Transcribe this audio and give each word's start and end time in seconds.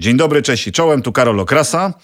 Dzień 0.00 0.16
dobry, 0.16 0.42
cześć 0.42 0.66
i 0.66 0.72
czołem, 0.72 1.02
tu 1.02 1.12
Karol 1.12 1.40
Okrasa 1.40 1.94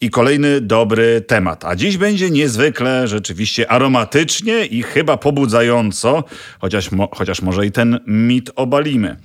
i 0.00 0.10
kolejny 0.10 0.60
dobry 0.60 1.20
temat. 1.20 1.64
A 1.64 1.76
dziś 1.76 1.96
będzie 1.96 2.30
niezwykle, 2.30 3.08
rzeczywiście 3.08 3.70
aromatycznie 3.70 4.66
i 4.66 4.82
chyba 4.82 5.16
pobudzająco, 5.16 6.24
chociaż, 6.60 6.92
mo, 6.92 7.08
chociaż 7.14 7.42
może 7.42 7.66
i 7.66 7.72
ten 7.72 8.00
mit 8.06 8.50
obalimy. 8.56 9.16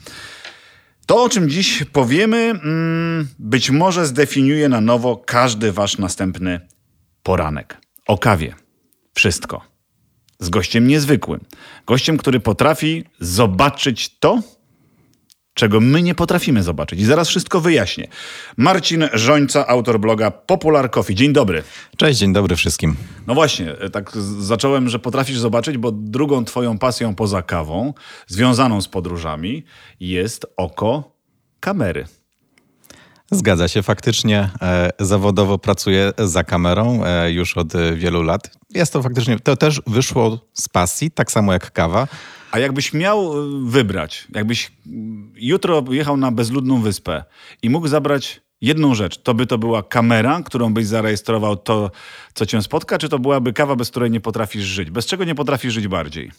To, 1.05 1.23
o 1.23 1.29
czym 1.29 1.49
dziś 1.49 1.83
powiemy, 1.83 2.37
mm, 2.37 3.27
być 3.39 3.71
może 3.71 4.05
zdefiniuje 4.05 4.69
na 4.69 4.81
nowo 4.81 5.17
każdy 5.25 5.71
wasz 5.71 5.97
następny 5.97 6.59
poranek. 7.23 7.77
O 8.07 8.17
kawie. 8.17 8.55
Wszystko. 9.13 9.61
Z 10.39 10.49
gościem 10.49 10.87
niezwykłym. 10.87 11.39
Gościem, 11.87 12.17
który 12.17 12.39
potrafi 12.39 13.03
zobaczyć 13.19 14.19
to, 14.19 14.39
czego 15.53 15.79
my 15.79 16.01
nie 16.01 16.15
potrafimy 16.15 16.63
zobaczyć. 16.63 16.99
I 16.99 17.05
zaraz 17.05 17.29
wszystko 17.29 17.61
wyjaśnię. 17.61 18.07
Marcin 18.57 19.09
Żońca, 19.13 19.67
autor 19.67 19.99
bloga 19.99 20.31
Popular 20.31 20.91
Coffee. 20.91 21.15
Dzień 21.15 21.33
dobry. 21.33 21.63
Cześć, 21.97 22.19
dzień 22.19 22.33
dobry 22.33 22.55
wszystkim. 22.55 22.95
No 23.27 23.33
właśnie, 23.33 23.75
tak 23.91 24.11
zacząłem, 24.39 24.89
że 24.89 24.99
potrafisz 24.99 25.39
zobaczyć, 25.39 25.77
bo 25.77 25.91
drugą 25.91 26.45
twoją 26.45 26.77
pasją 26.77 27.15
poza 27.15 27.41
kawą, 27.41 27.93
związaną 28.27 28.81
z 28.81 28.87
podróżami, 28.87 29.63
jest 29.99 30.45
oko 30.57 31.15
kamery. 31.59 32.05
Zgadza 33.31 33.67
się, 33.67 33.83
faktycznie 33.83 34.49
e, 34.61 34.89
zawodowo 34.99 35.57
pracuję 35.57 36.11
za 36.17 36.43
kamerą 36.43 37.05
e, 37.05 37.31
już 37.31 37.57
od 37.57 37.75
e, 37.75 37.95
wielu 37.95 38.23
lat. 38.23 38.51
Jest 38.69 38.93
to 38.93 39.01
faktycznie, 39.01 39.39
to 39.39 39.57
też 39.57 39.81
wyszło 39.87 40.39
z 40.53 40.69
pasji, 40.69 41.11
tak 41.11 41.31
samo 41.31 41.53
jak 41.53 41.71
kawa. 41.71 42.07
A 42.51 42.59
jakbyś 42.59 42.93
miał 42.93 43.33
wybrać, 43.65 44.27
jakbyś 44.35 44.71
jutro 45.35 45.83
jechał 45.89 46.17
na 46.17 46.31
bezludną 46.31 46.81
wyspę 46.81 47.23
i 47.61 47.69
mógł 47.69 47.87
zabrać 47.87 48.41
jedną 48.61 48.95
rzecz, 48.95 49.17
to 49.17 49.33
by 49.33 49.47
to 49.47 49.57
była 49.57 49.83
kamera, 49.83 50.41
którą 50.45 50.73
byś 50.73 50.87
zarejestrował 50.87 51.57
to, 51.57 51.91
co 52.33 52.45
cię 52.45 52.61
spotka, 52.61 52.97
czy 52.97 53.09
to 53.09 53.19
byłaby 53.19 53.53
kawa, 53.53 53.75
bez 53.75 53.89
której 53.89 54.11
nie 54.11 54.21
potrafisz 54.21 54.63
żyć? 54.63 54.91
Bez 54.91 55.05
czego 55.05 55.23
nie 55.23 55.35
potrafisz 55.35 55.73
żyć 55.73 55.87
bardziej? 55.87 56.31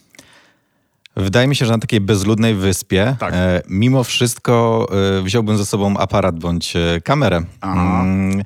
Wydaje 1.16 1.48
mi 1.48 1.56
się, 1.56 1.66
że 1.66 1.72
na 1.72 1.78
takiej 1.78 2.00
bezludnej 2.00 2.54
wyspie 2.54 3.16
tak. 3.18 3.34
e, 3.34 3.62
mimo 3.68 4.04
wszystko 4.04 4.86
e, 5.18 5.22
wziąłbym 5.22 5.58
ze 5.58 5.66
sobą 5.66 5.96
aparat 5.96 6.38
bądź 6.38 6.76
e, 6.76 7.00
kamerę. 7.04 7.42
Mm, 7.62 8.42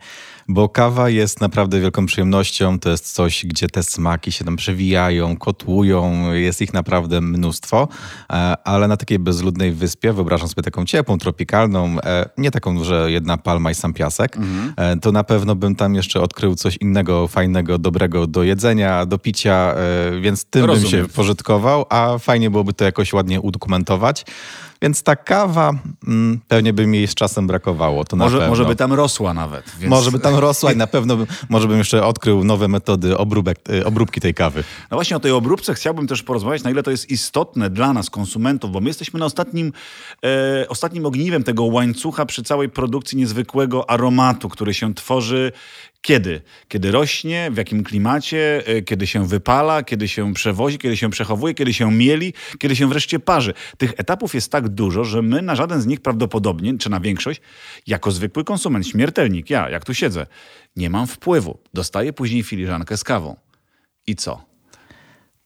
bo 0.48 0.68
kawa 0.68 1.10
jest 1.10 1.40
naprawdę 1.40 1.80
wielką 1.80 2.06
przyjemnością. 2.06 2.78
To 2.78 2.90
jest 2.90 3.12
coś, 3.12 3.46
gdzie 3.46 3.68
te 3.68 3.82
smaki 3.82 4.32
się 4.32 4.44
tam 4.44 4.56
przewijają, 4.56 5.36
kotłują, 5.36 6.32
jest 6.32 6.62
ich 6.62 6.74
naprawdę 6.74 7.20
mnóstwo, 7.20 7.88
e, 8.30 8.34
ale 8.64 8.88
na 8.88 8.96
takiej 8.96 9.18
bezludnej 9.18 9.72
wyspie, 9.72 10.12
wyobrażam 10.12 10.48
sobie 10.48 10.62
taką 10.62 10.84
ciepłą, 10.84 11.18
tropikalną, 11.18 12.00
e, 12.00 12.28
nie 12.38 12.50
taką, 12.50 12.84
że 12.84 13.10
jedna 13.10 13.36
palma 13.38 13.70
i 13.70 13.74
sam 13.74 13.92
piasek, 13.92 14.36
mhm. 14.36 14.72
E, 14.76 14.96
to 14.96 15.12
na 15.12 15.24
pewno 15.24 15.54
bym 15.54 15.74
tam 15.74 15.94
jeszcze 15.94 16.20
odkrył 16.20 16.54
coś 16.54 16.76
innego, 16.76 17.28
fajnego, 17.28 17.78
dobrego 17.78 18.26
do 18.26 18.42
jedzenia, 18.42 19.06
do 19.06 19.18
picia, 19.18 19.74
więc 20.20 20.44
tym 20.44 20.64
Rozumiem. 20.64 20.90
bym 20.90 21.08
się 21.08 21.14
pożytkował, 21.14 21.84
a 21.90 22.18
fajnie 22.18 22.50
byłoby 22.50 22.72
to 22.72 22.84
jakoś 22.84 23.12
ładnie 23.12 23.40
udokumentować. 23.40 24.24
Więc 24.82 25.02
ta 25.02 25.16
kawa 25.16 25.72
mm, 26.06 26.40
pewnie 26.48 26.72
by 26.72 26.86
mi 26.86 27.06
z 27.06 27.14
czasem 27.14 27.46
brakowało. 27.46 28.04
To 28.04 28.16
może, 28.16 28.48
może 28.48 28.64
by 28.64 28.76
tam 28.76 28.92
rosła 28.92 29.34
nawet. 29.34 29.72
Więc... 29.78 29.90
Może 29.90 30.10
by 30.10 30.18
tam 30.18 30.34
rosła 30.46 30.72
i 30.72 30.76
na 30.76 30.86
pewno 30.86 31.16
by, 31.16 31.26
może 31.48 31.68
bym 31.68 31.78
jeszcze 31.78 32.06
odkrył 32.06 32.44
nowe 32.44 32.68
metody 32.68 33.16
obróbek, 33.16 33.58
y, 33.70 33.86
obróbki 33.86 34.20
tej 34.20 34.34
kawy. 34.34 34.64
No 34.90 34.96
właśnie 34.96 35.16
o 35.16 35.20
tej 35.20 35.32
obróbce 35.32 35.74
chciałbym 35.74 36.06
też 36.06 36.22
porozmawiać, 36.22 36.62
na 36.62 36.70
ile 36.70 36.82
to 36.82 36.90
jest 36.90 37.10
istotne 37.10 37.70
dla 37.70 37.92
nas, 37.92 38.10
konsumentów, 38.10 38.72
bo 38.72 38.80
my 38.80 38.90
jesteśmy 38.90 39.20
na 39.20 39.26
ostatnim, 39.26 39.72
e, 40.24 40.68
ostatnim 40.68 41.06
ogniwem 41.06 41.44
tego 41.44 41.64
łańcucha 41.64 42.26
przy 42.26 42.42
całej 42.42 42.68
produkcji 42.68 43.18
niezwykłego 43.18 43.90
aromatu, 43.90 44.48
który 44.48 44.74
się 44.74 44.94
tworzy 44.94 45.52
kiedy? 46.06 46.42
Kiedy 46.68 46.90
rośnie, 46.90 47.50
w 47.52 47.56
jakim 47.56 47.84
klimacie, 47.84 48.62
e, 48.66 48.82
kiedy 48.82 49.06
się 49.06 49.26
wypala, 49.26 49.82
kiedy 49.82 50.08
się 50.08 50.34
przewozi, 50.34 50.78
kiedy 50.78 50.96
się 50.96 51.10
przechowuje, 51.10 51.54
kiedy 51.54 51.74
się 51.74 51.92
mieli, 51.92 52.34
kiedy 52.58 52.76
się 52.76 52.88
wreszcie 52.88 53.18
parzy. 53.18 53.54
Tych 53.78 53.92
etapów 53.96 54.34
jest 54.34 54.52
tak 54.52 54.68
dużo, 54.68 55.04
że 55.04 55.22
my 55.22 55.42
na 55.42 55.54
żaden 55.54 55.80
z 55.80 55.86
nich 55.86 56.00
prawdopodobnie, 56.00 56.78
czy 56.78 56.90
na 56.90 57.00
większość, 57.00 57.40
jako 57.86 58.10
zwykły 58.10 58.44
konsument, 58.44 58.86
śmiertelnik, 58.88 59.50
ja, 59.50 59.70
jak 59.70 59.84
tu 59.84 59.94
siedzę, 59.94 60.26
nie 60.76 60.90
mam 60.90 61.06
wpływu. 61.06 61.58
Dostaję 61.74 62.12
później 62.12 62.42
filiżankę 62.42 62.96
z 62.96 63.04
kawą. 63.04 63.36
I 64.06 64.16
co? 64.16 64.44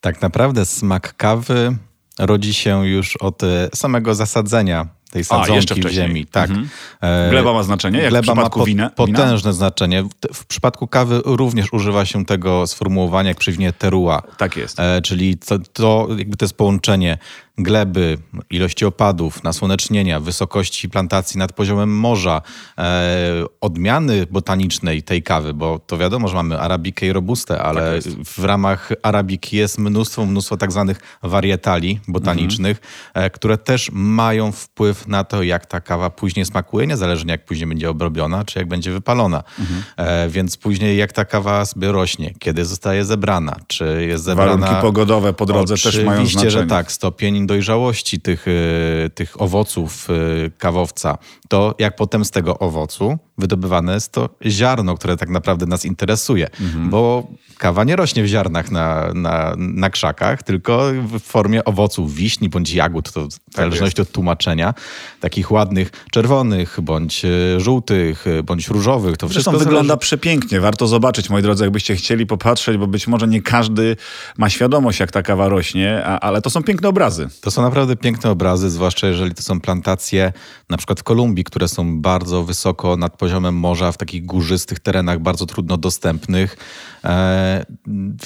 Tak 0.00 0.22
naprawdę 0.22 0.66
smak 0.66 1.16
kawy 1.16 1.76
rodzi 2.18 2.54
się 2.54 2.86
już 2.86 3.16
od 3.16 3.42
e, 3.42 3.68
samego 3.74 4.14
zasadzenia 4.14 4.88
tej 5.10 5.24
sadzonki 5.24 5.82
w 5.82 5.88
ziemi. 5.90 6.26
Tak. 6.26 6.50
Mhm. 6.50 6.68
E, 7.00 7.30
gleba 7.30 7.52
ma 7.52 7.62
znaczenie, 7.62 7.98
jak 7.98 8.10
Gleba 8.10 8.22
w 8.22 8.26
przypadku 8.26 8.58
ma 8.58 8.64
po, 8.64 8.66
wina? 8.66 8.90
potężne 8.90 9.52
znaczenie. 9.52 10.04
W 10.34 10.46
przypadku 10.46 10.86
kawy 10.86 11.22
również 11.24 11.72
używa 11.72 12.04
się 12.04 12.24
tego 12.24 12.66
sformułowania, 12.66 13.28
jak 13.28 13.38
przywnie 13.38 13.72
terua. 13.72 14.22
Tak 14.36 14.56
jest. 14.56 14.80
E, 14.80 15.02
czyli 15.02 15.38
to, 15.38 15.58
to, 15.58 16.08
jakby 16.18 16.36
to 16.36 16.44
jest 16.44 16.54
połączenie 16.54 17.18
gleby, 17.62 18.18
ilości 18.50 18.84
opadów, 18.84 19.42
nasłonecznienia, 19.42 20.20
wysokości 20.20 20.88
plantacji 20.88 21.38
nad 21.38 21.52
poziomem 21.52 21.98
morza, 21.98 22.42
e, 22.78 23.44
odmiany 23.60 24.26
botanicznej 24.30 25.02
tej 25.02 25.22
kawy, 25.22 25.54
bo 25.54 25.78
to 25.78 25.98
wiadomo, 25.98 26.28
że 26.28 26.34
mamy 26.34 26.60
arabikę 26.60 27.06
i 27.06 27.12
robustę, 27.12 27.62
ale 27.62 28.02
tak 28.02 28.12
w 28.24 28.44
ramach 28.44 28.88
arabiki 29.02 29.56
jest 29.56 29.78
mnóstwo, 29.78 30.26
mnóstwo 30.26 30.56
tak 30.56 30.72
zwanych 30.72 31.00
warietali 31.22 32.00
botanicznych, 32.08 32.80
mhm. 33.08 33.30
które 33.30 33.58
też 33.58 33.90
mają 33.92 34.52
wpływ 34.52 35.08
na 35.08 35.24
to, 35.24 35.42
jak 35.42 35.66
ta 35.66 35.80
kawa 35.80 36.10
później 36.10 36.46
smakuje, 36.46 36.86
niezależnie 36.86 37.32
jak 37.32 37.44
później 37.44 37.66
będzie 37.66 37.90
obrobiona, 37.90 38.44
czy 38.44 38.58
jak 38.58 38.68
będzie 38.68 38.92
wypalona. 38.92 39.42
Mhm. 39.58 39.82
E, 39.96 40.28
więc 40.28 40.56
później 40.56 40.96
jak 40.96 41.12
ta 41.12 41.24
kawa 41.24 41.64
sobie 41.64 41.92
rośnie, 41.92 42.34
kiedy 42.38 42.64
zostaje 42.64 43.04
zebrana, 43.04 43.56
czy 43.66 44.06
jest 44.08 44.24
zebrana... 44.24 44.56
Warunki 44.56 44.82
pogodowe 44.82 45.32
po 45.32 45.46
drodze 45.46 45.74
też 45.74 45.84
mają 45.84 46.04
znaczenie. 46.04 46.22
Oczywiście, 46.22 46.50
że 46.50 46.66
tak. 46.66 46.92
Stopień 46.92 47.36
dojrzałości 47.50 48.20
tych, 48.20 48.46
e, 48.48 49.10
tych 49.10 49.42
owoców 49.42 50.08
e, 50.10 50.50
kawowca, 50.50 51.18
to 51.48 51.74
jak 51.78 51.96
potem 51.96 52.24
z 52.24 52.30
tego 52.30 52.58
owocu 52.58 53.18
wydobywane 53.40 53.94
jest 53.94 54.12
to 54.12 54.28
ziarno, 54.46 54.94
które 54.94 55.16
tak 55.16 55.28
naprawdę 55.28 55.66
nas 55.66 55.84
interesuje, 55.84 56.50
mhm. 56.60 56.90
bo 56.90 57.26
kawa 57.58 57.84
nie 57.84 57.96
rośnie 57.96 58.22
w 58.22 58.26
ziarnach 58.26 58.70
na, 58.70 59.12
na, 59.14 59.54
na 59.58 59.90
krzakach, 59.90 60.42
tylko 60.42 60.82
w 61.18 61.20
formie 61.20 61.64
owoców, 61.64 62.14
wiśni 62.14 62.48
bądź 62.48 62.72
jagód, 62.72 63.12
to 63.12 63.28
w 63.28 63.54
tak 63.54 63.64
zależności 63.64 64.02
od 64.02 64.12
tłumaczenia, 64.12 64.74
takich 65.20 65.50
ładnych 65.50 65.90
czerwonych, 66.10 66.78
bądź 66.82 67.24
e, 67.24 67.60
żółtych, 67.60 68.24
bądź 68.44 68.68
różowych. 68.68 69.16
To 69.16 69.28
wszystko 69.28 69.50
zależy... 69.50 69.64
wygląda 69.64 69.96
przepięknie. 69.96 70.60
Warto 70.60 70.86
zobaczyć, 70.86 71.30
moi 71.30 71.42
drodzy, 71.42 71.64
jakbyście 71.64 71.96
chcieli 71.96 72.26
popatrzeć, 72.26 72.76
bo 72.76 72.86
być 72.86 73.06
może 73.06 73.28
nie 73.28 73.42
każdy 73.42 73.96
ma 74.38 74.50
świadomość, 74.50 75.00
jak 75.00 75.10
ta 75.10 75.22
kawa 75.22 75.48
rośnie, 75.48 76.02
a, 76.04 76.20
ale 76.20 76.42
to 76.42 76.50
są 76.50 76.62
piękne 76.62 76.88
obrazy. 76.88 77.28
To 77.40 77.50
są 77.50 77.62
naprawdę 77.62 77.96
piękne 77.96 78.30
obrazy, 78.30 78.70
zwłaszcza 78.70 79.06
jeżeli 79.06 79.34
to 79.34 79.42
są 79.42 79.60
plantacje 79.60 80.32
na 80.68 80.76
przykład 80.76 81.00
w 81.00 81.02
Kolumbii, 81.02 81.44
które 81.44 81.68
są 81.68 82.00
bardzo 82.00 82.42
wysoko 82.42 82.96
nad 82.96 83.16
poziomem 83.16 83.29
morza, 83.52 83.92
w 83.92 83.96
takich 83.96 84.26
górzystych 84.26 84.80
terenach, 84.80 85.18
bardzo 85.18 85.46
trudno 85.46 85.76
dostępnych. 85.76 86.56
E, 87.04 87.66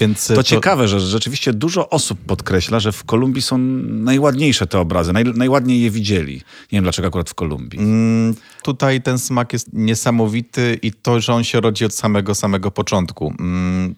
więc 0.01 0.27
to, 0.27 0.35
to, 0.35 0.43
ciekawe, 0.43 0.89
że 0.89 1.01
rzeczywiście 1.01 1.53
dużo 1.53 1.89
osób 1.91 2.19
podkreśla, 2.27 2.81
że 2.81 2.93
w 2.93 3.05
Kolumbii 3.05 3.43
są 3.43 3.59
najładniejsze 3.89 4.67
te 4.67 4.81
obrazy, 4.81 5.13
naj, 5.13 5.25
najładniej 5.25 5.83
je 5.83 5.91
widzieli. 5.91 6.35
Nie 6.35 6.77
wiem 6.77 6.83
dlaczego 6.83 7.09
akurat 7.09 7.31
w 7.31 7.35
Kolumbii. 7.35 7.81
Mm, 7.81 8.35
tutaj 8.63 9.03
ten 9.03 9.19
smak 9.19 9.53
jest 9.53 9.73
niesamowity 9.73 10.79
i 10.83 10.93
to, 10.93 11.21
że 11.21 11.35
on 11.35 11.45
się 11.45 11.61
rodzi 11.61 11.85
od 11.85 11.95
samego, 11.95 12.35
samego 12.35 12.71
początku. 12.71 13.35
Mm, 13.41 13.95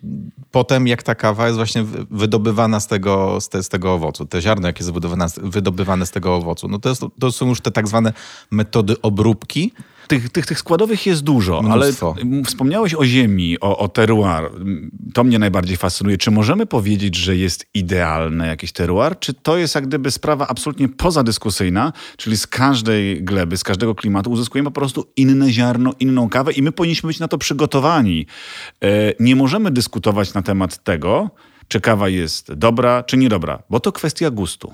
potem 0.50 0.86
jak 0.86 1.02
ta 1.02 1.14
kawa 1.14 1.46
jest 1.46 1.56
właśnie 1.56 1.84
wydobywana 2.10 2.80
z 2.80 2.86
tego, 2.86 3.40
z, 3.40 3.48
te, 3.48 3.62
z 3.62 3.68
tego 3.68 3.94
owocu, 3.94 4.26
te 4.26 4.42
ziarno, 4.42 4.66
jakie 4.66 4.84
jest 4.84 4.92
wydobywane, 4.92 5.26
wydobywane 5.42 6.06
z 6.06 6.10
tego 6.10 6.34
owocu, 6.34 6.68
no 6.68 6.78
to, 6.78 6.88
jest, 6.88 7.02
to 7.20 7.32
są 7.32 7.48
już 7.48 7.60
te 7.60 7.70
tak 7.70 7.88
zwane 7.88 8.12
metody 8.50 9.00
obróbki, 9.02 9.72
tych, 10.06 10.30
tych, 10.30 10.46
tych 10.46 10.58
składowych 10.58 11.06
jest 11.06 11.22
dużo, 11.22 11.62
Mnóstwo. 11.62 12.14
ale 12.20 12.42
wspomniałeś 12.44 12.94
o 12.94 13.04
ziemi, 13.04 13.60
o, 13.60 13.78
o 13.78 13.88
terroir. 13.88 14.50
To 15.14 15.24
mnie 15.24 15.38
najbardziej 15.38 15.76
fascynuje. 15.76 16.18
Czy 16.18 16.30
możemy 16.30 16.66
powiedzieć, 16.66 17.16
że 17.16 17.36
jest 17.36 17.66
idealne 17.74 18.46
jakiś 18.46 18.72
terroir? 18.72 19.18
Czy 19.18 19.34
to 19.34 19.56
jest 19.56 19.74
jak 19.74 19.86
gdyby 19.86 20.10
sprawa 20.10 20.46
absolutnie 20.48 20.88
pozadyskusyjna, 20.88 21.92
czyli 22.16 22.36
z 22.36 22.46
każdej 22.46 23.24
gleby, 23.24 23.56
z 23.56 23.64
każdego 23.64 23.94
klimatu 23.94 24.30
uzyskujemy 24.30 24.70
po 24.70 24.80
prostu 24.80 25.12
inne 25.16 25.50
ziarno, 25.50 25.92
inną 26.00 26.28
kawę 26.28 26.52
i 26.52 26.62
my 26.62 26.72
powinniśmy 26.72 27.06
być 27.06 27.18
na 27.18 27.28
to 27.28 27.38
przygotowani. 27.38 28.26
E, 28.82 28.88
nie 29.20 29.36
możemy 29.36 29.70
dyskutować 29.70 30.34
na 30.34 30.42
temat 30.42 30.84
tego, 30.84 31.30
czy 31.68 31.80
kawa 31.80 32.08
jest 32.08 32.52
dobra, 32.54 33.02
czy 33.02 33.16
niedobra, 33.16 33.62
bo 33.70 33.80
to 33.80 33.92
kwestia 33.92 34.30
gustu. 34.30 34.72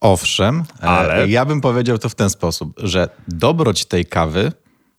Owszem, 0.00 0.64
e, 0.82 0.88
ale 0.88 1.28
ja 1.28 1.44
bym 1.44 1.60
powiedział 1.60 1.98
to 1.98 2.08
w 2.08 2.14
ten 2.14 2.30
sposób, 2.30 2.72
że 2.82 3.08
dobroć 3.28 3.84
tej 3.84 4.06
kawy 4.06 4.52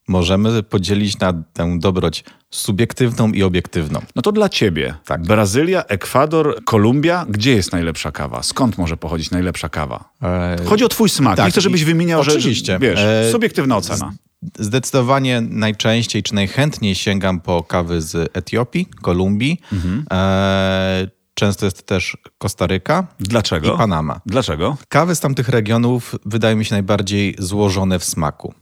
możemy 0.07 0.63
podzielić 0.63 1.19
na 1.19 1.33
tę 1.53 1.79
dobroć 1.79 2.23
subiektywną 2.49 3.31
i 3.31 3.43
obiektywną. 3.43 4.01
No 4.15 4.21
to 4.21 4.31
dla 4.31 4.49
ciebie. 4.49 4.93
Tak. 5.05 5.21
Brazylia, 5.21 5.83
Ekwador, 5.83 6.63
Kolumbia. 6.63 7.25
Gdzie 7.29 7.51
jest 7.51 7.71
najlepsza 7.71 8.11
kawa? 8.11 8.43
Skąd 8.43 8.77
może 8.77 8.97
pochodzić 8.97 9.31
najlepsza 9.31 9.69
kawa? 9.69 10.09
E... 10.23 10.57
Chodzi 10.65 10.83
o 10.83 10.89
twój 10.89 11.09
smak. 11.09 11.37
Tak, 11.37 11.45
Nie 11.45 11.51
chcę, 11.51 11.61
żebyś 11.61 11.83
wymieniał, 11.83 12.21
oczywiście. 12.21 12.73
że 12.73 12.79
wiesz, 12.79 12.99
e... 12.99 13.31
subiektywna 13.31 13.77
ocena. 13.77 14.13
Zdecydowanie 14.59 15.41
najczęściej 15.41 16.23
czy 16.23 16.35
najchętniej 16.35 16.95
sięgam 16.95 17.39
po 17.39 17.63
kawy 17.63 18.01
z 18.01 18.37
Etiopii, 18.37 18.87
Kolumbii. 19.01 19.61
Mhm. 19.73 20.05
E, 20.11 21.07
często 21.33 21.65
jest 21.65 21.85
też 21.85 22.17
Kostaryka 22.37 23.07
Dlaczego? 23.19 23.73
i 23.73 23.77
Panama. 23.77 24.21
Dlaczego? 24.25 24.77
Kawy 24.89 25.15
z 25.15 25.19
tamtych 25.19 25.49
regionów 25.49 26.15
wydają 26.25 26.55
mi 26.55 26.65
się 26.65 26.75
najbardziej 26.75 27.35
złożone 27.39 27.99
w 27.99 28.03
smaku, 28.03 28.53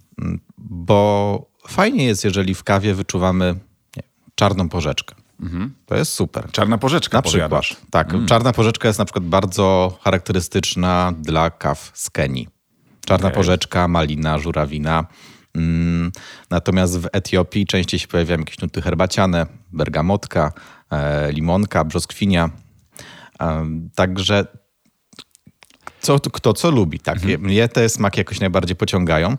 bo 0.57 1.49
fajnie 1.67 2.05
jest, 2.05 2.23
jeżeli 2.23 2.55
w 2.55 2.63
kawie 2.63 2.93
wyczuwamy 2.93 3.55
nie, 3.97 4.03
czarną 4.35 4.69
porzeczkę. 4.69 5.15
Mhm. 5.41 5.73
To 5.85 5.95
jest 5.95 6.13
super. 6.13 6.51
Czarna 6.51 6.77
porzeczka, 6.77 7.17
na 7.17 7.21
przykład. 7.21 7.63
Tak, 7.89 8.13
mm. 8.13 8.27
czarna 8.27 8.53
porzeczka 8.53 8.87
jest 8.87 8.99
na 8.99 9.05
przykład 9.05 9.25
bardzo 9.25 9.97
charakterystyczna 10.01 11.13
dla 11.19 11.49
kaw 11.49 11.91
z 11.93 12.09
Kenii. 12.09 12.47
Czarna 13.05 13.27
okay. 13.27 13.35
porzeczka, 13.35 13.87
malina, 13.87 14.39
żurawina. 14.39 15.05
Mm, 15.55 16.11
natomiast 16.49 16.99
w 16.99 17.07
Etiopii 17.11 17.65
częściej 17.65 17.99
się 17.99 18.07
pojawiają 18.07 18.39
jakieś 18.39 18.59
nuty 18.59 18.81
herbaciane, 18.81 19.45
bergamotka, 19.71 20.53
limonka, 21.29 21.83
brzoskwinia. 21.83 22.49
E, 23.41 23.65
także 23.95 24.45
co, 25.99 26.19
kto 26.19 26.53
co 26.53 26.71
lubi. 26.71 26.99
Tak? 26.99 27.15
Mhm. 27.15 27.41
Mnie 27.41 27.67
te 27.67 27.89
smaki 27.89 28.19
jakoś 28.19 28.39
najbardziej 28.39 28.75
pociągają 28.75 29.37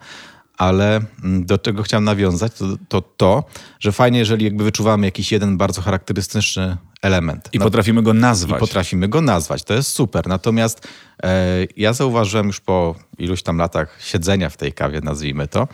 ale 0.60 1.00
mm, 1.24 1.46
do 1.46 1.58
czego 1.58 1.82
chciałem 1.82 2.04
nawiązać, 2.04 2.52
to, 2.52 2.66
to 2.88 3.02
to, 3.02 3.44
że 3.78 3.92
fajnie, 3.92 4.18
jeżeli 4.18 4.44
jakby 4.44 4.64
wyczuwamy 4.64 5.06
jakiś 5.06 5.32
jeden 5.32 5.56
bardzo 5.56 5.82
charakterystyczny 5.82 6.76
element. 7.02 7.48
I 7.52 7.58
no, 7.58 7.64
potrafimy 7.64 8.02
go 8.02 8.14
nazwać. 8.14 8.58
I 8.58 8.60
potrafimy 8.60 9.08
go 9.08 9.20
nazwać, 9.20 9.64
to 9.64 9.74
jest 9.74 9.90
super. 9.90 10.26
Natomiast 10.26 10.88
e, 11.22 11.66
ja 11.76 11.92
zauważyłem 11.92 12.46
już 12.46 12.60
po 12.60 12.94
iluś 13.18 13.42
tam 13.42 13.58
latach 13.58 13.98
siedzenia 14.02 14.50
w 14.50 14.56
tej 14.56 14.72
kawie, 14.72 15.00
nazwijmy 15.00 15.48
to, 15.48 15.68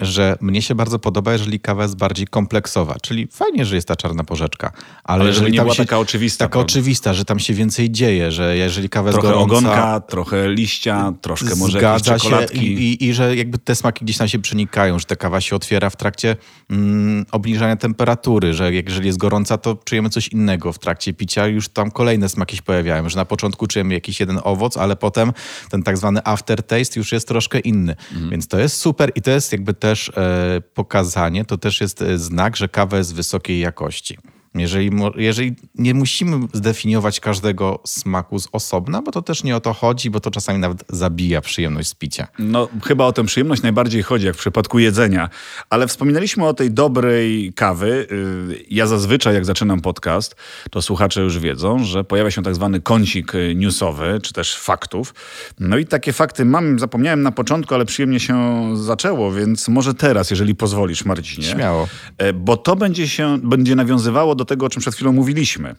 że 0.00 0.36
mnie 0.40 0.62
się 0.62 0.74
bardzo 0.74 0.98
podoba, 0.98 1.32
jeżeli 1.32 1.60
kawa 1.60 1.82
jest 1.82 1.96
bardziej 1.96 2.26
kompleksowa. 2.26 2.96
Czyli 3.02 3.28
fajnie, 3.32 3.64
że 3.64 3.74
jest 3.74 3.88
ta 3.88 3.96
czarna 3.96 4.24
porzeczka, 4.24 4.72
ale, 5.04 5.20
ale 5.20 5.30
jeżeli 5.30 5.52
nie 5.52 5.60
była 5.60 5.74
taka 5.74 5.98
oczywista. 5.98 6.44
Taka 6.44 6.52
prawda? 6.52 6.72
oczywista, 6.72 7.14
że 7.14 7.24
tam 7.24 7.38
się 7.38 7.54
więcej 7.54 7.90
dzieje, 7.90 8.32
że 8.32 8.56
jeżeli 8.56 8.88
kawa 8.88 9.08
jest 9.08 9.20
trochę 9.20 9.34
gorąca... 9.34 9.56
ogonka, 9.56 10.00
trochę 10.00 10.48
liścia, 10.48 11.12
troszkę 11.20 11.56
może 11.56 11.78
zgadza. 11.78 12.18
Się 12.18 12.46
i, 12.52 12.58
i, 12.58 13.04
I, 13.04 13.14
że 13.14 13.36
jakby 13.36 13.58
te 13.58 13.74
smaki 13.74 14.04
gdzieś 14.04 14.16
tam 14.16 14.28
się 14.28 14.38
przenikają, 14.38 14.98
że 14.98 15.04
ta 15.04 15.16
kawa 15.16 15.40
się 15.40 15.56
otwiera 15.56 15.90
w 15.90 15.96
trakcie 15.96 16.36
mm, 16.70 17.26
obniżania 17.32 17.76
temperatury, 17.76 18.54
że 18.54 18.72
jeżeli 18.72 19.06
jest 19.06 19.18
gorąca, 19.18 19.58
to 19.58 19.76
czujemy 19.84 20.10
coś 20.10 20.28
innego 20.28 20.72
w 20.72 20.78
trakcie 20.78 21.12
picia, 21.12 21.46
już 21.46 21.68
tam 21.68 21.90
kolejne 21.90 22.28
smaki 22.28 22.56
się 22.56 22.62
pojawiają, 22.62 23.08
że 23.08 23.16
na 23.16 23.24
początku 23.24 23.66
czujemy 23.66 23.94
jakiś 23.94 24.20
jeden 24.20 24.40
owoc, 24.44 24.76
ale 24.76 24.96
potem 24.96 25.32
ten 25.70 25.82
tak 25.82 25.96
zwany 25.96 26.20
aftertaste 26.24 27.00
już 27.00 27.12
jest 27.12 27.28
troszkę 27.28 27.58
inny. 27.58 27.96
Mhm. 28.12 28.30
Więc 28.30 28.48
to 28.48 28.58
jest 28.58 28.76
super 28.76 29.12
i 29.14 29.22
to 29.22 29.30
jest 29.30 29.43
jakby 29.52 29.74
też 29.74 30.08
e, 30.16 30.60
pokazanie, 30.74 31.44
to 31.44 31.58
też 31.58 31.80
jest 31.80 32.02
e, 32.02 32.18
znak, 32.18 32.56
że 32.56 32.68
kawa 32.68 32.98
jest 32.98 33.14
wysokiej 33.14 33.60
jakości. 33.60 34.18
Jeżeli, 34.54 34.90
jeżeli 35.16 35.54
nie 35.74 35.94
musimy 35.94 36.46
zdefiniować 36.52 37.20
każdego 37.20 37.80
smaku 37.86 38.38
z 38.38 38.48
osobna, 38.52 39.02
bo 39.02 39.12
to 39.12 39.22
też 39.22 39.44
nie 39.44 39.56
o 39.56 39.60
to 39.60 39.72
chodzi, 39.72 40.10
bo 40.10 40.20
to 40.20 40.30
czasami 40.30 40.58
nawet 40.58 40.84
zabija 40.88 41.40
przyjemność 41.40 41.88
z 41.88 41.94
picia. 41.94 42.26
No, 42.38 42.68
chyba 42.84 43.04
o 43.06 43.12
tę 43.12 43.24
przyjemność 43.24 43.62
najbardziej 43.62 44.02
chodzi, 44.02 44.26
jak 44.26 44.34
w 44.34 44.38
przypadku 44.38 44.78
jedzenia. 44.78 45.28
Ale 45.70 45.86
wspominaliśmy 45.86 46.46
o 46.46 46.54
tej 46.54 46.70
dobrej 46.70 47.52
kawy. 47.52 48.06
Y, 48.12 48.64
ja 48.70 48.86
zazwyczaj, 48.86 49.34
jak 49.34 49.44
zaczynam 49.44 49.80
podcast, 49.80 50.36
to 50.70 50.82
słuchacze 50.82 51.20
już 51.20 51.38
wiedzą, 51.38 51.84
że 51.84 52.04
pojawia 52.04 52.30
się 52.30 52.42
tak 52.42 52.54
zwany 52.54 52.80
kącik 52.80 53.34
y, 53.34 53.54
newsowy, 53.54 54.20
czy 54.22 54.32
też 54.32 54.56
faktów. 54.56 55.14
No 55.60 55.78
i 55.78 55.86
takie 55.86 56.12
fakty 56.12 56.44
mam, 56.44 56.78
zapomniałem 56.78 57.22
na 57.22 57.32
początku, 57.32 57.74
ale 57.74 57.84
przyjemnie 57.84 58.20
się 58.20 58.64
zaczęło, 58.76 59.32
więc 59.32 59.68
może 59.68 59.94
teraz, 59.94 60.30
jeżeli 60.30 60.54
pozwolisz, 60.54 61.04
Marcinie. 61.04 61.46
Śmiało. 61.46 61.88
E, 62.18 62.32
bo 62.32 62.56
to 62.56 62.76
będzie 62.76 63.08
się, 63.08 63.38
będzie 63.42 63.74
nawiązywało 63.74 64.34
do 64.34 64.43
do 64.44 64.48
tego, 64.48 64.66
o 64.66 64.68
czym 64.68 64.80
przed 64.80 64.94
chwilą 64.94 65.12
mówiliśmy. 65.12 65.68
E, 65.68 65.74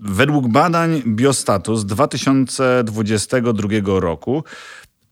według 0.00 0.48
badań 0.48 1.02
Biostatus 1.06 1.84
2022 1.84 4.00
roku 4.00 4.44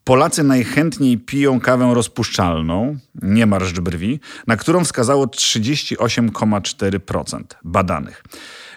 Polacy 0.04 0.42
najchętniej 0.42 1.18
piją 1.18 1.60
kawę 1.60 1.94
rozpuszczalną, 1.94 2.96
nie 3.22 3.46
marszcz 3.46 3.80
brwi, 3.80 4.20
na 4.46 4.56
którą 4.56 4.84
wskazało 4.84 5.26
38,4% 5.26 7.44
badanych. 7.64 8.24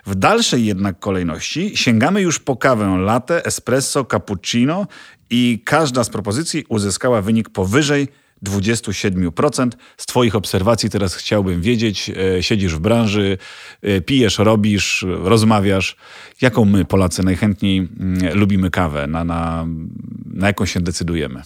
W 0.05 0.15
dalszej 0.15 0.65
jednak 0.65 0.99
kolejności 0.99 1.77
sięgamy 1.77 2.21
już 2.21 2.39
po 2.39 2.55
kawę 2.55 2.97
latte, 2.97 3.45
espresso, 3.45 4.05
cappuccino 4.05 4.87
i 5.29 5.61
każda 5.65 6.03
z 6.03 6.09
propozycji 6.09 6.65
uzyskała 6.69 7.21
wynik 7.21 7.49
powyżej 7.49 8.07
27%. 8.43 9.69
Z 9.97 10.05
Twoich 10.05 10.35
obserwacji 10.35 10.89
teraz 10.89 11.15
chciałbym 11.15 11.61
wiedzieć, 11.61 12.11
e, 12.37 12.43
siedzisz 12.43 12.75
w 12.75 12.79
branży, 12.79 13.37
e, 13.81 14.01
pijesz, 14.01 14.37
robisz, 14.37 15.05
rozmawiasz. 15.07 15.95
Jaką 16.41 16.65
my, 16.65 16.85
Polacy, 16.85 17.23
najchętniej 17.23 17.77
mm, 17.77 18.37
lubimy 18.37 18.69
kawę? 18.69 19.07
Na, 19.07 19.23
na, 19.23 19.65
na 20.25 20.47
jaką 20.47 20.65
się 20.65 20.81
decydujemy? 20.81 21.41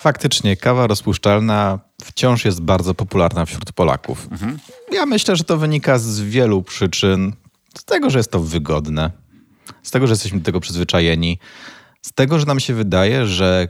Faktycznie, 0.00 0.56
kawa 0.56 0.86
rozpuszczalna 0.86 1.78
wciąż 2.04 2.44
jest 2.44 2.62
bardzo 2.62 2.94
popularna 2.94 3.46
wśród 3.46 3.72
Polaków. 3.72 4.28
Mhm. 4.30 4.58
Ja 4.92 5.06
myślę, 5.06 5.36
że 5.36 5.44
to 5.44 5.56
wynika 5.56 5.98
z 5.98 6.20
wielu 6.20 6.62
przyczyn. 6.62 7.32
Z 7.78 7.84
tego, 7.84 8.10
że 8.10 8.18
jest 8.18 8.30
to 8.30 8.40
wygodne, 8.40 9.10
z 9.82 9.90
tego, 9.90 10.06
że 10.06 10.12
jesteśmy 10.12 10.38
do 10.38 10.44
tego 10.44 10.60
przyzwyczajeni, 10.60 11.38
z 12.02 12.12
tego, 12.12 12.38
że 12.38 12.46
nam 12.46 12.60
się 12.60 12.74
wydaje, 12.74 13.26
że 13.26 13.68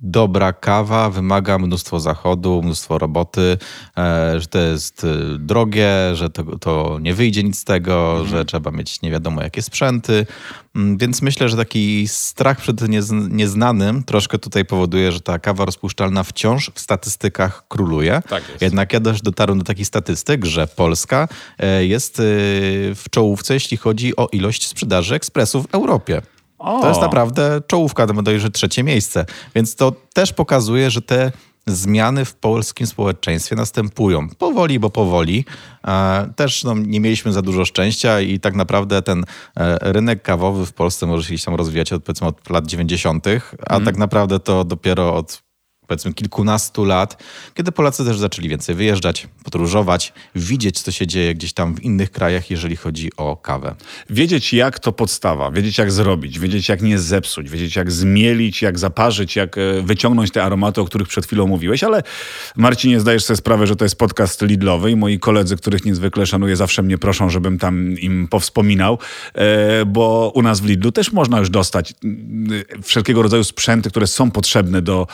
dobra 0.00 0.52
kawa 0.52 1.10
wymaga 1.10 1.58
mnóstwo 1.58 2.00
zachodu, 2.00 2.62
mnóstwo 2.62 2.98
roboty, 2.98 3.58
e, 3.98 4.40
że 4.40 4.46
to 4.46 4.58
jest 4.58 5.04
e, 5.04 5.38
drogie, 5.38 5.90
że 6.14 6.30
to, 6.30 6.58
to 6.58 6.98
nie 7.00 7.14
wyjdzie 7.14 7.42
nic 7.42 7.58
z 7.58 7.64
tego, 7.64 8.10
mhm. 8.10 8.28
że 8.28 8.44
trzeba 8.44 8.70
mieć 8.70 9.02
nie 9.02 9.10
wiadomo 9.10 9.42
jakie 9.42 9.62
sprzęty. 9.62 10.26
Mm, 10.76 10.98
więc 10.98 11.22
myślę, 11.22 11.48
że 11.48 11.56
taki 11.56 12.08
strach 12.08 12.60
przed 12.60 12.80
nieznanym 13.30 14.04
troszkę 14.04 14.38
tutaj 14.38 14.64
powoduje, 14.64 15.12
że 15.12 15.20
ta 15.20 15.38
kawa 15.38 15.64
rozpuszczalna 15.64 16.22
wciąż 16.22 16.70
w 16.74 16.80
statystykach 16.80 17.68
króluje. 17.68 18.22
Tak. 18.28 18.42
Jednak 18.60 18.92
ja 18.92 19.00
też 19.00 19.22
dotarłem 19.22 19.58
do 19.58 19.64
takich 19.64 19.86
statystyk, 19.86 20.44
że 20.44 20.66
Polska 20.66 21.28
e, 21.58 21.86
jest 21.86 22.16
w 22.94 23.04
czołówce, 23.10 23.54
jeśli 23.54 23.76
chodzi 23.76 24.16
o 24.16 24.28
ilość 24.32 24.68
sprzedaży 24.68 25.14
ekspresów 25.14 25.66
w 25.66 25.74
Europie. 25.74 26.22
O. 26.64 26.80
To 26.80 26.88
jest 26.88 27.00
naprawdę 27.00 27.60
czołówka, 27.66 28.06
bodajże 28.06 28.50
trzecie 28.50 28.82
miejsce. 28.82 29.26
Więc 29.54 29.76
to 29.76 29.92
też 30.14 30.32
pokazuje, 30.32 30.90
że 30.90 31.02
te 31.02 31.32
zmiany 31.66 32.24
w 32.24 32.34
polskim 32.34 32.86
społeczeństwie 32.86 33.56
następują. 33.56 34.28
Powoli, 34.28 34.78
bo 34.78 34.90
powoli. 34.90 35.44
E, 35.86 36.32
też 36.36 36.64
no, 36.64 36.74
nie 36.74 37.00
mieliśmy 37.00 37.32
za 37.32 37.42
dużo 37.42 37.64
szczęścia 37.64 38.20
i 38.20 38.40
tak 38.40 38.54
naprawdę 38.54 39.02
ten 39.02 39.24
e, 39.56 39.92
rynek 39.92 40.22
kawowy 40.22 40.66
w 40.66 40.72
Polsce 40.72 41.06
może 41.06 41.38
się 41.38 41.44
tam 41.44 41.54
rozwijać 41.54 41.92
od, 41.92 42.04
powiedzmy, 42.04 42.26
od 42.26 42.50
lat 42.50 42.66
90., 42.66 43.26
a 43.66 43.74
mm. 43.74 43.84
tak 43.84 43.96
naprawdę 43.96 44.40
to 44.40 44.64
dopiero 44.64 45.14
od 45.14 45.43
powiedzmy 45.86 46.14
kilkunastu 46.14 46.84
lat, 46.84 47.22
kiedy 47.54 47.72
Polacy 47.72 48.04
też 48.04 48.18
zaczęli 48.18 48.48
więcej 48.48 48.74
wyjeżdżać, 48.74 49.28
podróżować, 49.44 50.12
widzieć, 50.34 50.80
co 50.80 50.92
się 50.92 51.06
dzieje 51.06 51.34
gdzieś 51.34 51.52
tam 51.52 51.74
w 51.74 51.82
innych 51.82 52.10
krajach, 52.10 52.50
jeżeli 52.50 52.76
chodzi 52.76 53.10
o 53.16 53.36
kawę. 53.36 53.74
Wiedzieć, 54.10 54.52
jak 54.52 54.78
to 54.78 54.92
podstawa, 54.92 55.50
wiedzieć, 55.50 55.78
jak 55.78 55.92
zrobić, 55.92 56.38
wiedzieć, 56.38 56.68
jak 56.68 56.82
nie 56.82 56.98
zepsuć, 56.98 57.50
wiedzieć, 57.50 57.76
jak 57.76 57.92
zmielić, 57.92 58.62
jak 58.62 58.78
zaparzyć, 58.78 59.36
jak 59.36 59.58
e, 59.58 59.82
wyciągnąć 59.82 60.30
te 60.30 60.44
aromaty, 60.44 60.80
o 60.80 60.84
których 60.84 61.08
przed 61.08 61.26
chwilą 61.26 61.46
mówiłeś, 61.46 61.84
ale 61.84 62.02
Marcinie, 62.56 63.00
zdajesz 63.00 63.24
sobie 63.24 63.36
sprawę, 63.36 63.66
że 63.66 63.76
to 63.76 63.84
jest 63.84 63.98
podcast 63.98 64.42
Lidlowy 64.42 64.90
i 64.90 64.96
moi 64.96 65.18
koledzy, 65.18 65.56
których 65.56 65.84
niezwykle 65.84 66.26
szanuję, 66.26 66.56
zawsze 66.56 66.82
mnie 66.82 66.98
proszą, 66.98 67.30
żebym 67.30 67.58
tam 67.58 67.98
im 67.98 68.28
powspominał, 68.28 68.98
e, 69.34 69.84
bo 69.84 70.32
u 70.34 70.42
nas 70.42 70.60
w 70.60 70.66
Lidlu 70.66 70.92
też 70.92 71.12
można 71.12 71.38
już 71.38 71.50
dostać 71.50 71.94
wszelkiego 72.82 73.22
rodzaju 73.22 73.44
sprzęty, 73.44 73.90
które 73.90 74.06
są 74.06 74.30
potrzebne 74.30 74.82
do 74.82 75.06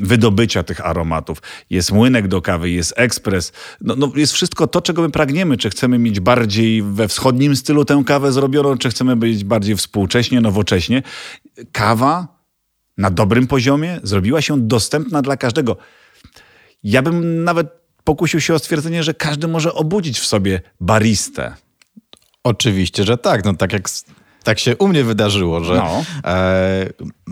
wydobycia 0.00 0.62
tych 0.62 0.86
aromatów. 0.86 1.42
Jest 1.70 1.92
młynek 1.92 2.28
do 2.28 2.42
kawy, 2.42 2.70
jest 2.70 2.94
ekspres. 2.96 3.52
No, 3.80 3.96
no, 3.96 4.12
jest 4.16 4.32
wszystko 4.32 4.66
to, 4.66 4.80
czego 4.80 5.02
my 5.02 5.10
pragniemy. 5.10 5.56
Czy 5.56 5.70
chcemy 5.70 5.98
mieć 5.98 6.20
bardziej 6.20 6.82
we 6.82 7.08
wschodnim 7.08 7.56
stylu 7.56 7.84
tę 7.84 8.02
kawę 8.06 8.32
zrobioną, 8.32 8.78
czy 8.78 8.90
chcemy 8.90 9.16
być 9.16 9.44
bardziej 9.44 9.76
współcześnie, 9.76 10.40
nowocześnie. 10.40 11.02
Kawa 11.72 12.38
na 12.98 13.10
dobrym 13.10 13.46
poziomie 13.46 14.00
zrobiła 14.02 14.42
się 14.42 14.66
dostępna 14.66 15.22
dla 15.22 15.36
każdego. 15.36 15.76
Ja 16.82 17.02
bym 17.02 17.44
nawet 17.44 17.66
pokusił 18.04 18.40
się 18.40 18.54
o 18.54 18.58
stwierdzenie, 18.58 19.02
że 19.02 19.14
każdy 19.14 19.48
może 19.48 19.74
obudzić 19.74 20.18
w 20.18 20.26
sobie 20.26 20.60
baristę. 20.80 21.54
Oczywiście, 22.44 23.04
że 23.04 23.18
tak. 23.18 23.44
No 23.44 23.54
tak 23.54 23.72
jak 23.72 23.88
tak 24.42 24.58
się 24.58 24.76
u 24.76 24.88
mnie 24.88 25.04
wydarzyło, 25.04 25.64
że 25.64 25.74
no. 25.74 26.04
e, 26.24 26.88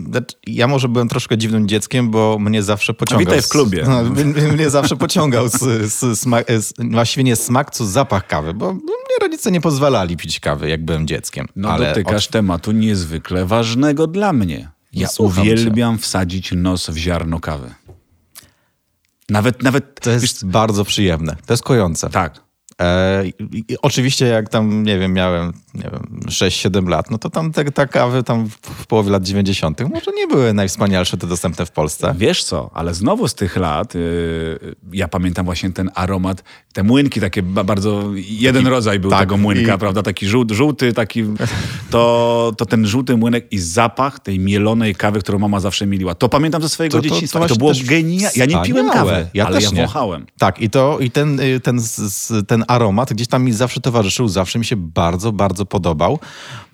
znaczy, 0.08 0.36
ja 0.46 0.66
może 0.66 0.88
byłem 0.88 1.08
troszkę 1.08 1.38
dziwnym 1.38 1.68
dzieckiem, 1.68 2.10
bo 2.10 2.38
mnie 2.38 2.62
zawsze 2.62 2.94
pociągał. 2.94 3.26
witaj 3.26 3.42
w 3.42 3.48
klubie. 3.48 3.84
Z, 3.84 3.88
no, 3.88 4.02
mnie 4.52 4.70
zawsze 4.70 4.96
pociągał 4.96 5.48
z, 5.48 5.58
z, 5.92 6.20
smak, 6.20 6.46
z, 6.48 6.72
właściwie 6.90 7.25
nie 7.25 7.36
smak, 7.36 7.70
co 7.70 7.86
zapach 7.86 8.26
kawy, 8.26 8.54
bo 8.54 8.72
mnie 8.72 9.16
rodzice 9.20 9.50
nie 9.50 9.60
pozwalali 9.60 10.16
pić 10.16 10.40
kawy, 10.40 10.68
jak 10.68 10.84
byłem 10.84 11.06
dzieckiem. 11.06 11.46
No 11.56 11.70
Ale 11.70 11.88
dotykasz 11.88 12.26
od... 12.26 12.32
tematu 12.32 12.72
niezwykle 12.72 13.46
ważnego 13.46 14.06
dla 14.06 14.32
mnie. 14.32 14.70
Ja 14.92 15.08
uwielbiam 15.18 15.96
cię. 15.96 16.02
wsadzić 16.02 16.52
nos 16.52 16.90
w 16.90 16.96
ziarno 16.96 17.40
kawy. 17.40 17.75
Nawet, 19.28 19.62
nawet. 19.62 20.00
To 20.00 20.10
jest 20.10 20.22
wiesz, 20.22 20.52
bardzo 20.52 20.84
przyjemne. 20.84 21.36
To 21.46 21.52
jest 21.52 21.62
kojące. 21.62 22.10
Tak. 22.10 22.46
E, 22.80 23.25
oczywiście 23.83 24.26
jak 24.26 24.49
tam, 24.49 24.83
nie 24.83 24.99
wiem, 24.99 25.12
miałem 25.12 25.52
nie 25.76 25.90
wiem, 25.92 26.21
6-7 26.26 26.88
lat, 26.88 27.11
no 27.11 27.18
to 27.18 27.30
tam 27.30 27.52
te, 27.52 27.64
te 27.64 27.87
kawy 27.87 28.23
tam 28.23 28.49
w 28.62 28.87
połowie 28.87 29.11
lat 29.11 29.23
90. 29.23 29.80
może 29.80 30.11
nie 30.16 30.26
były 30.26 30.54
najwspanialsze 30.54 31.16
te 31.16 31.26
dostępne 31.26 31.66
w 31.66 31.71
Polsce. 31.71 32.14
Wiesz 32.18 32.45
co, 32.45 32.71
ale 32.75 32.95
znowu 32.95 33.28
z 33.28 33.35
tych 33.35 33.56
lat 33.56 33.95
yy, 33.95 34.00
ja 34.92 35.09
pamiętam 35.09 35.45
właśnie 35.45 35.71
ten 35.71 35.90
aromat, 35.95 36.45
te 36.73 36.83
młynki 36.83 37.21
takie 37.21 37.42
bardzo, 37.42 38.11
jeden 38.14 38.62
taki, 38.62 38.71
rodzaj 38.71 38.99
był 38.99 39.11
tak, 39.11 39.21
tego 39.21 39.37
młynka, 39.37 39.75
i... 39.75 39.78
prawda, 39.78 40.02
taki 40.02 40.26
żółty, 40.26 40.54
żółty, 40.54 40.92
taki, 40.92 41.25
to, 41.90 42.52
to 42.56 42.66
ten 42.66 42.87
żółty 42.87 43.16
młynek 43.16 43.47
i 43.50 43.59
zapach 43.59 44.21
tej 44.21 44.38
mielonej 44.38 44.95
kawy, 44.95 45.21
którą 45.21 45.38
mama 45.38 45.61
zawsze 45.61 45.87
mieliła. 45.87 46.14
To 46.14 46.28
pamiętam 46.28 46.62
ze 46.62 46.68
swojego 46.68 46.99
to, 46.99 47.02
to, 47.02 47.09
dzieciństwa. 47.09 47.40
To, 47.40 47.49
to 47.49 47.56
było 47.56 47.73
genialne. 47.85 48.30
Ja 48.37 48.47
nie 48.47 48.62
piłem 48.62 48.90
kawy, 48.90 49.28
ja 49.35 49.47
ale 49.47 49.61
ja 49.62 49.71
wąchałem. 49.71 50.26
Tak, 50.38 50.61
i 50.61 50.71
to, 50.71 50.99
i 51.00 51.11
ten, 51.11 51.40
y, 51.40 51.61
ten, 51.61 51.80
ten 52.47 52.64
aromat 52.68 53.12
gdzieś 53.12 53.28
tam 53.28 53.44
mi 53.44 53.52
zawsze 53.52 53.80
towarzyszył, 53.80 54.28
zawsze 54.28 54.58
mi 54.58 54.64
się 54.64 54.76
bardzo, 54.76 55.32
bardzo 55.32 55.66
podobał. 55.66 56.18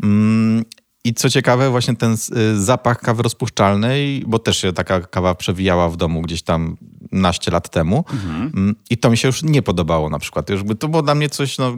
Mm, 0.02 0.64
I 1.04 1.14
co 1.14 1.30
ciekawe, 1.30 1.70
właśnie 1.70 1.96
ten 1.96 2.12
y, 2.36 2.60
zapach 2.60 3.00
kawy 3.00 3.22
rozpuszczalnej, 3.22 4.24
bo 4.26 4.38
też 4.38 4.58
się 4.58 4.72
taka 4.72 5.00
kawa 5.00 5.34
przewijała 5.34 5.88
w 5.88 5.96
domu 5.96 6.22
gdzieś 6.22 6.42
tam 6.42 6.76
naście 7.12 7.50
lat 7.50 7.70
temu. 7.70 8.04
Mhm. 8.12 8.52
Mm, 8.54 8.74
I 8.90 8.98
to 8.98 9.10
mi 9.10 9.16
się 9.16 9.28
już 9.28 9.42
nie 9.42 9.62
podobało 9.62 10.10
na 10.10 10.18
przykład. 10.18 10.50
Już 10.50 10.62
to 10.78 10.88
było 10.88 11.02
dla 11.02 11.14
mnie 11.14 11.28
coś, 11.28 11.58
no, 11.58 11.76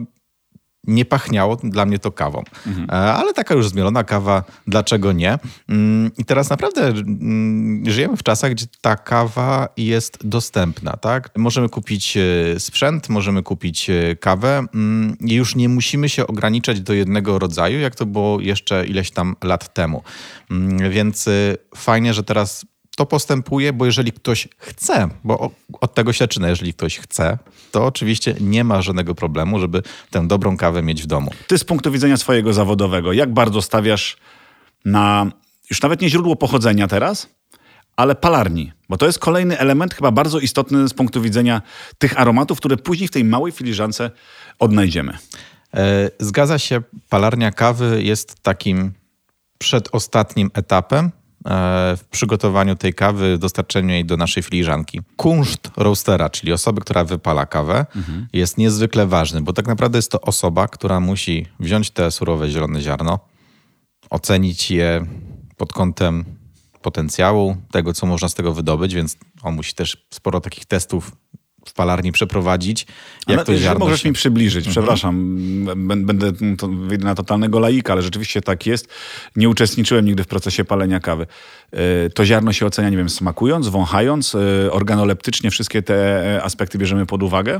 nie 0.87 1.05
pachniało 1.05 1.55
dla 1.55 1.85
mnie 1.85 1.99
to 1.99 2.11
kawą. 2.11 2.43
Mhm. 2.67 2.89
E, 2.89 2.93
ale 2.93 3.33
taka 3.33 3.53
już 3.53 3.69
zmielona 3.69 4.03
kawa, 4.03 4.43
dlaczego 4.67 5.11
nie? 5.11 5.39
Mm, 5.69 6.11
I 6.17 6.25
teraz 6.25 6.49
naprawdę 6.49 6.87
mm, 6.87 7.83
żyjemy 7.89 8.17
w 8.17 8.23
czasach, 8.23 8.51
gdzie 8.51 8.65
ta 8.81 8.95
kawa 8.95 9.69
jest 9.77 10.27
dostępna, 10.27 10.97
tak? 10.97 11.29
Możemy 11.37 11.69
kupić 11.69 12.17
e, 12.17 12.59
sprzęt, 12.59 13.09
możemy 13.09 13.43
kupić 13.43 13.89
e, 13.89 14.15
kawę 14.15 14.65
mm, 14.73 15.17
i 15.21 15.33
już 15.33 15.55
nie 15.55 15.69
musimy 15.69 16.09
się 16.09 16.27
ograniczać 16.27 16.81
do 16.81 16.93
jednego 16.93 17.39
rodzaju, 17.39 17.79
jak 17.79 17.95
to 17.95 18.05
było 18.05 18.39
jeszcze 18.39 18.85
ileś 18.85 19.11
tam 19.11 19.35
lat 19.43 19.73
temu. 19.73 20.03
Więc 20.89 21.29
fajnie, 21.75 22.13
że 22.13 22.23
teraz 22.23 22.65
to 22.95 23.05
postępuje, 23.05 23.73
bo 23.73 23.85
jeżeli 23.85 24.11
ktoś 24.11 24.47
chce, 24.57 25.09
bo 25.23 25.51
od 25.81 25.93
tego 25.93 26.13
się 26.13 26.23
zaczyna, 26.23 26.49
jeżeli 26.49 26.73
ktoś 26.73 26.99
chce, 26.99 27.37
to 27.71 27.85
oczywiście 27.85 28.35
nie 28.39 28.63
ma 28.63 28.81
żadnego 28.81 29.15
problemu, 29.15 29.59
żeby 29.59 29.83
tę 30.11 30.27
dobrą 30.27 30.57
kawę 30.57 30.81
mieć 30.81 31.03
w 31.03 31.05
domu. 31.05 31.31
Ty 31.47 31.57
z 31.57 31.63
punktu 31.63 31.91
widzenia 31.91 32.17
swojego 32.17 32.53
zawodowego, 32.53 33.13
jak 33.13 33.33
bardzo 33.33 33.61
stawiasz 33.61 34.17
na 34.85 35.31
już 35.69 35.81
nawet 35.81 36.01
nie 36.01 36.09
źródło 36.09 36.35
pochodzenia 36.35 36.87
teraz, 36.87 37.29
ale 37.95 38.15
palarni, 38.15 38.71
bo 38.89 38.97
to 38.97 39.05
jest 39.05 39.19
kolejny 39.19 39.59
element 39.59 39.93
chyba 39.93 40.11
bardzo 40.11 40.39
istotny 40.39 40.87
z 40.87 40.93
punktu 40.93 41.21
widzenia 41.21 41.61
tych 41.97 42.19
aromatów, 42.19 42.57
które 42.57 42.77
później 42.77 43.07
w 43.07 43.11
tej 43.11 43.23
małej 43.23 43.51
filiżance 43.51 44.11
odnajdziemy. 44.59 45.17
E, 45.73 46.09
zgadza 46.19 46.59
się, 46.59 46.81
palarnia 47.09 47.51
kawy 47.51 48.03
jest 48.03 48.39
takim 48.41 48.93
przedostatnim 49.57 50.51
etapem, 50.53 51.11
w 51.97 52.03
przygotowaniu 52.11 52.75
tej 52.75 52.93
kawy, 52.93 53.37
dostarczeniu 53.37 53.89
jej 53.89 54.05
do 54.05 54.17
naszej 54.17 54.43
filiżanki. 54.43 55.01
Kunszt 55.15 55.71
roastera, 55.77 56.29
czyli 56.29 56.53
osoby, 56.53 56.81
która 56.81 57.03
wypala 57.03 57.45
kawę, 57.45 57.85
mhm. 57.95 58.27
jest 58.33 58.57
niezwykle 58.57 59.07
ważny, 59.07 59.41
bo 59.41 59.53
tak 59.53 59.67
naprawdę 59.67 59.97
jest 59.97 60.11
to 60.11 60.21
osoba, 60.21 60.67
która 60.67 60.99
musi 60.99 61.45
wziąć 61.59 61.91
te 61.91 62.11
surowe 62.11 62.49
zielone 62.49 62.81
ziarno, 62.81 63.19
ocenić 64.09 64.71
je 64.71 65.05
pod 65.57 65.73
kątem 65.73 66.25
potencjału, 66.81 67.57
tego, 67.71 67.93
co 67.93 68.05
można 68.05 68.29
z 68.29 68.33
tego 68.33 68.53
wydobyć, 68.53 68.93
więc 68.93 69.17
on 69.43 69.55
musi 69.55 69.73
też 69.73 70.07
sporo 70.13 70.41
takich 70.41 70.65
testów 70.65 71.11
w 71.65 71.73
palarni 71.73 72.11
przeprowadzić. 72.11 72.87
Jak 73.27 73.37
ale 73.37 73.45
to 73.45 73.57
ziarno 73.57 73.85
możesz 73.85 74.01
się... 74.01 74.09
mi 74.09 74.15
przybliżyć, 74.15 74.67
mhm. 74.67 74.71
przepraszam, 74.71 75.35
będę 76.05 76.33
to, 76.57 76.67
wyjdę 76.67 77.05
na 77.05 77.15
totalnego 77.15 77.59
laika, 77.59 77.93
ale 77.93 78.01
rzeczywiście 78.01 78.41
tak 78.41 78.65
jest. 78.65 78.87
Nie 79.35 79.49
uczestniczyłem 79.49 80.05
nigdy 80.05 80.23
w 80.23 80.27
procesie 80.27 80.65
palenia 80.65 80.99
kawy. 80.99 81.27
E, 81.71 82.09
to 82.09 82.25
ziarno 82.25 82.53
się 82.53 82.65
ocenia, 82.65 82.89
nie 82.89 82.97
wiem, 82.97 83.09
smakując, 83.09 83.67
wąchając, 83.67 84.35
e, 84.35 84.71
organoleptycznie 84.71 85.51
wszystkie 85.51 85.81
te 85.81 86.25
e, 86.35 86.43
aspekty 86.43 86.77
bierzemy 86.77 87.05
pod 87.05 87.23
uwagę? 87.23 87.59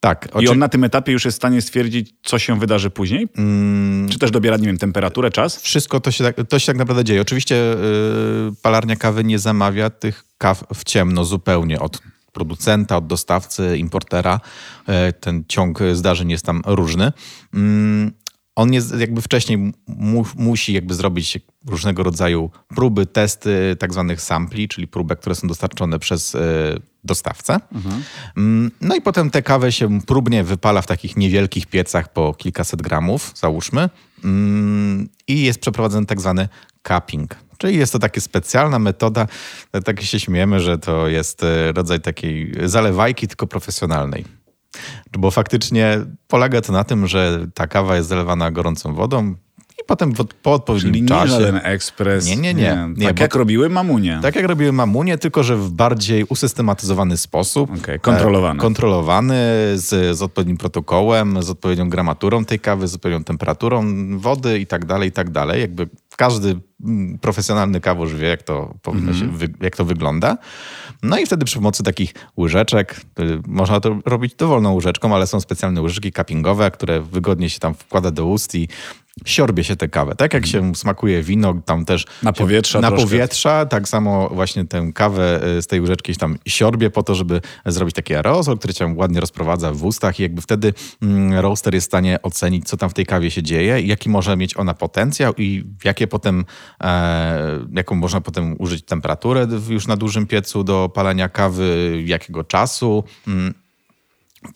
Tak. 0.00 0.28
I 0.40 0.48
on 0.48 0.58
na 0.58 0.68
tym 0.68 0.84
etapie 0.84 1.12
już 1.12 1.24
jest 1.24 1.36
w 1.36 1.40
stanie 1.40 1.62
stwierdzić, 1.62 2.14
co 2.22 2.38
się 2.38 2.58
wydarzy 2.58 2.90
później? 2.90 3.28
Mm. 3.38 4.08
Czy 4.08 4.18
też 4.18 4.30
dobiera, 4.30 4.56
nie 4.56 4.66
wiem, 4.66 4.78
temperaturę, 4.78 5.30
czas? 5.30 5.62
Wszystko 5.62 6.00
to 6.00 6.10
się 6.10 6.24
tak, 6.24 6.36
to 6.48 6.58
się 6.58 6.66
tak 6.66 6.76
naprawdę 6.76 7.04
dzieje. 7.04 7.20
Oczywiście 7.20 7.54
yy, 7.54 8.52
palarnia 8.62 8.96
kawy 8.96 9.24
nie 9.24 9.38
zamawia 9.38 9.90
tych 9.90 10.24
kaw 10.38 10.64
w 10.74 10.84
ciemno 10.84 11.24
zupełnie 11.24 11.80
od 11.80 11.98
producenta, 12.36 12.96
od 12.96 13.06
dostawcy, 13.06 13.76
importera. 13.78 14.40
E, 14.86 15.12
ten 15.12 15.44
ciąg 15.48 15.78
zdarzeń 15.92 16.30
jest 16.30 16.44
tam 16.44 16.62
różny. 16.66 17.12
Mm, 17.54 18.12
on 18.56 18.72
jest 18.72 19.00
jakby 19.00 19.22
wcześniej 19.22 19.72
mu, 19.86 20.24
musi 20.36 20.72
jakby 20.72 20.94
zrobić 20.94 21.38
różnego 21.66 22.02
rodzaju 22.02 22.50
próby, 22.68 23.06
testy 23.06 23.76
tak 23.78 23.92
zwanych 23.92 24.20
sampli, 24.20 24.68
czyli 24.68 24.88
próbek, 24.88 25.20
które 25.20 25.34
są 25.34 25.48
dostarczone 25.48 25.98
przez 25.98 26.34
e, 26.34 26.40
dostawcę. 27.04 27.56
Mhm. 27.74 28.02
Mm, 28.36 28.70
no 28.80 28.96
i 28.96 29.00
potem 29.00 29.30
tę 29.30 29.42
kawę 29.42 29.72
się 29.72 30.00
próbnie 30.00 30.44
wypala 30.44 30.82
w 30.82 30.86
takich 30.86 31.16
niewielkich 31.16 31.66
piecach 31.66 32.12
po 32.12 32.34
kilkaset 32.34 32.82
gramów, 32.82 33.32
załóżmy. 33.34 33.90
Mm, 34.24 35.08
I 35.28 35.42
jest 35.42 35.60
przeprowadzony 35.60 36.06
tak 36.06 36.20
zwany 36.20 36.48
cupping. 36.88 37.45
Czyli 37.58 37.78
jest 37.78 37.92
to 37.92 37.98
taka 37.98 38.20
specjalna 38.20 38.78
metoda, 38.78 39.26
tak 39.84 40.02
się 40.02 40.20
śmiejemy, 40.20 40.60
że 40.60 40.78
to 40.78 41.08
jest 41.08 41.42
e, 41.42 41.72
rodzaj 41.72 42.00
takiej 42.00 42.52
zalewajki, 42.64 43.28
tylko 43.28 43.46
profesjonalnej. 43.46 44.24
Bo 45.18 45.30
faktycznie 45.30 45.98
polega 46.28 46.60
to 46.60 46.72
na 46.72 46.84
tym, 46.84 47.06
że 47.06 47.46
ta 47.54 47.66
kawa 47.66 47.96
jest 47.96 48.08
zalewana 48.08 48.50
gorącą 48.50 48.94
wodą, 48.94 49.34
i 49.80 49.84
potem 49.86 50.12
w, 50.12 50.24
po 50.42 50.52
odpowiednim 50.52 50.92
Czyli 50.92 51.06
czasie... 51.08 51.32
nie 51.32 51.40
żaden 51.40 51.60
ekspres. 51.64 52.26
Nie, 52.26 52.36
nie, 52.36 52.54
nie. 52.54 52.88
nie 52.96 53.06
tak 53.06 53.20
jak 53.20 53.34
robiły 53.34 53.68
mamunie. 53.68 54.18
Tak 54.22 54.36
jak 54.36 54.44
robiły 54.44 54.72
mamunie, 54.72 55.18
tylko 55.18 55.42
że 55.42 55.56
w 55.56 55.70
bardziej 55.70 56.24
usystematyzowany 56.24 57.16
sposób. 57.16 57.70
Okay, 57.78 57.98
kontrolowany. 57.98 58.58
E, 58.58 58.60
kontrolowany, 58.60 59.34
z, 59.74 60.16
z 60.16 60.22
odpowiednim 60.22 60.56
protokołem, 60.56 61.42
z 61.42 61.50
odpowiednią 61.50 61.88
gramaturą 61.88 62.44
tej 62.44 62.60
kawy, 62.60 62.88
z 62.88 62.94
odpowiednią 62.94 63.24
temperaturą 63.24 63.84
wody 64.18 64.58
i 64.58 64.66
tak 64.66 64.84
dalej, 64.84 65.08
i 65.08 65.12
tak 65.12 65.30
dalej. 65.30 65.60
Jakby 65.60 65.88
każdy 66.16 66.60
mm, 66.84 67.18
profesjonalny 67.18 67.80
kaworz 67.80 68.14
wie, 68.14 68.28
jak 68.28 68.42
to, 68.42 68.74
powinno 68.82 69.14
się, 69.14 69.24
mhm. 69.24 69.52
jak 69.60 69.76
to 69.76 69.84
wygląda. 69.84 70.38
No 71.02 71.18
i 71.18 71.26
wtedy 71.26 71.44
przy 71.44 71.56
pomocy 71.56 71.82
takich 71.82 72.14
łyżeczek, 72.36 73.00
y, 73.20 73.40
można 73.46 73.80
to 73.80 73.98
robić 74.06 74.34
dowolną 74.34 74.74
łyżeczką, 74.74 75.14
ale 75.14 75.26
są 75.26 75.40
specjalne 75.40 75.82
łyżeczki 75.82 76.12
cuppingowe, 76.12 76.70
które 76.70 77.00
wygodnie 77.00 77.50
się 77.50 77.58
tam 77.58 77.74
wkłada 77.74 78.10
do 78.10 78.26
ust 78.26 78.54
i 78.54 78.68
siorbie 79.24 79.64
się 79.64 79.76
tę 79.76 79.88
kawę. 79.88 80.14
Tak 80.14 80.34
jak 80.34 80.46
się 80.46 80.74
smakuje 80.74 81.22
wino, 81.22 81.54
tam 81.64 81.84
też... 81.84 82.04
Na 82.22 82.32
powietrza 82.32 82.80
Na 82.80 82.90
powietrza, 82.90 83.66
tak 83.66 83.88
samo 83.88 84.28
właśnie 84.28 84.64
tę 84.64 84.90
kawę 84.94 85.40
y, 85.58 85.62
z 85.62 85.66
tej 85.66 85.80
łyżeczki 85.80 86.12
się 86.12 86.18
tam 86.18 86.38
siorbie 86.46 86.90
po 86.90 87.02
to, 87.02 87.14
żeby 87.14 87.40
zrobić 87.66 87.94
taki 87.94 88.14
aerozol, 88.14 88.58
który 88.58 88.74
się 88.74 88.94
ładnie 88.96 89.20
rozprowadza 89.20 89.72
w 89.72 89.84
ustach 89.84 90.20
i 90.20 90.22
jakby 90.22 90.42
wtedy 90.42 90.74
mm, 91.02 91.38
roaster 91.38 91.74
jest 91.74 91.86
w 91.86 91.90
stanie 91.90 92.22
ocenić, 92.22 92.68
co 92.68 92.76
tam 92.76 92.90
w 92.90 92.94
tej 92.94 93.06
kawie 93.06 93.30
się 93.30 93.42
dzieje, 93.42 93.80
jaki 93.80 94.08
może 94.08 94.36
mieć 94.36 94.56
ona 94.56 94.74
potencjał 94.74 95.32
i 95.38 95.64
jakie 95.84 96.05
potem, 96.06 96.44
e, 96.80 97.58
jaką 97.72 97.94
można 97.94 98.20
potem 98.20 98.56
użyć 98.58 98.84
temperaturę 98.84 99.46
już 99.68 99.86
na 99.86 99.96
dużym 99.96 100.26
piecu 100.26 100.64
do 100.64 100.90
palenia 100.94 101.28
kawy, 101.28 102.02
jakiego 102.06 102.44
czasu. 102.44 103.04
Mm, 103.28 103.54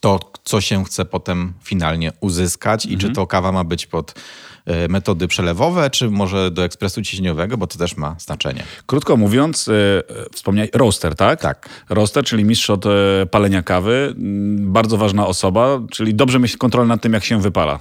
to, 0.01 0.21
co 0.45 0.61
się 0.61 0.85
chce 0.85 1.05
potem 1.05 1.53
finalnie 1.63 2.13
uzyskać 2.21 2.87
i 2.87 2.95
mhm. 2.95 3.01
czy 3.01 3.15
to 3.15 3.27
kawa 3.27 3.53
ma 3.53 3.65
być 3.65 3.87
pod 3.87 4.15
e, 4.67 4.89
metody 4.89 5.29
przelewowe, 5.29 5.91
czy 5.91 6.11
może 6.11 6.51
do 6.51 6.65
ekspresu 6.65 7.03
ciśnieniowego, 7.03 7.57
bo 7.57 7.67
to 7.67 7.79
też 7.79 7.97
ma 7.97 8.17
znaczenie. 8.19 8.65
Krótko 8.87 9.17
mówiąc, 9.17 9.67
yy, 9.67 10.05
wspomniałeś, 10.33 10.71
roaster, 10.75 11.15
tak? 11.15 11.41
Tak. 11.41 11.69
Roaster, 11.89 12.25
czyli 12.25 12.45
mistrz 12.45 12.71
od 12.71 12.85
palenia 13.31 13.63
kawy, 13.63 14.15
mm, 14.17 14.73
bardzo 14.73 14.97
ważna 14.97 15.27
osoba, 15.27 15.81
czyli 15.91 16.15
dobrze 16.15 16.39
mieć 16.39 16.57
kontrolę 16.57 16.89
nad 16.89 17.03
tym, 17.03 17.13
jak 17.13 17.25
się 17.25 17.41
wypala. 17.41 17.81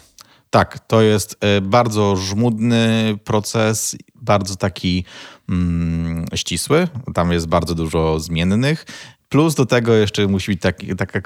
Tak, 0.50 0.80
to 0.88 1.02
jest 1.02 1.38
bardzo 1.62 2.16
żmudny 2.16 3.14
proces, 3.24 3.96
bardzo 4.16 4.56
taki 4.56 5.06
mm, 5.50 6.26
ścisły. 6.36 6.88
Tam 7.14 7.32
jest 7.32 7.48
bardzo 7.48 7.76
dużo 7.76 8.20
zmiennych. 8.20 8.86
Plus 9.30 9.56
do 9.56 9.66
tego 9.66 9.94
jeszcze 9.94 10.28
musi 10.28 10.52
być 10.52 10.62
taki, 10.62 10.96
taka 10.96 11.22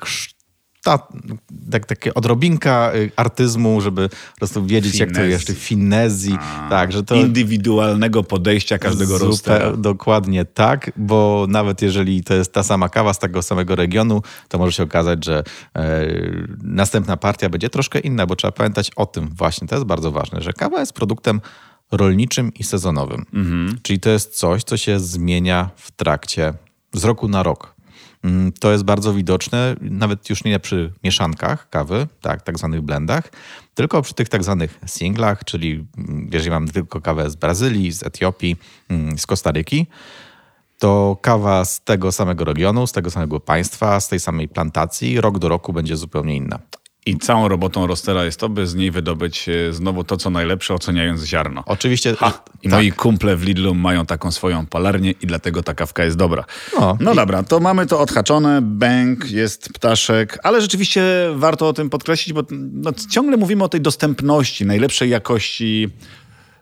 ta, 0.83 1.07
tak, 1.71 1.85
takie 1.85 2.13
odrobinka 2.13 2.91
y, 2.95 3.11
artyzmu, 3.15 3.81
żeby 3.81 4.09
po 4.09 4.37
prostu 4.37 4.65
wiedzieć, 4.65 4.99
jak 4.99 5.11
to 5.11 5.21
jeszcze 5.21 5.53
finezji. 5.53 6.37
tak, 6.69 6.91
że 6.91 7.03
to 7.03 7.15
indywidualnego 7.15 8.23
podejścia 8.23 8.77
każdego 8.77 9.17
roastera. 9.17 9.77
Dokładnie 9.77 10.45
tak, 10.45 10.91
bo 10.97 11.45
nawet 11.49 11.81
jeżeli 11.81 12.23
to 12.23 12.33
jest 12.33 12.53
ta 12.53 12.63
sama 12.63 12.89
kawa 12.89 13.13
z 13.13 13.19
tego 13.19 13.41
samego 13.41 13.75
regionu, 13.75 14.21
to 14.47 14.57
może 14.57 14.71
się 14.71 14.83
okazać, 14.83 15.25
że 15.25 15.43
e, 15.75 16.07
następna 16.63 17.17
partia 17.17 17.49
będzie 17.49 17.69
troszkę 17.69 17.99
inna, 17.99 18.25
bo 18.25 18.35
trzeba 18.35 18.51
pamiętać 18.51 18.91
o 18.95 19.05
tym 19.05 19.29
właśnie, 19.29 19.67
to 19.67 19.75
jest 19.75 19.85
bardzo 19.85 20.11
ważne, 20.11 20.41
że 20.41 20.53
kawa 20.53 20.79
jest 20.79 20.93
produktem 20.93 21.41
rolniczym 21.91 22.53
i 22.53 22.63
sezonowym. 22.63 23.25
Mhm. 23.33 23.77
Czyli 23.81 23.99
to 23.99 24.09
jest 24.09 24.37
coś, 24.37 24.63
co 24.63 24.77
się 24.77 24.99
zmienia 24.99 25.69
w 25.75 25.91
trakcie 25.91 26.53
z 26.93 27.03
roku 27.03 27.27
na 27.27 27.43
rok. 27.43 27.72
Mm, 28.23 28.51
to 28.51 28.71
jest 28.71 28.83
bardzo 28.83 29.13
widoczne, 29.13 29.75
nawet 29.81 30.29
już 30.29 30.43
nie 30.43 30.59
przy 30.59 30.93
mieszankach 31.03 31.69
kawy, 31.69 32.07
tak, 32.21 32.41
tak 32.41 32.57
zwanych 32.57 32.81
blendach, 32.81 33.31
tylko 33.75 34.01
przy 34.01 34.13
tych 34.13 34.29
tak 34.29 34.43
zwanych 34.43 34.79
singlach, 34.85 35.43
czyli 35.43 35.85
mm, 35.97 36.29
jeżeli 36.31 36.51
mam 36.51 36.67
tylko 36.67 37.01
kawę 37.01 37.29
z 37.29 37.35
Brazylii, 37.35 37.91
z 37.91 38.03
Etiopii, 38.03 38.55
mm, 38.89 39.17
z 39.17 39.25
Kostaryki, 39.25 39.87
to 40.79 41.17
kawa 41.21 41.65
z 41.65 41.81
tego 41.81 42.11
samego 42.11 42.43
regionu, 42.43 42.87
z 42.87 42.91
tego 42.91 43.11
samego 43.11 43.39
państwa, 43.39 43.99
z 43.99 44.09
tej 44.09 44.19
samej 44.19 44.47
plantacji 44.47 45.21
rok 45.21 45.39
do 45.39 45.49
roku 45.49 45.73
będzie 45.73 45.97
zupełnie 45.97 46.35
inna. 46.35 46.59
I 47.05 47.17
całą 47.17 47.47
robotą 47.47 47.87
Rostera 47.87 48.25
jest 48.25 48.39
to, 48.39 48.49
by 48.49 48.67
z 48.67 48.75
niej 48.75 48.91
wydobyć 48.91 49.49
e, 49.49 49.73
znowu 49.73 50.03
to, 50.03 50.17
co 50.17 50.29
najlepsze, 50.29 50.73
oceniając 50.73 51.23
ziarno. 51.23 51.63
Oczywiście. 51.65 52.15
Ha, 52.15 52.43
I 52.61 52.69
tak. 52.69 52.79
moi 52.79 52.91
kumple 52.91 53.35
w 53.35 53.43
Lidlu 53.43 53.75
mają 53.75 54.05
taką 54.05 54.31
swoją 54.31 54.65
palarnię 54.65 55.11
i 55.21 55.27
dlatego 55.27 55.63
ta 55.63 55.73
kawka 55.73 56.03
jest 56.03 56.17
dobra. 56.17 56.45
No, 56.79 56.97
no 56.99 57.13
i... 57.13 57.15
dobra, 57.15 57.43
to 57.43 57.59
mamy 57.59 57.85
to 57.85 57.99
odhaczone, 57.99 58.61
bęk, 58.61 59.31
jest 59.31 59.69
ptaszek, 59.73 60.39
ale 60.43 60.61
rzeczywiście 60.61 61.03
warto 61.35 61.67
o 61.67 61.73
tym 61.73 61.89
podkreślić, 61.89 62.33
bo 62.33 62.43
no, 62.51 62.91
ciągle 63.09 63.37
mówimy 63.37 63.63
o 63.63 63.69
tej 63.69 63.81
dostępności, 63.81 64.65
najlepszej 64.65 65.09
jakości 65.09 65.89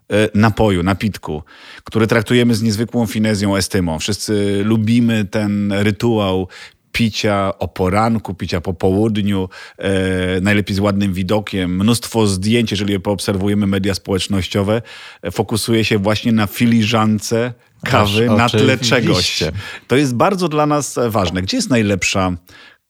e, 0.10 0.30
napoju, 0.36 0.84
napitku, 0.84 1.44
który 1.84 2.08
traktujemy 2.08 2.56
z 2.56 2.62
niezwykłą 2.62 3.06
finezją, 3.06 3.56
estymą. 3.56 4.00
Wszyscy 4.00 4.62
lubimy 4.64 5.26
ten 5.26 5.72
rytuał 5.72 6.48
picia 6.92 7.54
o 7.60 7.68
poranku, 7.68 8.34
picia 8.34 8.62
po 8.62 8.74
południu, 8.74 9.50
e, 9.78 10.42
najlepiej 10.42 10.76
z 10.76 10.80
ładnym 10.80 11.14
widokiem. 11.14 11.76
Mnóstwo 11.76 12.28
zdjęć, 12.28 12.72
jeżeli 12.72 13.00
poobserwujemy 13.00 13.68
media 13.68 13.94
społecznościowe, 13.94 14.82
e, 15.22 15.32
fokusuje 15.32 15.86
się 15.86 15.98
właśnie 15.98 16.32
na 16.32 16.48
filiżance 16.48 17.54
kawy 17.84 18.30
Aż, 18.32 18.38
na 18.38 18.50
tle 18.50 18.78
czegoś. 18.78 19.44
To 19.88 19.96
jest 19.96 20.16
bardzo 20.16 20.50
dla 20.50 20.66
nas 20.66 21.00
ważne. 21.10 21.42
Gdzie 21.42 21.58
jest 21.58 21.70
najlepsza 21.70 22.32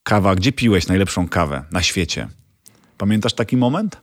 kawa? 0.04 0.36
Gdzie 0.36 0.52
piłeś 0.52 0.88
najlepszą 0.88 1.28
kawę 1.28 1.64
na 1.72 1.82
świecie? 1.82 2.28
Pamiętasz 2.98 3.34
taki 3.34 3.58
moment? 3.58 4.02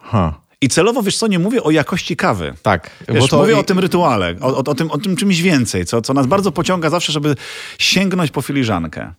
Ha. 0.00 0.45
I 0.60 0.68
celowo, 0.68 1.02
wiesz 1.02 1.18
co, 1.18 1.26
nie 1.26 1.38
mówię 1.38 1.62
o 1.62 1.70
jakości 1.70 2.16
kawy. 2.16 2.54
Tak. 2.62 2.90
Wiesz, 3.08 3.20
bo 3.20 3.28
to... 3.28 3.38
Mówię 3.38 3.58
o 3.58 3.62
tym 3.62 3.78
rytuale, 3.78 4.34
o, 4.40 4.46
o, 4.46 4.64
o, 4.64 4.74
tym, 4.74 4.90
o 4.90 4.98
tym 4.98 5.16
czymś 5.16 5.40
więcej, 5.40 5.84
co, 5.84 6.02
co 6.02 6.14
nas 6.14 6.26
bardzo 6.26 6.52
pociąga 6.52 6.90
zawsze, 6.90 7.12
żeby 7.12 7.36
sięgnąć 7.78 8.30
po 8.30 8.42
filiżankę. 8.42 9.14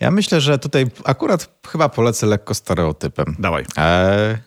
Ja 0.00 0.10
myślę, 0.10 0.40
że 0.40 0.58
tutaj 0.58 0.86
akurat 1.04 1.60
chyba 1.68 1.88
polecę 1.88 2.26
lekko 2.26 2.54
stereotypem. 2.54 3.36
Dawaj. 3.38 3.64
E, 3.78 4.38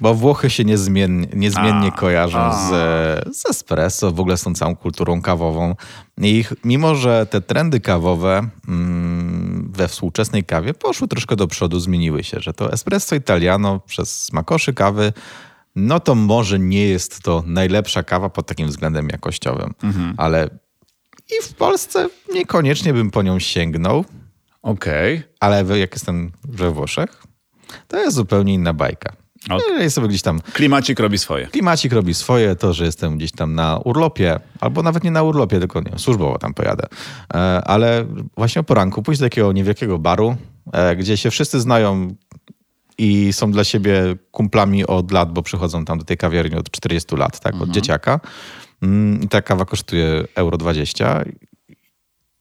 bo 0.00 0.14
Włochy 0.14 0.50
się 0.50 0.64
niezmiennie, 0.64 1.28
niezmiennie 1.32 1.88
a, 1.88 1.96
kojarzą 1.96 2.38
a. 2.38 2.68
Z, 2.68 3.36
z 3.36 3.46
espresso, 3.46 4.12
w 4.12 4.20
ogóle 4.20 4.36
z 4.36 4.42
tą 4.42 4.54
całą 4.54 4.76
kulturą 4.76 5.22
kawową. 5.22 5.74
I 6.18 6.44
mimo, 6.64 6.94
że 6.94 7.26
te 7.26 7.40
trendy 7.40 7.80
kawowe 7.80 8.48
mm, 8.68 9.72
we 9.72 9.88
współczesnej 9.88 10.44
kawie 10.44 10.74
poszły 10.74 11.08
troszkę 11.08 11.36
do 11.36 11.46
przodu, 11.46 11.80
zmieniły 11.80 12.24
się, 12.24 12.40
że 12.40 12.52
to 12.52 12.72
espresso 12.72 13.16
italiano 13.16 13.80
przez 13.80 14.22
smakoszy 14.22 14.74
kawy, 14.74 15.12
no 15.76 16.00
to 16.00 16.14
może 16.14 16.58
nie 16.58 16.86
jest 16.86 17.22
to 17.22 17.42
najlepsza 17.46 18.02
kawa 18.02 18.30
pod 18.30 18.46
takim 18.46 18.68
względem 18.68 19.08
jakościowym, 19.08 19.74
mhm. 19.82 20.14
ale 20.16 20.50
i 21.30 21.44
w 21.44 21.54
Polsce 21.54 22.08
niekoniecznie 22.32 22.92
bym 22.92 23.10
po 23.10 23.22
nią 23.22 23.38
sięgnął. 23.38 24.04
Okej. 24.62 25.16
Okay. 25.16 25.32
Ale 25.40 25.78
jak 25.78 25.92
jestem 25.92 26.32
we 26.44 26.70
Włoszech, 26.70 27.22
to 27.88 27.96
jest 27.96 28.16
zupełnie 28.16 28.54
inna 28.54 28.74
bajka. 28.74 29.12
Okay. 29.44 29.84
No, 29.84 29.90
sobie 29.90 30.08
gdzieś 30.08 30.22
tam. 30.22 30.40
Klimacik 30.40 31.00
robi 31.00 31.18
swoje. 31.18 31.46
Klimacik 31.46 31.92
robi 31.92 32.14
swoje, 32.14 32.56
to, 32.56 32.72
że 32.72 32.84
jestem 32.84 33.16
gdzieś 33.16 33.32
tam 33.32 33.54
na 33.54 33.78
urlopie, 33.84 34.40
albo 34.60 34.82
nawet 34.82 35.04
nie 35.04 35.10
na 35.10 35.22
urlopie, 35.22 35.58
tylko 35.58 35.80
nie, 35.80 35.98
służbowo 35.98 36.38
tam 36.38 36.54
pojadę. 36.54 36.86
E, 37.34 37.38
ale 37.64 38.06
właśnie 38.36 38.60
o 38.60 38.64
poranku 38.64 39.02
pójść 39.02 39.20
do 39.20 39.26
takiego 39.26 39.52
niewielkiego 39.52 39.98
baru, 39.98 40.36
e, 40.72 40.96
gdzie 40.96 41.16
się 41.16 41.30
wszyscy 41.30 41.60
znają 41.60 42.14
i 42.98 43.32
są 43.32 43.50
dla 43.50 43.64
siebie 43.64 44.16
kumplami 44.30 44.86
od 44.86 45.10
lat, 45.12 45.32
bo 45.32 45.42
przychodzą 45.42 45.84
tam 45.84 45.98
do 45.98 46.04
tej 46.04 46.16
kawiarni 46.16 46.56
od 46.56 46.70
40 46.70 47.16
lat, 47.16 47.40
tak, 47.40 47.52
mhm. 47.52 47.70
od 47.70 47.74
dzieciaka. 47.74 48.20
Mm, 48.82 49.22
I 49.22 49.28
ta 49.28 49.42
kawa 49.42 49.64
kosztuje 49.64 50.24
euro 50.34 50.56
20. 50.56 51.24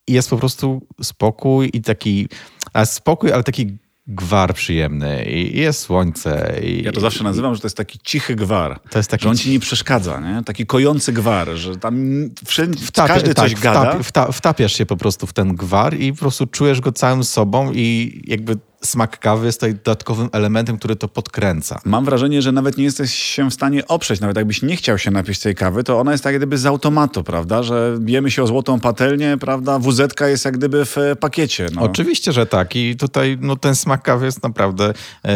I 0.07 0.13
jest 0.13 0.29
po 0.29 0.37
prostu 0.37 0.81
spokój 1.01 1.69
i 1.73 1.81
taki, 1.81 2.27
a 2.73 2.85
spokój, 2.85 3.31
ale 3.31 3.43
taki 3.43 3.77
gwar 4.07 4.53
przyjemny 4.53 5.25
i 5.25 5.59
jest 5.59 5.79
słońce. 5.79 6.59
I, 6.63 6.83
ja 6.83 6.91
to 6.91 6.99
zawsze 6.99 7.23
nazywam, 7.23 7.55
że 7.55 7.61
to 7.61 7.67
jest 7.67 7.77
taki 7.77 7.99
cichy 7.99 8.35
gwar. 8.35 8.79
To 8.89 8.99
jest 8.99 9.09
taki 9.09 9.23
że 9.23 9.29
on 9.29 9.37
ci 9.37 9.51
nie 9.51 9.59
przeszkadza, 9.59 10.19
nie? 10.19 10.43
Taki 10.43 10.65
kojący 10.65 11.13
gwar, 11.13 11.49
że 11.49 11.75
tam 11.75 12.29
wszędzie, 12.45 12.85
Wtapia, 12.85 13.13
każdy 13.13 13.33
tak, 13.33 13.49
coś 13.49 13.59
gada. 13.59 14.03
Wtap, 14.03 14.35
wtapiasz 14.35 14.73
się 14.73 14.85
po 14.85 14.97
prostu 14.97 15.27
w 15.27 15.33
ten 15.33 15.55
gwar 15.55 15.97
i 15.97 16.13
po 16.13 16.19
prostu 16.19 16.47
czujesz 16.47 16.81
go 16.81 16.91
całym 16.91 17.23
sobą 17.23 17.71
i 17.73 18.21
jakby 18.27 18.57
smak 18.81 19.19
kawy 19.19 19.45
jest 19.45 19.59
tutaj 19.59 19.73
dodatkowym 19.73 20.29
elementem, 20.31 20.77
który 20.77 20.95
to 20.95 21.07
podkręca. 21.07 21.81
Mam 21.85 22.05
wrażenie, 22.05 22.41
że 22.41 22.51
nawet 22.51 22.77
nie 22.77 22.83
jesteś 22.83 23.13
się 23.13 23.49
w 23.49 23.53
stanie 23.53 23.87
oprzeć, 23.87 24.19
nawet 24.19 24.37
jakbyś 24.37 24.61
nie 24.61 24.75
chciał 24.75 24.97
się 24.97 25.11
napić 25.11 25.39
tej 25.39 25.55
kawy, 25.55 25.83
to 25.83 25.99
ona 25.99 26.11
jest 26.11 26.23
tak 26.23 26.35
gdyby 26.35 26.57
z 26.57 26.65
automatu, 26.65 27.23
prawda, 27.23 27.63
że 27.63 27.97
bijemy 27.99 28.31
się 28.31 28.43
o 28.43 28.47
złotą 28.47 28.79
patelnię, 28.79 29.37
prawda, 29.39 29.79
wz 29.79 29.99
jest 30.21 30.45
jak 30.45 30.57
gdyby 30.57 30.85
w 30.85 30.97
pakiecie. 31.19 31.67
No. 31.75 31.81
Oczywiście, 31.81 32.31
że 32.31 32.45
tak 32.45 32.75
i 32.75 32.95
tutaj 32.95 33.37
no, 33.41 33.55
ten 33.55 33.75
smak 33.75 34.03
kawy 34.03 34.25
jest 34.25 34.43
naprawdę 34.43 34.93
yy, 35.23 35.31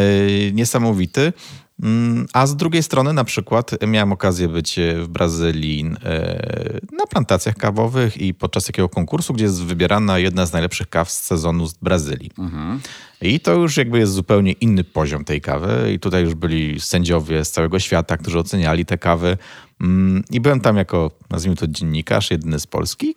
niesamowity. 0.52 1.32
Mm, 1.82 2.26
a 2.32 2.46
z 2.46 2.56
drugiej 2.56 2.82
strony, 2.82 3.12
na 3.12 3.24
przykład, 3.24 3.70
miałem 3.86 4.12
okazję 4.12 4.48
być 4.48 4.80
w 5.02 5.08
Brazylii 5.08 5.90
e, 6.04 6.80
na 6.92 7.06
plantacjach 7.06 7.56
kawowych 7.56 8.20
i 8.20 8.34
podczas 8.34 8.64
takiego 8.64 8.88
konkursu, 8.88 9.34
gdzie 9.34 9.44
jest 9.44 9.64
wybierana 9.64 10.18
jedna 10.18 10.46
z 10.46 10.52
najlepszych 10.52 10.88
kaw 10.88 11.10
z 11.10 11.22
sezonu 11.22 11.66
z 11.66 11.74
Brazylii. 11.74 12.30
Mhm. 12.38 12.80
I 13.22 13.40
to 13.40 13.54
już 13.54 13.76
jakby 13.76 13.98
jest 13.98 14.12
zupełnie 14.12 14.52
inny 14.52 14.84
poziom 14.84 15.24
tej 15.24 15.40
kawy. 15.40 15.92
I 15.94 15.98
tutaj 15.98 16.22
już 16.22 16.34
byli 16.34 16.80
sędziowie 16.80 17.44
z 17.44 17.50
całego 17.50 17.78
świata, 17.78 18.16
którzy 18.16 18.38
oceniali 18.38 18.86
te 18.86 18.98
kawy. 18.98 19.38
Mm, 19.80 20.24
I 20.30 20.40
byłem 20.40 20.60
tam 20.60 20.76
jako, 20.76 21.10
nazwijmy 21.30 21.56
to, 21.56 21.66
dziennikarz, 21.66 22.30
jedyny 22.30 22.60
z 22.60 22.66
Polski, 22.66 23.14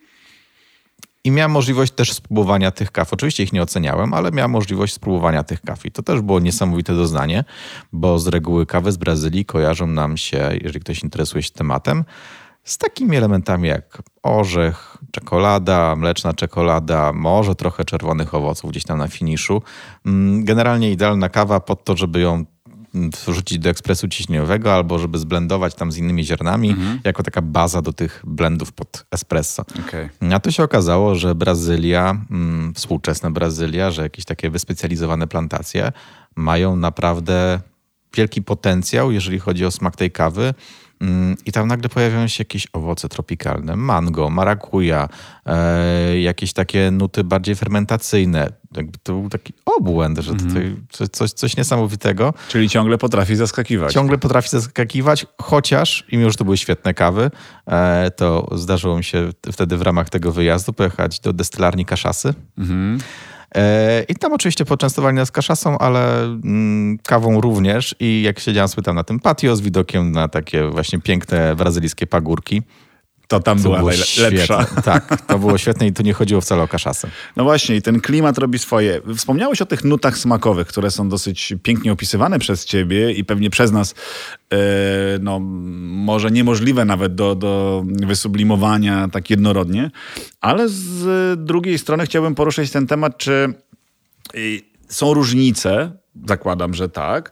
i 1.26 1.32
miałem 1.32 1.52
możliwość 1.52 1.94
też 1.94 2.14
spróbowania 2.14 2.72
tych 2.72 2.92
kaw. 2.92 3.14
Oczywiście 3.14 3.44
ich 3.44 3.54
nie 3.54 3.62
oceniałem, 3.62 4.14
ale 4.14 4.32
miałem 4.32 4.52
możliwość 4.52 4.94
spróbowania 4.94 5.44
tych 5.44 5.62
kaw. 5.62 5.86
I 5.86 5.92
to 5.92 6.04
też 6.04 6.22
było 6.22 6.40
niesamowite 6.40 6.96
doznanie, 6.96 7.44
bo 7.94 8.20
z 8.20 8.28
reguły 8.28 8.66
kawy 8.66 8.92
z 8.92 8.98
Brazylii 8.98 9.46
kojarzą 9.46 9.88
nam 9.88 10.18
się, 10.18 10.50
jeżeli 10.62 10.80
ktoś 10.80 11.04
interesuje 11.04 11.44
się 11.44 11.52
tematem, 11.52 12.04
z 12.64 12.78
takimi 12.78 13.18
elementami 13.18 13.70
jak 13.70 14.02
orzech, 14.24 14.98
czekolada, 15.12 15.96
mleczna 15.96 16.34
czekolada, 16.34 17.14
może 17.14 17.56
trochę 17.56 17.86
czerwonych 17.86 18.36
owoców 18.36 18.72
gdzieś 18.72 18.84
tam 18.84 18.98
na 18.98 19.08
finiszu. 19.08 19.62
Mm, 20.06 20.44
generalnie 20.44 20.92
idealna 20.92 21.30
kawa 21.30 21.60
pod 21.60 21.84
to, 21.84 21.98
żeby 21.98 22.20
ją 22.20 22.46
wrzucić 23.28 23.60
do 23.60 23.70
ekspresu 23.70 24.08
ciśnieniowego 24.08 24.74
albo 24.74 25.00
żeby 25.00 25.18
zblendować 25.18 25.76
tam 25.76 25.92
z 25.92 25.98
innymi 25.98 26.26
ziarnami, 26.26 26.70
mhm. 26.70 27.00
jako 27.04 27.24
taka 27.24 27.42
baza 27.42 27.82
do 27.82 27.94
tych 27.94 28.22
blendów 28.28 28.72
pod 28.72 29.06
espresso. 29.12 29.66
Okay. 29.88 30.10
A 30.34 30.40
tu 30.40 30.52
się 30.52 30.64
okazało, 30.64 31.16
że 31.16 31.36
Brazylia, 31.36 32.18
mm, 32.32 32.74
współczesna 32.74 33.32
Brazylia, 33.32 33.92
że 33.92 34.02
jakieś 34.02 34.26
takie 34.26 34.50
wyspecjalizowane 34.50 35.28
plantacje 35.28 35.92
mają 36.36 36.76
naprawdę 36.76 37.60
wielki 38.16 38.42
potencjał, 38.42 39.12
jeżeli 39.12 39.40
chodzi 39.40 39.66
o 39.66 39.72
smak 39.72 39.96
tej 39.96 40.12
kawy. 40.12 40.54
Mm, 41.02 41.36
I 41.46 41.52
tam 41.52 41.68
nagle 41.68 41.90
pojawiają 41.90 42.28
się 42.28 42.42
jakieś 42.42 42.68
owoce 42.74 43.10
tropikalne, 43.10 43.76
mango, 43.76 44.30
marakuja, 44.30 45.10
e, 45.46 46.20
jakieś 46.20 46.54
takie 46.54 46.92
nuty 46.92 47.24
bardziej 47.24 47.56
fermentacyjne. 47.56 48.50
Jakby 48.76 48.98
to 49.04 49.14
był 49.14 49.30
taki 49.30 49.54
obłęd, 49.66 50.20
że 50.20 50.32
mhm. 50.32 50.50
tutaj 50.50 50.76
coś, 51.12 51.32
coś 51.32 51.58
niesamowitego. 51.58 52.34
Czyli 52.48 52.70
ciągle 52.70 52.98
potrafi 52.98 53.36
zaskakiwać. 53.36 53.94
Ciągle 53.94 54.18
potrafi 54.18 54.50
zaskakiwać, 54.50 55.26
chociaż, 55.42 56.06
i 56.12 56.18
mimo 56.18 56.30
że 56.30 56.38
to 56.38 56.46
były 56.46 56.58
świetne 56.58 56.94
kawy, 56.94 57.32
e, 57.66 58.12
to 58.12 58.50
zdarzyło 58.56 58.98
mi 58.98 59.04
się 59.04 59.30
wtedy 59.52 59.78
w 59.78 59.82
ramach 59.82 60.10
tego 60.10 60.32
wyjazdu 60.32 60.74
pojechać 60.74 61.20
do 61.20 61.34
destylarni 61.34 61.86
Kaszasy. 61.86 62.34
Mhm. 62.58 63.00
E, 63.56 64.04
I 64.10 64.16
tam 64.16 64.34
oczywiście 64.34 64.66
poczęstowali 64.66 65.16
nas 65.16 65.32
kaszasą, 65.32 65.78
ale 65.78 66.24
mm, 66.24 66.98
kawą 67.04 67.42
również. 67.42 67.96
I 68.00 68.22
jak 68.22 68.40
siedziałem 68.40 68.68
sobie 68.68 68.84
tam 68.84 68.96
na 68.96 69.04
tym 69.04 69.20
patio 69.20 69.56
z 69.56 69.62
widokiem 69.62 70.12
na 70.12 70.28
takie 70.28 70.68
właśnie 70.70 71.00
piękne 71.00 71.56
brazylijskie 71.56 72.08
pagórki, 72.08 72.62
to 73.28 73.40
tam 73.40 73.62
była 73.62 73.78
było 73.78 73.92
lepsza. 74.20 74.66
Tak, 74.84 75.22
to 75.22 75.40
było 75.40 75.58
świetne 75.58 75.88
i 75.88 75.94
tu 75.94 76.04
nie 76.04 76.14
chodziło 76.14 76.42
wcale 76.42 76.64
o 76.64 76.68
kaszasę. 76.68 77.10
No 77.36 77.44
właśnie, 77.44 77.76
i 77.76 77.82
ten 77.82 78.02
klimat 78.02 78.38
robi 78.38 78.60
swoje. 78.60 79.02
Wspomniałeś 79.16 79.62
o 79.62 79.66
tych 79.66 79.84
nutach 79.84 80.18
smakowych, 80.18 80.68
które 80.68 80.92
są 80.92 81.10
dosyć 81.10 81.54
pięknie 81.64 81.92
opisywane 81.92 82.40
przez 82.40 82.66
ciebie 82.66 83.12
i 83.12 83.26
pewnie 83.26 83.50
przez 83.50 83.72
nas, 83.72 83.96
e, 84.52 84.58
no 85.22 85.40
może 85.40 86.32
niemożliwe 86.32 86.86
nawet 86.86 87.16
do, 87.16 87.36
do 87.36 87.84
wysublimowania 87.88 89.08
tak 89.12 89.30
jednorodnie, 89.30 89.92
ale 90.42 90.70
z 90.70 91.40
drugiej 91.46 91.78
strony 91.78 92.06
chciałbym 92.06 92.36
poruszyć 92.36 92.72
ten 92.72 92.88
temat, 92.88 93.18
czy 93.18 93.54
są 94.90 95.14
różnice, 95.14 95.92
zakładam, 96.26 96.74
że 96.74 96.90
tak, 96.90 97.32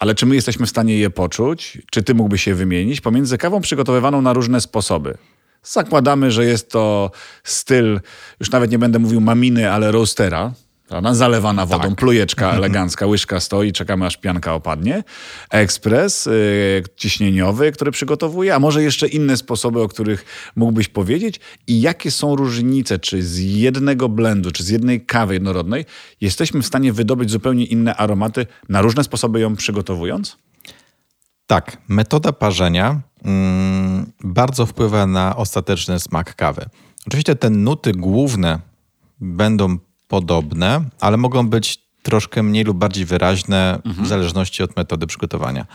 ale 0.00 0.14
czy 0.14 0.26
my 0.26 0.34
jesteśmy 0.34 0.66
w 0.66 0.70
stanie 0.70 0.98
je 0.98 1.10
poczuć? 1.10 1.78
Czy 1.90 2.02
ty 2.02 2.14
mógłbyś 2.14 2.42
się 2.42 2.54
wymienić 2.54 3.00
pomiędzy 3.00 3.38
kawą 3.38 3.60
przygotowywaną 3.60 4.22
na 4.22 4.32
różne 4.32 4.60
sposoby? 4.60 5.18
Zakładamy, 5.62 6.30
że 6.30 6.44
jest 6.44 6.70
to 6.70 7.10
styl, 7.44 8.00
już 8.40 8.50
nawet 8.50 8.70
nie 8.70 8.78
będę 8.78 8.98
mówił 8.98 9.20
maminy, 9.20 9.72
ale 9.72 9.92
roastera. 9.92 10.52
Prawda? 10.90 11.14
Zalewana 11.14 11.66
wodą, 11.66 11.88
tak. 11.88 11.98
plujeczka 11.98 12.52
elegancka, 12.56 13.06
łyżka 13.06 13.40
stoi, 13.40 13.72
czekamy 13.72 14.06
aż 14.06 14.16
pianka 14.16 14.54
opadnie. 14.54 15.04
Ekspres 15.50 16.26
yy, 16.26 16.32
ciśnieniowy, 16.96 17.72
który 17.72 17.90
przygotowuje, 17.90 18.54
a 18.54 18.58
może 18.58 18.82
jeszcze 18.82 19.08
inne 19.08 19.36
sposoby, 19.36 19.82
o 19.82 19.88
których 19.88 20.24
mógłbyś 20.56 20.88
powiedzieć? 20.88 21.40
I 21.66 21.80
jakie 21.80 22.10
są 22.10 22.36
różnice, 22.36 22.98
czy 22.98 23.22
z 23.22 23.38
jednego 23.38 24.08
blendu, 24.08 24.50
czy 24.50 24.64
z 24.64 24.68
jednej 24.68 25.06
kawy 25.06 25.34
jednorodnej 25.34 25.84
jesteśmy 26.20 26.62
w 26.62 26.66
stanie 26.66 26.92
wydobyć 26.92 27.30
zupełnie 27.30 27.64
inne 27.64 27.96
aromaty 27.96 28.46
na 28.68 28.82
różne 28.82 29.04
sposoby 29.04 29.40
ją 29.40 29.56
przygotowując? 29.56 30.36
Tak, 31.46 31.78
metoda 31.88 32.32
parzenia 32.32 33.00
bardzo 34.24 34.66
wpływa 34.66 35.06
na 35.06 35.36
ostateczny 35.36 36.00
smak 36.00 36.34
kawy. 36.34 36.66
Oczywiście 37.06 37.36
te 37.36 37.50
nuty 37.50 37.92
główne 37.92 38.58
będą 39.20 39.78
podobne, 40.08 40.84
ale 41.00 41.16
mogą 41.16 41.48
być 41.48 41.78
troszkę 42.02 42.42
mniej 42.42 42.64
lub 42.64 42.78
bardziej 42.78 43.04
wyraźne 43.04 43.80
mhm. 43.84 44.06
w 44.06 44.08
zależności 44.08 44.62
od 44.62 44.76
metody 44.76 45.06
przygotowania. 45.06 45.66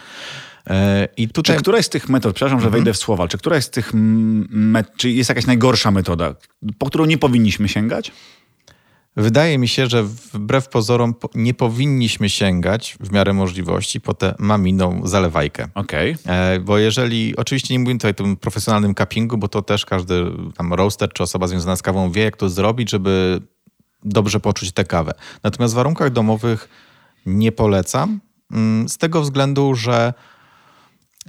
E, 0.67 1.07
I 1.17 1.29
tutaj... 1.29 1.55
Czy 1.55 1.61
któraś 1.61 1.85
z 1.85 1.89
tych 1.89 2.09
metod, 2.09 2.35
przepraszam, 2.35 2.59
że 2.59 2.65
mhm. 2.65 2.83
wejdę 2.83 2.93
w 2.93 2.97
słowa, 2.97 3.27
czy 3.27 3.37
któraś 3.37 3.63
z 3.63 3.69
tych, 3.69 3.91
met... 3.93 4.95
czy 4.97 5.09
jest 5.09 5.29
jakaś 5.29 5.45
najgorsza 5.45 5.91
metoda, 5.91 6.35
po 6.77 6.85
którą 6.85 7.05
nie 7.05 7.17
powinniśmy 7.17 7.69
sięgać? 7.69 8.11
Wydaje 9.17 9.57
mi 9.57 9.67
się, 9.67 9.87
że 9.87 10.03
wbrew 10.03 10.69
pozorom 10.69 11.15
nie 11.35 11.53
powinniśmy 11.53 12.29
sięgać 12.29 12.97
w 12.99 13.11
miarę 13.11 13.33
możliwości 13.33 14.01
po 14.01 14.13
tę 14.13 14.35
maminą 14.39 15.01
zalewajkę. 15.03 15.67
Okej. 15.75 16.17
Okay. 16.23 16.35
E, 16.35 16.59
bo 16.59 16.77
jeżeli, 16.77 17.35
oczywiście 17.35 17.73
nie 17.73 17.79
mówię 17.79 17.93
tutaj 17.93 18.11
o 18.11 18.13
tym 18.13 18.37
profesjonalnym 18.37 18.95
cuppingu, 18.95 19.37
bo 19.37 19.47
to 19.47 19.61
też 19.61 19.85
każdy 19.85 20.25
tam 20.57 20.73
roaster 20.73 21.09
czy 21.13 21.23
osoba 21.23 21.47
związana 21.47 21.75
z 21.75 21.81
kawą 21.81 22.11
wie, 22.11 22.23
jak 22.23 22.37
to 22.37 22.49
zrobić, 22.49 22.89
żeby 22.89 23.41
dobrze 24.03 24.39
poczuć 24.39 24.71
tę 24.71 24.83
kawę. 24.83 25.11
Natomiast 25.43 25.73
w 25.73 25.77
warunkach 25.77 26.09
domowych 26.09 26.69
nie 27.25 27.51
polecam, 27.51 28.19
mm, 28.51 28.89
z 28.89 28.97
tego 28.97 29.21
względu, 29.21 29.75
że 29.75 30.13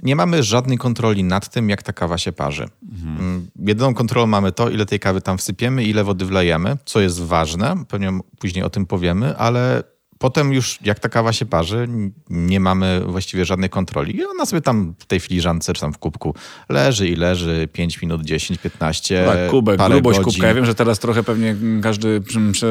nie 0.03 0.15
mamy 0.15 0.43
żadnej 0.43 0.77
kontroli 0.77 1.23
nad 1.23 1.49
tym, 1.49 1.69
jak 1.69 1.83
ta 1.83 1.93
kawa 1.93 2.17
się 2.17 2.31
parzy. 2.31 2.65
Mhm. 2.91 3.47
Jedyną 3.59 3.93
kontrolą 3.93 4.27
mamy 4.27 4.51
to, 4.51 4.69
ile 4.69 4.85
tej 4.85 4.99
kawy 4.99 5.21
tam 5.21 5.37
wsypiemy, 5.37 5.83
ile 5.83 6.03
wody 6.03 6.25
wlejemy, 6.25 6.77
co 6.85 6.99
jest 6.99 7.21
ważne, 7.21 7.75
pewnie 7.87 8.19
później 8.39 8.63
o 8.63 8.69
tym 8.69 8.85
powiemy, 8.85 9.37
ale 9.37 9.83
Potem 10.19 10.53
już 10.53 10.79
jak 10.81 10.99
ta 10.99 11.09
kawa 11.09 11.33
się 11.33 11.45
parzy, 11.45 11.87
nie 12.29 12.59
mamy 12.59 13.01
właściwie 13.05 13.45
żadnej 13.45 13.69
kontroli. 13.69 14.17
I 14.17 14.25
ona 14.25 14.45
sobie 14.45 14.61
tam 14.61 14.93
w 14.99 15.05
tej 15.05 15.19
filiżance 15.19 15.73
czy 15.73 15.81
tam 15.81 15.93
w 15.93 15.97
kubku 15.97 16.33
leży 16.69 17.07
i 17.07 17.15
leży 17.15 17.67
5 17.73 18.01
minut, 18.01 18.21
10, 18.23 18.59
15, 18.59 19.25
Tak, 19.25 19.49
kubek, 19.49 19.77
parę 19.77 19.93
grubość 19.95 20.19
godzin. 20.19 20.33
kubka. 20.33 20.47
Ja 20.47 20.53
wiem, 20.53 20.65
że 20.65 20.75
teraz 20.75 20.99
trochę 20.99 21.23
pewnie 21.23 21.55
każdy 21.83 22.21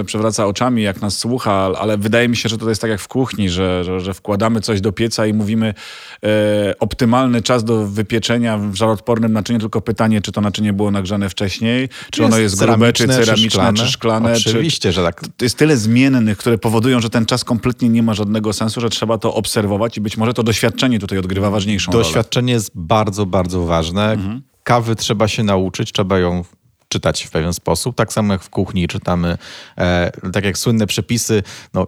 przewraca 0.06 0.46
oczami, 0.46 0.82
jak 0.82 1.00
nas 1.00 1.18
słucha, 1.18 1.52
ale 1.78 1.98
wydaje 1.98 2.28
mi 2.28 2.36
się, 2.36 2.48
że 2.48 2.58
to 2.58 2.68
jest 2.68 2.80
tak 2.80 2.90
jak 2.90 3.00
w 3.00 3.08
kuchni, 3.08 3.50
że, 3.50 3.84
że, 3.84 4.00
że 4.00 4.14
wkładamy 4.14 4.60
coś 4.60 4.80
do 4.80 4.92
pieca 4.92 5.26
i 5.26 5.32
mówimy 5.32 5.74
e, 6.22 6.74
optymalny 6.78 7.42
czas 7.42 7.64
do 7.64 7.86
wypieczenia 7.86 8.58
w 8.58 8.74
żaroodpornym 8.74 9.32
naczyniu, 9.32 9.58
tylko 9.58 9.80
pytanie, 9.80 10.20
czy 10.20 10.32
to 10.32 10.40
naczynie 10.40 10.72
było 10.72 10.90
nagrzane 10.90 11.28
wcześniej, 11.28 11.88
czy, 11.88 12.10
czy 12.10 12.24
ono 12.24 12.38
jest 12.38 12.58
grube, 12.58 12.92
czy 12.92 13.08
ceramiczne, 13.08 13.36
czy 13.36 13.50
szklane. 13.50 13.78
Czy 13.78 13.86
szklane 13.86 14.32
Oczywiście, 14.32 14.88
czy... 14.88 14.92
że 14.92 15.02
tak. 15.02 15.20
To 15.36 15.44
jest 15.44 15.56
tyle 15.56 15.76
zmiennych, 15.76 16.38
które 16.38 16.58
powodują, 16.58 17.00
że 17.00 17.10
ten 17.10 17.26
czas 17.26 17.35
czas 17.36 17.44
kompletnie 17.44 17.88
nie 17.88 18.02
ma 18.02 18.14
żadnego 18.14 18.52
sensu, 18.52 18.80
że 18.80 18.90
trzeba 18.90 19.18
to 19.18 19.34
obserwować 19.34 19.96
i 19.96 20.00
być 20.00 20.16
może 20.16 20.34
to 20.34 20.42
doświadczenie 20.42 20.98
tutaj 20.98 21.18
odgrywa 21.18 21.50
ważniejszą 21.50 21.92
doświadczenie 21.92 22.02
rolę. 22.02 22.14
Doświadczenie 22.14 22.52
jest 22.52 22.70
bardzo, 22.74 23.26
bardzo 23.26 23.66
ważne. 23.66 24.12
Mhm. 24.12 24.42
Kawy 24.62 24.96
trzeba 24.96 25.28
się 25.28 25.42
nauczyć, 25.42 25.92
trzeba 25.92 26.18
ją 26.18 26.44
czytać 26.88 27.24
w 27.24 27.30
pewien 27.30 27.52
sposób. 27.52 27.96
Tak 27.96 28.12
samo 28.12 28.32
jak 28.32 28.42
w 28.42 28.50
kuchni 28.50 28.88
czytamy, 28.88 29.38
e, 29.78 30.12
tak 30.32 30.44
jak 30.44 30.58
słynne 30.58 30.86
przepisy, 30.86 31.42
no 31.74 31.86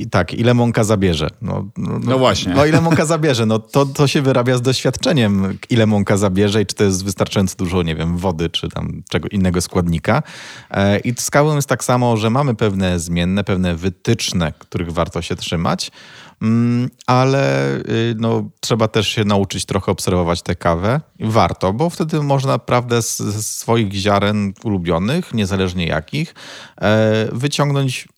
i 0.00 0.06
tak, 0.06 0.34
ile 0.34 0.54
mąka 0.54 0.84
zabierze? 0.84 1.28
No, 1.42 1.68
no, 1.76 1.98
no, 1.98 2.18
właśnie. 2.18 2.54
No 2.54 2.66
ile 2.66 2.80
mąka 2.80 3.06
zabierze? 3.06 3.46
No 3.46 3.58
to, 3.58 3.86
to 3.86 4.06
się 4.06 4.22
wyrabia 4.22 4.56
z 4.56 4.62
doświadczeniem, 4.62 5.58
ile 5.70 5.86
mąka 5.86 6.16
zabierze 6.16 6.62
i 6.62 6.66
czy 6.66 6.74
to 6.74 6.84
jest 6.84 7.04
wystarczająco 7.04 7.56
dużo, 7.56 7.82
nie 7.82 7.94
wiem, 7.94 8.18
wody 8.18 8.50
czy 8.50 8.68
tam 8.68 9.02
czego 9.08 9.28
innego 9.28 9.60
składnika. 9.60 10.22
E, 10.70 10.98
I 10.98 11.14
z 11.18 11.30
kawą 11.30 11.56
jest 11.56 11.68
tak 11.68 11.84
samo, 11.84 12.16
że 12.16 12.30
mamy 12.30 12.54
pewne 12.54 12.98
zmienne, 13.00 13.44
pewne 13.44 13.74
wytyczne, 13.74 14.52
których 14.58 14.92
warto 14.92 15.22
się 15.22 15.36
trzymać, 15.36 15.90
mm, 16.42 16.90
ale 17.06 17.74
y, 17.76 18.14
no, 18.18 18.50
trzeba 18.60 18.88
też 18.88 19.08
się 19.08 19.24
nauczyć 19.24 19.64
trochę 19.64 19.92
obserwować 19.92 20.42
tę 20.42 20.54
kawę. 20.54 21.00
Warto, 21.20 21.72
bo 21.72 21.90
wtedy 21.90 22.22
można 22.22 22.52
naprawdę 22.52 23.02
z, 23.02 23.18
z 23.18 23.46
swoich 23.46 23.92
ziaren 23.92 24.52
ulubionych, 24.64 25.34
niezależnie 25.34 25.86
jakich, 25.86 26.34
e, 26.80 27.28
wyciągnąć 27.32 28.08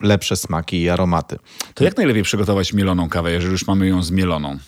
lepsze 0.00 0.36
smaki 0.36 0.82
i 0.82 0.88
aromaty. 0.90 1.36
To 1.74 1.84
jak 1.84 1.96
najlepiej 1.96 2.22
przygotować 2.22 2.72
mieloną 2.72 3.08
kawę, 3.08 3.32
jeżeli 3.32 3.52
już 3.52 3.66
mamy 3.66 3.86
ją 3.86 4.02
zmieloną? 4.02 4.58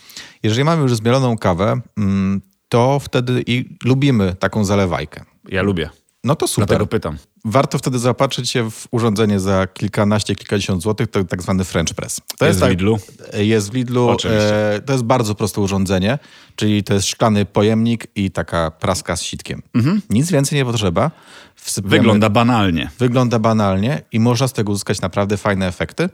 Jeżeli 0.42 0.64
mamy 0.64 0.82
już 0.82 0.94
zmieloną 0.94 1.38
kawę, 1.38 1.80
mm, 1.98 2.40
to 2.68 2.98
wtedy 3.00 3.42
i 3.46 3.64
lubimy 3.84 4.34
taką 4.34 4.64
zalewajkę. 4.64 5.24
Ja 5.48 5.62
lubię. 5.62 5.90
No 6.24 6.37
to 6.37 6.48
super. 6.48 6.66
Dlatego 6.68 6.87
pytam. 6.87 7.16
Warto 7.44 7.78
wtedy 7.78 7.98
zaopatrzyć 7.98 8.50
się 8.50 8.70
w 8.70 8.88
urządzenie 8.90 9.40
za 9.40 9.66
kilkanaście, 9.66 10.35
kilkadziesiąt 10.35 10.83
złotych, 10.83 11.09
to 11.09 11.24
tak 11.24 11.42
zwany 11.42 11.64
French 11.64 11.94
Press. 11.94 12.16
To 12.16 12.22
jest, 12.22 12.40
jest 12.42 12.59
w 12.59 12.61
tak- 12.61 12.70
Lidlu? 12.70 12.98
Jest 13.33 13.70
w 13.70 13.74
Lidlu. 13.74 14.09
Oczywiście. 14.09 14.74
E, 14.74 14.81
to 14.81 14.92
jest 14.92 15.04
bardzo 15.04 15.35
proste 15.35 15.61
urządzenie, 15.61 16.18
czyli 16.57 16.85
to 16.85 16.94
jest 16.94 17.07
szklany 17.07 17.44
pojemnik 17.44 18.07
i 18.14 18.31
taka 18.31 18.70
praska 18.70 19.16
z 19.16 19.22
sitkiem. 19.22 19.62
Mhm. 19.74 20.02
Nic 20.11 20.31
więcej 20.31 20.59
nie 20.59 20.64
potrzeba. 20.64 21.11
Wsypujemy, 21.54 21.98
wygląda 21.98 22.31
banalnie. 22.31 22.90
Wygląda 22.98 23.38
banalnie 23.38 24.02
i 24.12 24.20
można 24.20 24.48
z 24.48 24.52
tego 24.52 24.72
uzyskać 24.72 25.00
naprawdę 25.00 25.37
fajne 25.37 25.66
efekty, 25.66 26.09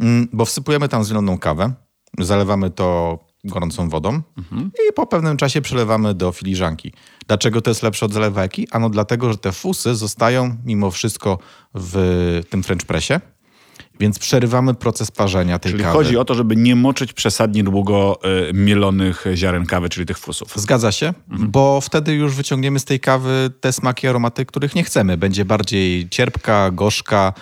mm, 0.00 0.28
bo 0.32 0.44
wsypujemy 0.44 0.88
tam 0.88 1.04
zieloną 1.04 1.38
kawę, 1.38 1.72
zalewamy 2.18 2.70
to 2.70 3.18
gorącą 3.44 3.88
wodą 3.88 4.22
mhm. 4.38 4.70
i 4.88 4.92
po 4.92 5.06
pewnym 5.06 5.36
czasie 5.36 5.60
przelewamy 5.60 6.14
do 6.14 6.32
filiżanki. 6.32 6.92
Dlaczego 7.26 7.60
to 7.60 7.70
jest 7.70 7.82
lepsze 7.82 8.06
od 8.06 8.12
zalewajki? 8.12 8.68
Ano 8.70 8.90
dlatego, 8.90 9.32
że 9.32 9.38
te 9.38 9.52
fusy 9.52 9.94
zostają 9.94 10.56
mimo 10.64 10.90
wszystko 10.90 11.38
w 11.74 12.40
tym 12.50 12.62
French 12.62 12.86
Pressie. 12.86 13.14
Więc 14.00 14.18
przerywamy 14.18 14.74
proces 14.74 15.10
parzenia 15.10 15.58
tej 15.58 15.72
czyli 15.72 15.84
kawy. 15.84 15.98
chodzi 15.98 16.16
o 16.16 16.24
to, 16.24 16.34
żeby 16.34 16.56
nie 16.56 16.76
moczyć 16.76 17.12
przesadnie 17.12 17.64
długo 17.64 18.18
y, 18.48 18.52
mielonych 18.54 19.24
ziaren 19.34 19.66
kawy, 19.66 19.88
czyli 19.88 20.06
tych 20.06 20.18
fusów. 20.18 20.52
Zgadza 20.56 20.92
się, 20.92 21.14
mhm. 21.30 21.50
bo 21.50 21.80
wtedy 21.80 22.14
już 22.14 22.34
wyciągniemy 22.34 22.78
z 22.78 22.84
tej 22.84 23.00
kawy 23.00 23.50
te 23.60 23.72
smaki, 23.72 24.08
aromaty, 24.08 24.46
których 24.46 24.74
nie 24.74 24.84
chcemy. 24.84 25.16
Będzie 25.16 25.44
bardziej 25.44 26.08
cierpka, 26.08 26.70
gorzka, 26.70 27.32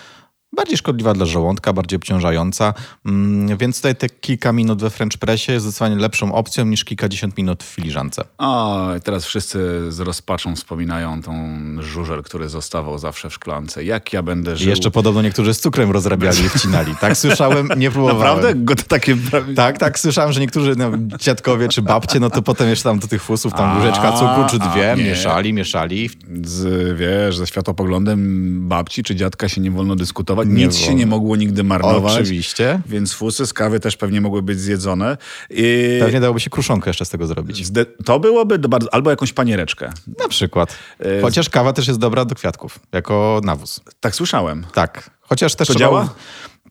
bardziej 0.55 0.77
szkodliwa 0.77 1.13
dla 1.13 1.25
żołądka, 1.25 1.73
bardziej 1.73 1.97
obciążająca, 1.97 2.73
mm, 3.05 3.57
więc 3.57 3.75
tutaj 3.75 3.95
te 3.95 4.09
kilka 4.09 4.53
minut 4.53 4.81
we 4.81 4.89
French 4.89 5.17
Pressie 5.17 5.51
jest 5.51 5.65
zdecydowanie 5.65 5.95
lepszą 5.95 6.33
opcją 6.33 6.65
niż 6.65 6.85
kilkadziesiąt 6.85 7.37
minut 7.37 7.63
w 7.63 7.67
filiżance. 7.67 8.23
O, 8.37 8.87
teraz 9.03 9.25
wszyscy 9.25 9.91
z 9.91 9.99
rozpaczą 9.99 10.55
wspominają 10.55 11.21
tą 11.21 11.57
żużel, 11.79 12.23
który 12.23 12.49
zostawał 12.49 12.97
zawsze 12.97 13.29
w 13.29 13.33
szklance. 13.33 13.83
Jak 13.83 14.13
ja 14.13 14.23
będę 14.23 14.55
żył... 14.55 14.67
I 14.67 14.69
jeszcze 14.69 14.91
podobno 14.91 15.21
niektórzy 15.21 15.53
z 15.53 15.59
cukrem 15.59 15.91
rozrabiali 15.91 16.45
i 16.45 16.49
wcinali. 16.49 16.95
Tak 17.01 17.17
słyszałem, 17.17 17.69
nie 17.77 17.91
próbowałem. 17.91 18.19
Naprawdę? 18.19 18.55
Go 18.55 18.75
to 18.75 18.83
takie... 18.83 19.17
Tak, 19.55 19.77
tak, 19.77 19.99
słyszałem, 19.99 20.31
że 20.31 20.39
niektórzy 20.39 20.75
no, 20.77 20.91
dziadkowie 21.19 21.69
czy 21.69 21.81
babcie, 21.81 22.19
no 22.19 22.29
to 22.29 22.41
potem 22.41 22.69
jeszcze 22.69 22.83
tam 22.83 22.99
do 22.99 23.07
tych 23.07 23.23
fusów 23.23 23.53
tam 23.53 23.77
łyżeczka 23.77 24.11
cukru 24.11 24.45
czy 24.49 24.59
dwie, 24.59 24.91
a, 24.91 24.95
mieszali, 24.95 25.53
mieszali. 25.53 26.09
Z, 26.43 26.97
wiesz, 26.99 27.37
ze 27.37 27.47
światopoglądem 27.47 28.67
babci 28.67 29.03
czy 29.03 29.15
dziadka 29.15 29.49
się 29.49 29.61
nie 29.61 29.71
wolno 29.71 29.95
dyskutować 29.95 30.40
nie 30.43 30.65
Nic 30.65 30.75
się 30.75 30.95
nie 30.95 31.05
mogło 31.05 31.35
nigdy 31.35 31.63
marnować. 31.63 32.13
Oczywiście. 32.13 32.81
Więc 32.85 33.13
fusy 33.13 33.47
z 33.47 33.53
kawy 33.53 33.79
też 33.79 33.97
pewnie 33.97 34.21
mogły 34.21 34.41
być 34.41 34.59
zjedzone. 34.59 35.17
I... 35.49 35.97
Pewnie 35.99 36.19
dałoby 36.19 36.39
się 36.39 36.49
kruszonkę 36.49 36.89
jeszcze 36.89 37.05
z 37.05 37.09
tego 37.09 37.27
zrobić. 37.27 37.67
To 38.05 38.19
byłoby 38.19 38.59
bardzo... 38.59 38.93
Albo 38.93 39.09
jakąś 39.09 39.33
paniereczkę. 39.33 39.89
Na 40.19 40.27
przykład. 40.27 40.77
Y- 41.05 41.21
Chociaż 41.21 41.49
kawa 41.49 41.73
też 41.73 41.87
jest 41.87 41.99
dobra 41.99 42.25
do 42.25 42.35
kwiatków, 42.35 42.79
jako 42.91 43.41
nawóz. 43.43 43.81
Tak 43.99 44.15
słyszałem. 44.15 44.65
Tak. 44.73 45.09
Chociaż 45.21 45.55
też 45.55 45.67
to 45.67 45.73
trzeba... 45.73 45.89
działa? 45.89 46.13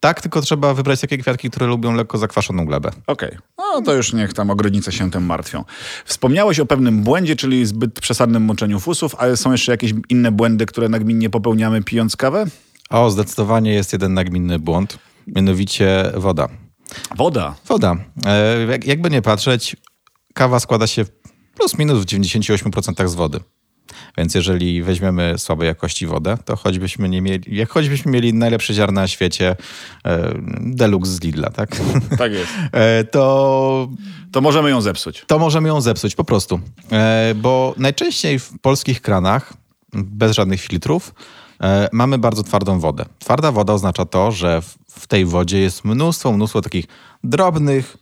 Tak, 0.01 0.21
tylko 0.21 0.41
trzeba 0.41 0.75
wybrać 0.75 1.01
takie 1.01 1.19
kwiatki, 1.19 1.51
które 1.51 1.67
lubią 1.67 1.93
lekko 1.93 2.19
zakwaszoną 2.19 2.67
glebę. 2.67 2.91
Okej, 3.07 3.29
okay. 3.29 3.41
no 3.59 3.83
to 3.83 3.95
już 3.95 4.13
niech 4.13 4.33
tam 4.33 4.51
ogrodnice 4.51 4.93
się 4.93 5.11
tym 5.11 5.25
martwią. 5.25 5.65
Wspomniałeś 6.05 6.61
o 6.61 6.67
pewnym 6.67 7.03
błędzie, 7.03 7.37
czyli 7.37 7.67
zbyt 7.67 8.01
przesadnym 8.01 8.43
moczeniu 8.43 8.81
fusów, 8.81 9.15
ale 9.19 9.37
są 9.37 9.53
jeszcze 9.53 9.73
jakieś 9.73 9.95
inne 10.09 10.33
błędy, 10.33 10.67
które 10.67 10.89
nagminnie 10.89 11.31
popełniamy 11.31 11.83
pijąc 11.83 12.17
kawę? 12.17 12.47
O, 12.91 13.11
zdecydowanie 13.11 13.73
jest 13.73 13.93
jeden 13.93 14.15
nagminny 14.15 14.59
błąd, 14.59 14.99
mianowicie 15.27 16.13
woda. 16.15 16.49
Woda? 17.17 17.55
Woda. 17.69 17.97
E, 18.27 18.79
jakby 18.85 19.11
nie 19.11 19.23
patrzeć, 19.23 19.77
kawa 20.35 20.61
składa 20.61 20.87
się 20.87 21.05
plus 21.55 21.79
minus 21.79 21.99
w 21.99 22.07
98% 22.07 23.09
z 23.09 23.15
wody. 23.15 23.41
Więc 24.19 24.35
jeżeli 24.35 24.83
weźmiemy 24.83 25.35
słabej 25.39 25.67
jakości 25.67 26.07
wodę, 26.07 26.39
to 26.45 26.57
choćbyśmy 26.57 27.09
nie 27.09 27.23
mieli, 27.23 27.57
jak 27.57 27.71
choćbyśmy 27.71 28.13
mieli 28.13 28.35
najlepsze 28.35 28.75
ziarna 28.75 29.01
na 29.01 29.09
świecie, 29.09 29.57
e, 30.05 30.35
deluxe 30.61 31.13
z 31.13 31.23
Lidla, 31.23 31.51
tak? 31.51 31.81
Tak 32.19 32.33
jest. 32.33 32.53
E, 32.73 33.05
to... 33.05 33.89
To 34.33 34.41
możemy 34.41 34.71
ją 34.71 34.81
zepsuć. 34.81 35.25
To 35.27 35.39
możemy 35.39 35.69
ją 35.69 35.81
zepsuć, 35.81 36.15
po 36.15 36.25
prostu. 36.25 36.61
E, 36.93 37.35
bo 37.37 37.75
najczęściej 37.77 38.39
w 38.39 38.53
polskich 38.63 39.03
kranach, 39.03 39.53
bez 39.93 40.33
żadnych 40.33 40.61
filtrów, 40.61 41.15
e, 41.61 41.89
mamy 41.93 42.19
bardzo 42.19 42.43
twardą 42.43 42.79
wodę. 42.79 43.05
Twarda 43.19 43.53
woda 43.53 43.73
oznacza 43.73 44.05
to, 44.05 44.33
że 44.33 44.63
w 44.91 45.07
tej 45.07 45.25
wodzie 45.25 45.59
jest 45.59 45.85
mnóstwo, 45.85 46.33
mnóstwo 46.33 46.63
takich 46.63 46.85
drobnych, 47.25 47.97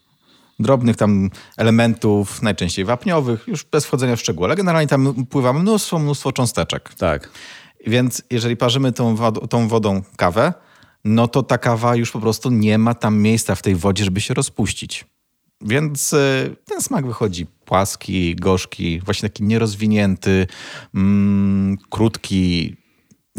drobnych 0.58 0.96
tam 0.96 1.30
elementów, 1.56 2.42
najczęściej 2.42 2.84
wapniowych, 2.84 3.44
już 3.46 3.64
bez 3.64 3.86
wchodzenia 3.86 4.16
w 4.16 4.20
szczegóły, 4.20 4.46
ale 4.46 4.56
generalnie 4.56 4.88
tam 4.88 5.26
pływa 5.26 5.52
mnóstwo, 5.52 5.98
mnóstwo 5.98 6.32
cząsteczek. 6.32 6.94
Tak. 6.94 7.30
Więc 7.86 8.22
jeżeli 8.30 8.56
parzymy 8.56 8.92
tą, 8.92 9.16
tą 9.50 9.68
wodą 9.68 10.02
kawę, 10.16 10.52
no 11.04 11.28
to 11.28 11.42
ta 11.42 11.58
kawa 11.58 11.96
już 11.96 12.10
po 12.10 12.20
prostu 12.20 12.50
nie 12.50 12.78
ma 12.78 12.94
tam 12.94 13.18
miejsca 13.18 13.54
w 13.54 13.62
tej 13.62 13.74
wodzie, 13.74 14.04
żeby 14.04 14.20
się 14.20 14.34
rozpuścić. 14.34 15.06
Więc 15.60 16.12
y, 16.12 16.56
ten 16.64 16.80
smak 16.80 17.06
wychodzi 17.06 17.46
płaski, 17.64 18.36
gorzki, 18.36 19.00
właśnie 19.00 19.28
taki 19.28 19.42
nierozwinięty, 19.44 20.46
mm, 20.94 21.78
krótki, 21.90 22.76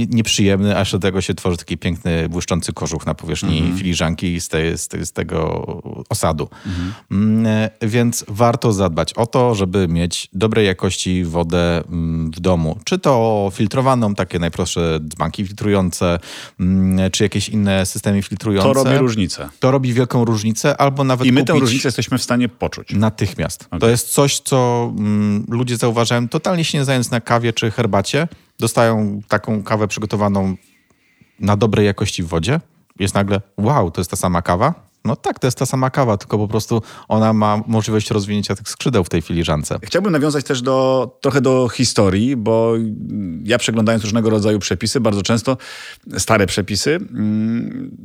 nieprzyjemny, 0.09 0.77
aż 0.77 0.91
do 0.91 0.99
tego 0.99 1.21
się 1.21 1.33
tworzy 1.33 1.57
taki 1.57 1.77
piękny, 1.77 2.29
błyszczący 2.29 2.73
kożuch 2.73 3.05
na 3.05 3.13
powierzchni 3.13 3.59
mm 3.59 3.73
-hmm. 3.73 3.77
filiżanki 3.77 4.41
z, 4.41 4.47
te, 4.47 4.77
z, 4.77 4.87
te, 4.87 5.05
z, 5.05 5.11
tego 5.11 5.65
osadu. 6.09 6.49
Mm 6.65 7.43
-hmm. 7.43 7.69
Więc 7.81 8.25
warto 8.27 8.73
zadbać 8.73 9.13
o 9.13 9.27
to, 9.27 9.55
żeby 9.55 9.87
mieć 9.87 10.29
dobrej 10.33 10.65
jakości 10.65 11.23
wodę 11.23 11.83
mm, 11.91 12.31
w 12.31 12.39
domu. 12.39 12.79
Czy 12.83 12.99
to 12.99 13.51
filtrowaną, 13.53 14.15
takie 14.15 14.39
najprostsze 14.39 14.99
dzbanki 14.99 15.45
filtrujące, 15.47 16.19
mm, 16.59 17.11
czy 17.11 17.23
jakieś 17.23 17.49
inne 17.49 17.85
systemy 17.85 18.21
filtrujące. 18.21 18.73
To 18.73 18.83
robi 18.83 18.97
różnicę. 18.97 19.49
To 19.59 19.71
robi 19.71 19.93
wielką 19.93 20.25
różnicę, 20.25 20.77
albo 20.77 21.03
nawet 21.03 21.27
I 21.27 21.31
my 21.31 21.43
tę 21.43 21.53
różnicę 21.53 21.87
jesteśmy 21.87 22.17
w 22.17 22.23
stanie 22.23 22.49
poczuć. 22.49 22.93
Natychmiast. 22.93 23.65
Okay. 23.65 23.79
To 23.79 23.89
jest 23.89 24.09
coś, 24.09 24.39
co 24.39 24.91
mm, 24.97 25.45
ludzie 25.49 25.77
zauważają, 25.77 26.29
totalnie 26.29 26.63
się 26.63 26.77
nie 26.77 26.83
znając 26.83 27.11
na 27.11 27.21
kawie 27.21 27.53
czy 27.53 27.71
herbacie, 27.71 28.27
dostają 28.59 29.21
taką 29.27 29.63
kawę 29.63 29.87
przygotowaną 29.87 30.55
na 31.39 31.57
dobrej 31.57 31.85
jakości 31.85 32.23
w 32.23 32.27
wodzie, 32.27 32.59
jest 32.99 33.15
nagle, 33.15 33.41
wow, 33.57 33.91
to 33.91 34.01
jest 34.01 34.11
ta 34.11 34.17
sama 34.17 34.41
kawa? 34.41 34.89
No 35.05 35.15
tak, 35.15 35.39
to 35.39 35.47
jest 35.47 35.57
ta 35.57 35.65
sama 35.65 35.89
kawa, 35.89 36.17
tylko 36.17 36.37
po 36.37 36.47
prostu 36.47 36.81
ona 37.07 37.33
ma 37.33 37.61
możliwość 37.67 38.11
rozwinięcia 38.11 38.55
tych 38.55 38.69
skrzydeł 38.69 39.03
w 39.03 39.09
tej 39.09 39.21
filiżance. 39.21 39.79
Chciałbym 39.83 40.11
nawiązać 40.11 40.45
też 40.45 40.61
do, 40.61 41.17
trochę 41.21 41.41
do 41.41 41.69
historii, 41.69 42.35
bo 42.35 42.73
ja 43.43 43.57
przeglądając 43.57 44.03
różnego 44.03 44.29
rodzaju 44.29 44.59
przepisy, 44.59 44.99
bardzo 44.99 45.21
często 45.21 45.57
stare 46.17 46.47
przepisy, 46.47 46.95
mm, 46.95 47.97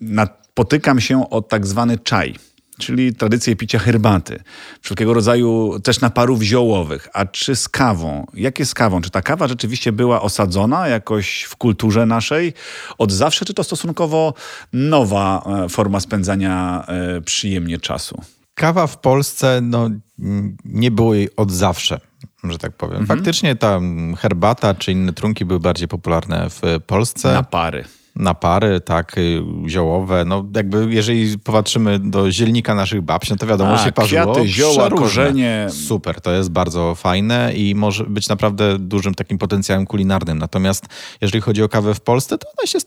napotykam 0.00 1.00
się 1.00 1.30
o 1.30 1.42
tak 1.42 1.66
zwany 1.66 1.98
czaj 1.98 2.34
czyli 2.78 3.14
tradycję 3.14 3.56
picia 3.56 3.78
herbaty, 3.78 4.40
wszelkiego 4.80 5.14
rodzaju 5.14 5.80
też 5.80 6.00
naparów 6.00 6.42
ziołowych. 6.42 7.08
A 7.12 7.26
czy 7.26 7.56
z 7.56 7.68
kawą? 7.68 8.26
Jak 8.34 8.58
jest 8.58 8.70
z 8.70 8.74
kawą? 8.74 9.00
Czy 9.00 9.10
ta 9.10 9.22
kawa 9.22 9.48
rzeczywiście 9.48 9.92
była 9.92 10.22
osadzona 10.22 10.88
jakoś 10.88 11.42
w 11.42 11.56
kulturze 11.56 12.06
naszej 12.06 12.52
od 12.98 13.12
zawsze, 13.12 13.44
czy 13.44 13.54
to 13.54 13.64
stosunkowo 13.64 14.34
nowa 14.72 15.44
e, 15.64 15.68
forma 15.68 16.00
spędzania 16.00 16.84
e, 16.88 17.20
przyjemnie 17.20 17.78
czasu? 17.78 18.22
Kawa 18.54 18.86
w 18.86 18.98
Polsce 18.98 19.60
no, 19.62 19.90
nie 20.64 20.90
było 20.90 21.14
jej 21.14 21.36
od 21.36 21.52
zawsze 21.52 22.00
że 22.44 22.58
tak 22.58 22.72
powiem. 22.72 23.00
Mhm. 23.00 23.18
Faktycznie 23.18 23.56
ta 23.56 23.80
herbata 24.18 24.74
czy 24.74 24.92
inne 24.92 25.12
trunki 25.12 25.44
były 25.44 25.60
bardziej 25.60 25.88
popularne 25.88 26.50
w 26.50 26.62
Polsce. 26.86 27.32
Napary 27.32 27.84
napary, 28.16 28.80
tak, 28.80 29.18
y, 29.18 29.42
ziołowe. 29.68 30.24
No 30.24 30.44
jakby 30.56 30.86
jeżeli 30.90 31.38
popatrzymy 31.38 31.98
do 31.98 32.30
zielnika 32.30 32.74
naszych 32.74 33.02
babci, 33.02 33.30
no 33.30 33.36
to 33.36 33.46
wiadomo, 33.46 33.74
A, 33.74 33.84
się 33.84 33.92
parzyło. 33.92 34.32
Kwiaty, 34.32 34.48
zioła, 34.48 34.90
korzenie. 34.90 35.66
Super, 35.70 36.20
to 36.20 36.32
jest 36.32 36.50
bardzo 36.50 36.94
fajne 36.94 37.52
i 37.54 37.74
może 37.74 38.04
być 38.04 38.28
naprawdę 38.28 38.78
dużym 38.78 39.14
takim 39.14 39.38
potencjałem 39.38 39.86
kulinarnym. 39.86 40.38
Natomiast 40.38 40.86
jeżeli 41.20 41.40
chodzi 41.40 41.62
o 41.62 41.68
kawę 41.68 41.94
w 41.94 42.00
Polsce, 42.00 42.38
to 42.38 42.46
ona 42.58 42.66
się 42.66 42.78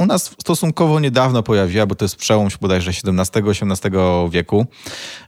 u 0.00 0.06
nas 0.06 0.34
stosunkowo 0.40 1.00
niedawno 1.00 1.42
pojawiła, 1.42 1.86
bo 1.86 1.94
to 1.94 2.04
jest 2.04 2.16
przełom 2.16 2.48
bodajże 2.60 2.90
XVII-XVIII 2.90 3.92
wieku. 4.30 4.66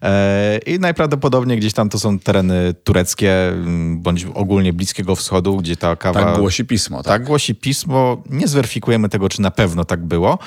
E, 0.03 0.59
I 0.67 0.79
najprawdopodobniej 0.79 1.59
gdzieś 1.59 1.73
tam 1.73 1.89
to 1.89 1.99
są 1.99 2.19
tereny 2.19 2.75
tureckie, 2.85 3.49
mm, 3.49 4.03
bądź 4.03 4.27
ogólnie 4.35 4.73
Bliskiego 4.73 5.17
Wschodu, 5.17 5.57
gdzie 5.57 5.77
ta 5.77 5.97
kawa... 5.97 6.25
Tak 6.25 6.39
głosi 6.39 6.65
pismo. 6.65 6.97
Tak, 6.97 7.07
tak 7.07 7.25
głosi 7.25 7.55
pismo. 7.55 8.23
Nie 8.31 8.49
zweryfikujemy 8.49 9.09
tego, 9.09 9.29
czy 9.29 9.43
na 9.43 9.51
pewno 9.51 9.85
tak 9.85 10.05
było, 10.05 10.39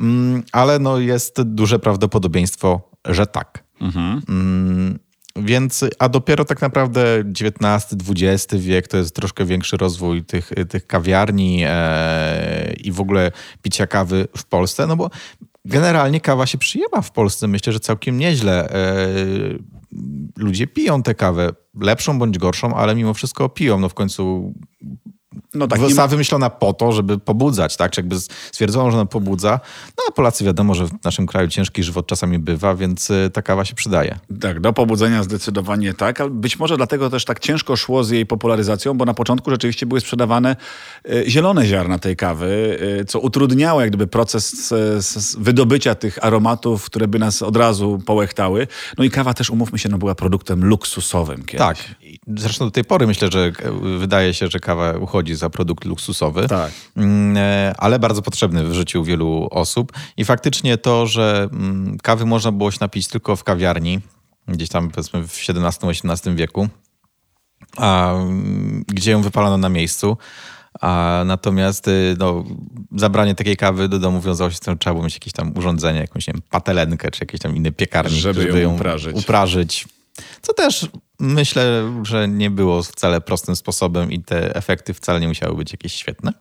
mm, 0.00 0.42
ale 0.52 0.78
no 0.78 0.98
jest 0.98 1.42
duże 1.42 1.78
prawdopodobieństwo, 1.78 2.90
że 3.04 3.26
tak. 3.26 3.64
Mhm. 3.80 4.98
Więc, 5.36 5.84
a 5.98 6.08
dopiero 6.08 6.44
tak 6.44 6.62
naprawdę 6.62 7.18
XIX-XX 7.20 8.54
wiek 8.54 8.88
to 8.88 8.96
jest 8.96 9.14
troszkę 9.14 9.44
większy 9.44 9.76
rozwój 9.76 10.24
tych, 10.24 10.52
tych 10.68 10.86
kawiarni 10.86 11.62
e, 11.66 12.72
i 12.72 12.92
w 12.92 13.00
ogóle 13.00 13.32
picia 13.62 13.86
kawy 13.86 14.28
w 14.36 14.44
Polsce, 14.44 14.86
no 14.86 14.96
bo 14.96 15.10
generalnie 15.64 16.20
kawa 16.20 16.46
się 16.46 16.58
przyjęła 16.58 17.02
w 17.02 17.10
Polsce. 17.10 17.48
Myślę, 17.48 17.72
że 17.72 17.80
całkiem 17.80 18.18
nieźle. 18.18 18.70
E, 18.70 19.06
ludzie 20.36 20.66
piją 20.66 21.02
tę 21.02 21.14
kawę, 21.14 21.50
lepszą 21.80 22.18
bądź 22.18 22.38
gorszą, 22.38 22.74
ale 22.74 22.94
mimo 22.94 23.14
wszystko 23.14 23.48
piją. 23.48 23.80
No 23.80 23.88
w 23.88 23.94
końcu 23.94 24.52
no 25.54 25.66
tak, 25.66 25.80
została 25.80 26.06
ma... 26.06 26.10
wymyślona 26.10 26.50
po 26.50 26.72
to, 26.72 26.92
żeby 26.92 27.18
pobudzać, 27.18 27.76
tak? 27.76 27.92
Czy 27.92 28.00
jakby 28.00 28.16
stwierdzono, 28.20 28.90
że 28.90 28.96
ona 28.96 29.06
pobudza. 29.06 29.60
No 29.98 30.04
a 30.08 30.12
Polacy 30.12 30.44
wiadomo, 30.44 30.74
że 30.74 30.86
w 30.86 31.04
naszym 31.04 31.26
kraju 31.26 31.48
ciężki 31.48 31.82
żywot 31.82 32.06
czasami 32.06 32.38
bywa, 32.38 32.74
więc 32.74 33.10
y, 33.10 33.30
ta 33.32 33.42
kawa 33.42 33.64
się 33.64 33.74
przydaje. 33.74 34.18
Tak, 34.40 34.60
do 34.60 34.72
pobudzenia 34.72 35.22
zdecydowanie 35.22 35.94
tak, 35.94 36.20
ale 36.20 36.30
być 36.30 36.58
może 36.58 36.76
dlatego 36.76 37.10
też 37.10 37.24
tak 37.24 37.40
ciężko 37.40 37.76
szło 37.76 38.04
z 38.04 38.10
jej 38.10 38.26
popularyzacją, 38.26 38.94
bo 38.94 39.04
na 39.04 39.14
początku 39.14 39.50
rzeczywiście 39.50 39.86
były 39.86 40.00
sprzedawane 40.00 40.56
y, 41.10 41.24
zielone 41.28 41.66
ziarna 41.66 41.98
tej 41.98 42.16
kawy, 42.16 42.78
y, 43.00 43.04
co 43.04 43.20
utrudniało 43.20 43.80
jak 43.80 43.90
gdyby 43.90 44.06
proces 44.06 44.74
wydobycia 45.38 45.94
tych 45.94 46.24
aromatów, 46.24 46.84
które 46.84 47.08
by 47.08 47.18
nas 47.18 47.42
od 47.42 47.56
razu 47.56 48.02
połechtały. 48.06 48.66
No 48.98 49.04
i 49.04 49.10
kawa 49.10 49.34
też, 49.34 49.50
umówmy 49.50 49.78
się, 49.78 49.88
no 49.88 49.98
była 49.98 50.14
produktem 50.14 50.64
luksusowym 50.64 51.44
kiedyś. 51.44 51.58
Tak. 51.58 51.76
Zresztą 52.36 52.64
do 52.64 52.70
tej 52.70 52.84
pory 52.84 53.06
myślę, 53.06 53.28
że 53.32 53.52
wydaje 53.98 54.34
się, 54.34 54.48
że 54.48 54.60
kawa 54.60 54.92
uchodzi 54.92 55.34
za 55.34 55.43
produkt 55.50 55.84
luksusowy, 55.84 56.48
tak. 56.48 56.72
Mm, 56.96 57.36
e, 57.36 57.74
ale 57.78 57.98
bardzo 57.98 58.22
potrzebny 58.22 58.64
w 58.64 58.74
życiu 58.74 59.04
wielu 59.04 59.48
osób. 59.50 59.92
I 60.16 60.24
faktycznie 60.24 60.78
to, 60.78 61.06
że 61.06 61.48
mm, 61.52 61.98
kawy 61.98 62.26
można 62.26 62.52
było 62.52 62.70
się 62.70 62.78
napić 62.80 63.08
tylko 63.08 63.36
w 63.36 63.44
kawiarni, 63.44 64.00
gdzieś 64.48 64.68
tam 64.68 64.90
powiedzmy 64.90 65.28
w 65.28 65.38
XVII-XVIII 65.48 66.36
wieku, 66.36 66.68
a, 67.76 68.12
mm, 68.12 68.84
gdzie 68.88 69.10
ją 69.10 69.22
wypalano 69.22 69.58
na 69.58 69.68
miejscu. 69.68 70.16
A 70.80 71.22
natomiast 71.26 71.88
y, 71.88 72.16
no, 72.18 72.44
zabranie 72.96 73.34
takiej 73.34 73.56
kawy 73.56 73.88
do 73.88 73.98
domu 73.98 74.20
wiązało 74.20 74.50
się 74.50 74.56
z 74.56 74.60
tym, 74.60 74.74
że 74.74 74.78
trzeba 74.78 74.94
było 74.94 75.04
mieć 75.04 75.14
jakieś 75.14 75.32
tam 75.32 75.52
urządzenie, 75.56 76.00
jakąś 76.00 76.26
nie 76.26 76.32
wiem, 76.32 76.42
patelenkę 76.50 77.10
czy 77.10 77.22
jakieś 77.22 77.40
tam 77.40 77.56
inny 77.56 77.72
piekarnik, 77.72 78.20
żeby, 78.20 78.42
żeby 78.42 78.60
ją, 78.60 78.70
ją 78.70 78.74
uprażyć. 78.74 79.16
uprażyć. 79.16 79.86
Co 80.42 80.54
też 80.54 80.88
myślę, 81.20 81.92
że 82.02 82.28
nie 82.28 82.50
było 82.50 82.82
wcale 82.82 83.20
prostym 83.20 83.56
sposobem 83.56 84.12
i 84.12 84.22
te 84.22 84.54
efekty 84.56 84.94
wcale 84.94 85.20
nie 85.20 85.28
musiały 85.28 85.56
być 85.56 85.72
jakieś 85.72 85.92
świetne. 85.92 86.32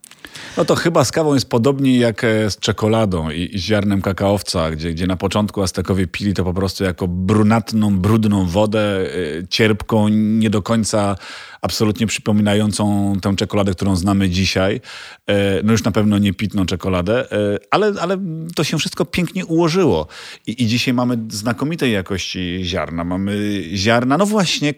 No 0.57 0.65
to 0.65 0.75
chyba 0.75 1.05
z 1.05 1.12
kawą 1.12 1.33
jest 1.33 1.49
podobnie 1.49 1.97
jak 1.97 2.23
e, 2.23 2.51
z 2.51 2.59
czekoladą 2.59 3.29
i, 3.29 3.55
i 3.55 3.59
ziarnem 3.59 4.01
kakaowca, 4.01 4.71
gdzie, 4.71 4.93
gdzie 4.93 5.07
na 5.07 5.17
początku 5.17 5.62
Aztekowie 5.62 6.07
pili 6.07 6.33
to 6.33 6.43
po 6.43 6.53
prostu 6.53 6.83
jako 6.83 7.07
brunatną, 7.07 7.99
brudną 7.99 8.45
wodę, 8.45 8.79
e, 8.79 9.47
cierpką, 9.47 10.07
nie 10.07 10.49
do 10.49 10.62
końca 10.62 11.15
absolutnie 11.63 12.08
przypominającą 12.08 13.15
tę 13.21 13.36
czekoladę, 13.36 13.71
którą 13.71 13.95
znamy 13.95 14.30
dzisiaj. 14.30 14.82
E, 15.28 15.63
no 15.63 15.71
już 15.71 15.84
na 15.84 15.91
pewno 15.91 16.17
nie 16.17 16.34
pitną 16.34 16.65
czekoladę, 16.65 17.28
ale, 17.71 17.93
ale 18.02 18.17
to 18.56 18.63
się 18.63 18.78
wszystko 18.78 19.06
pięknie 19.06 19.45
ułożyło. 19.45 20.08
I, 20.47 20.63
I 20.63 20.67
dzisiaj 20.67 20.93
mamy 20.93 21.17
znakomitej 21.30 21.91
jakości 21.91 22.62
ziarna. 22.63 23.04
Mamy 23.04 23.63
ziarna, 23.76 24.17
no 24.17 24.26
właśnie, 24.26 24.73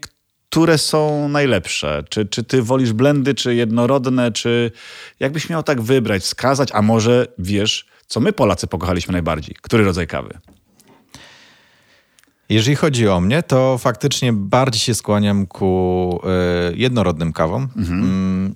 które 0.50 0.78
są 0.78 1.30
najlepsze? 1.30 2.04
Czy, 2.10 2.26
czy 2.26 2.44
ty 2.44 2.62
wolisz 2.62 2.94
blendy, 2.94 3.36
czy 3.36 3.56
jednorodne, 3.56 4.32
czy 4.32 4.72
jakbyś 5.20 5.50
miał 5.50 5.64
tak 5.64 5.82
wybrać, 5.82 6.24
wskazać, 6.24 6.70
a 6.74 6.82
może 6.82 7.28
wiesz, 7.40 7.86
co 8.08 8.20
my 8.20 8.34
Polacy 8.34 8.68
pokochaliśmy 8.68 9.12
najbardziej? 9.12 9.56
Który 9.62 9.84
rodzaj 9.84 10.08
kawy? 10.08 10.40
Jeżeli 12.50 12.76
chodzi 12.76 13.08
o 13.08 13.22
mnie, 13.22 13.44
to 13.44 13.78
faktycznie 13.78 14.34
bardziej 14.34 14.80
się 14.80 14.94
skłaniam 14.94 15.48
ku 15.48 16.20
y, 16.72 16.78
jednorodnym 16.78 17.34
kawom. 17.34 17.68
Mhm. 17.78 18.00
Mm, 18.00 18.56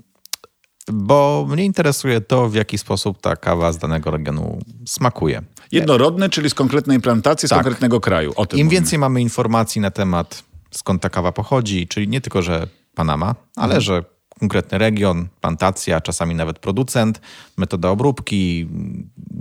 bo 0.93 1.47
mnie 1.49 1.65
interesuje 1.65 2.21
to, 2.21 2.49
w 2.49 2.55
jaki 2.55 2.77
sposób 2.77 3.21
ta 3.21 3.35
kawa 3.35 3.71
z 3.71 3.77
danego 3.77 4.11
regionu 4.11 4.59
smakuje. 4.85 5.41
Jednorodny, 5.71 6.29
czyli 6.29 6.49
z 6.49 6.53
konkretnej 6.53 6.99
plantacji, 6.99 7.47
z 7.47 7.49
tak. 7.49 7.57
konkretnego 7.57 7.99
kraju. 7.99 8.29
Im 8.29 8.45
mówimy. 8.51 8.69
więcej 8.69 8.99
mamy 8.99 9.21
informacji 9.21 9.81
na 9.81 9.91
temat 9.91 10.43
skąd 10.71 11.01
ta 11.01 11.09
kawa 11.09 11.31
pochodzi, 11.31 11.87
czyli 11.87 12.07
nie 12.07 12.21
tylko, 12.21 12.41
że 12.41 12.67
Panama, 12.95 13.35
ale 13.55 13.65
mhm. 13.75 13.81
że 13.81 14.03
konkretny 14.39 14.77
region, 14.77 15.27
plantacja, 15.41 16.01
czasami 16.01 16.35
nawet 16.35 16.59
producent, 16.59 17.21
metoda 17.57 17.89
obróbki 17.89 18.67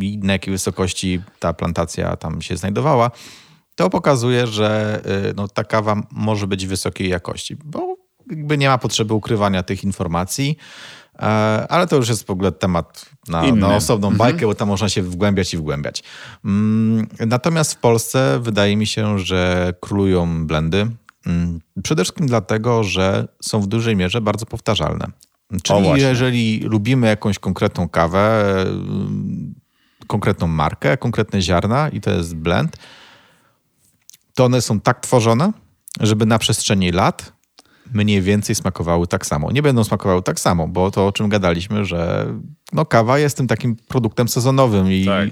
i 0.01 0.19
na 0.19 0.33
jakiej 0.33 0.53
wysokości 0.53 1.23
ta 1.39 1.53
plantacja 1.53 2.17
tam 2.17 2.43
się 2.43 2.57
znajdowała, 2.57 3.11
to 3.79 3.91
pokazuje, 3.91 4.47
że 4.47 5.01
y, 5.31 5.35
no, 5.37 5.49
ta 5.49 5.65
kawa 5.65 6.03
może 6.11 6.47
być 6.47 6.67
wysokiej 6.67 7.09
jakości, 7.09 7.57
bo 7.65 7.97
jakby 8.31 8.59
nie 8.59 8.69
ma 8.69 8.79
potrzeby 8.79 9.15
ukrywania 9.15 9.63
tych 9.63 9.85
informacji. 9.85 10.59
E, 11.19 11.23
ale 11.69 11.87
to 11.87 11.97
już 11.97 12.09
jest 12.09 12.27
w 12.27 12.31
ogóle 12.31 12.53
temat 12.53 13.05
na, 13.29 13.43
na 13.43 13.77
osobną 13.77 14.09
mhm. 14.09 14.19
bajkę, 14.19 14.47
bo 14.47 14.55
tam 14.55 14.69
można 14.69 14.89
się 14.89 15.03
wgłębiać 15.03 15.55
i 15.55 15.57
wgłębiać. 15.57 16.03
Mm, 16.45 17.07
natomiast 17.27 17.75
w 17.75 17.77
Polsce 17.77 18.41
wydaje 18.43 18.77
mi 18.77 18.87
się, 18.87 19.19
że 19.19 19.73
królują 19.81 20.47
blendy. 20.47 20.87
Mm, 21.27 21.61
przede 21.83 22.05
wszystkim 22.05 22.27
dlatego, 22.27 22.85
że 22.85 23.29
są 23.43 23.61
w 23.61 23.67
dużej 23.67 23.97
mierze 23.97 24.21
bardzo 24.21 24.47
powtarzalne. 24.47 25.07
Czyli 25.63 25.89
jeżeli 25.97 26.61
lubimy 26.61 27.07
jakąś 27.07 27.39
konkretną 27.39 27.89
kawę, 27.89 28.55
mm, 28.61 29.55
konkretną 30.07 30.47
markę, 30.47 30.97
konkretne 30.97 31.43
ziarna 31.43 31.89
i 31.89 32.01
to 32.01 32.11
jest 32.11 32.37
blend, 32.37 32.77
to 34.39 34.45
one 34.45 34.63
są 34.63 34.81
tak 34.81 35.01
tworzone, 35.01 35.53
żeby 36.01 36.27
na 36.27 36.39
przestrzeni 36.39 36.93
lat 36.93 37.33
mniej 37.93 38.23
więcej 38.23 38.55
smakowały 38.55 39.07
tak 39.07 39.27
samo. 39.27 39.53
Nie 39.53 39.63
będą 39.63 39.85
smakowały 39.85 40.23
tak 40.23 40.41
samo, 40.41 40.69
bo 40.69 40.91
to 40.91 41.07
o 41.07 41.13
czym 41.13 41.29
gadaliśmy, 41.29 41.85
że 41.85 42.27
no, 42.73 42.87
kawa 42.87 43.19
jest 43.19 43.37
tym 43.37 43.47
takim 43.47 43.77
produktem 43.77 44.29
sezonowym 44.29 44.93
i 44.93 45.05
tak. 45.07 45.29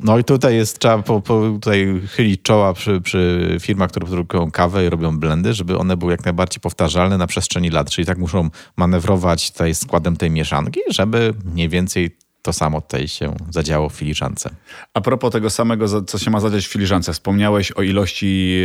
No 0.00 0.18
i 0.18 0.24
tutaj 0.24 0.56
jest, 0.56 0.78
trzeba 0.78 0.98
po, 0.98 1.20
po 1.20 1.40
tutaj 1.40 2.00
chylić 2.08 2.42
czoła 2.42 2.72
przy, 2.72 3.00
przy 3.00 3.56
firmach, 3.60 3.90
które 3.90 4.06
produkują 4.06 4.50
kawę 4.50 4.86
i 4.86 4.90
robią 4.90 5.18
blendy, 5.18 5.54
żeby 5.54 5.78
one 5.78 5.96
były 5.96 6.12
jak 6.12 6.24
najbardziej 6.24 6.60
powtarzalne 6.60 7.18
na 7.18 7.26
przestrzeni 7.26 7.70
lat. 7.70 7.90
Czyli 7.90 8.06
tak 8.06 8.18
muszą 8.18 8.50
manewrować 8.76 9.50
tutaj 9.52 9.74
składem 9.74 10.16
tej 10.16 10.30
mieszanki, 10.30 10.80
żeby 10.88 11.34
mniej 11.44 11.68
więcej 11.68 12.16
to 12.46 12.52
samo 12.52 12.80
tutaj 12.80 13.08
się 13.08 13.34
zadziało 13.50 13.88
w 13.88 13.92
filiżance. 13.92 14.50
A 14.94 15.00
propos 15.00 15.32
tego 15.32 15.50
samego, 15.50 16.02
co 16.02 16.18
się 16.18 16.30
ma 16.30 16.40
zadziać 16.40 16.66
w 16.66 16.72
filiżance, 16.72 17.12
wspomniałeś 17.12 17.72
o 17.72 17.82
ilości 17.82 18.62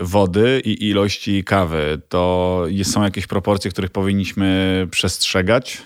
e, 0.00 0.04
wody 0.04 0.62
i 0.64 0.88
ilości 0.88 1.44
kawy. 1.44 2.02
To 2.08 2.64
są 2.82 3.02
jakieś 3.02 3.26
proporcje, 3.26 3.70
których 3.70 3.90
powinniśmy 3.90 4.88
przestrzegać? 4.90 5.82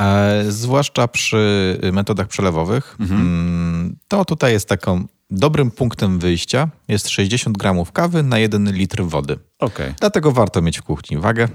E, 0.00 0.44
zwłaszcza 0.48 1.08
przy 1.08 1.78
metodach 1.92 2.28
przelewowych. 2.28 2.96
Mhm. 3.00 3.20
Mm, 3.20 3.96
to 4.08 4.24
tutaj 4.24 4.52
jest 4.52 4.68
taką 4.68 5.06
dobrym 5.30 5.70
punktem 5.70 6.18
wyjścia 6.18 6.68
jest 6.88 7.08
60 7.08 7.58
gramów 7.58 7.92
kawy 7.92 8.22
na 8.22 8.38
1 8.38 8.72
litr 8.72 9.02
wody. 9.02 9.38
Okay. 9.58 9.94
Dlatego 10.00 10.32
warto 10.32 10.62
mieć 10.62 10.78
w 10.78 10.82
kuchni 10.82 11.18
wagę. 11.18 11.48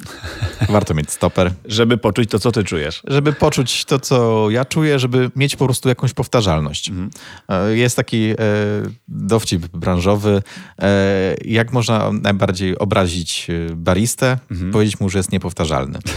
Warto 0.68 0.94
mieć 0.94 1.10
stoper. 1.10 1.52
Żeby 1.64 1.98
poczuć 1.98 2.30
to, 2.30 2.38
co 2.38 2.52
ty 2.52 2.64
czujesz. 2.64 3.02
Żeby 3.06 3.32
poczuć 3.32 3.84
to, 3.84 3.98
co 3.98 4.50
ja 4.50 4.64
czuję, 4.64 4.98
żeby 4.98 5.30
mieć 5.36 5.56
po 5.56 5.64
prostu 5.64 5.88
jakąś 5.88 6.12
powtarzalność. 6.12 6.88
Mhm. 6.88 7.10
E, 7.48 7.76
jest 7.76 7.96
taki 7.96 8.30
e, 8.30 8.34
dowcip 9.08 9.66
branżowy, 9.66 10.42
e, 10.78 11.34
jak 11.44 11.72
można 11.72 12.12
najbardziej 12.12 12.78
obrazić 12.78 13.46
baristę, 13.76 14.38
mhm. 14.50 14.72
powiedzieć 14.72 15.00
mu, 15.00 15.08
że 15.08 15.18
jest 15.18 15.32
niepowtarzalny. 15.32 15.98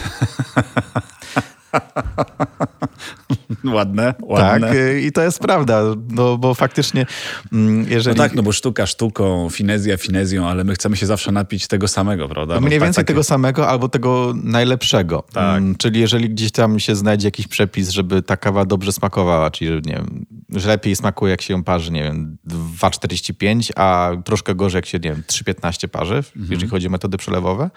ładne, 3.73 4.13
ładne. 4.21 4.67
Tak, 4.67 4.77
i 5.01 5.11
to 5.11 5.21
jest 5.21 5.39
prawda, 5.39 5.81
no 6.09 6.37
bo 6.37 6.53
faktycznie 6.53 7.05
mm, 7.53 7.85
jeżeli... 7.89 8.17
No 8.17 8.23
tak, 8.23 8.35
no 8.35 8.43
bo 8.43 8.51
sztuka 8.51 8.85
sztuką, 8.85 9.49
finezja 9.49 9.97
finezją, 9.97 10.47
ale 10.47 10.63
my 10.63 10.73
chcemy 10.73 10.97
się 10.97 11.05
zawsze 11.05 11.31
napić 11.31 11.67
tego 11.67 11.87
samego, 11.87 12.29
prawda? 12.29 12.55
No 12.55 12.61
mniej 12.61 12.79
tak, 12.79 12.87
więcej 12.87 13.05
tego 13.05 13.23
samego 13.23 13.67
albo 13.67 13.89
tego 13.89 14.33
najlepszego. 14.43 15.23
Tak. 15.33 15.57
Mm, 15.57 15.75
czyli 15.75 15.99
jeżeli 15.99 16.29
gdzieś 16.29 16.51
tam 16.51 16.79
się 16.79 16.95
znajdzie 16.95 17.27
jakiś 17.27 17.47
przepis, 17.47 17.89
żeby 17.89 18.21
ta 18.21 18.37
kawa 18.37 18.65
dobrze 18.65 18.91
smakowała, 18.91 19.51
czyli 19.51 19.71
nie 19.85 19.93
wiem, 19.93 20.25
że 20.49 20.67
lepiej 20.67 20.95
smakuje 20.95 21.31
jak 21.31 21.41
się 21.41 21.53
ją 21.53 21.63
parzy, 21.63 21.91
nie 21.91 22.03
wiem, 22.03 22.37
2,45, 22.81 23.71
a 23.75 24.11
troszkę 24.25 24.55
gorzej 24.55 24.77
jak 24.77 24.85
się, 24.85 24.99
nie 24.99 25.09
wiem, 25.09 25.23
3,15 25.27 25.87
parzy, 25.87 26.15
mhm. 26.15 26.47
jeżeli 26.49 26.67
chodzi 26.67 26.87
o 26.87 26.89
metody 26.89 27.17
przelewowe, 27.17 27.69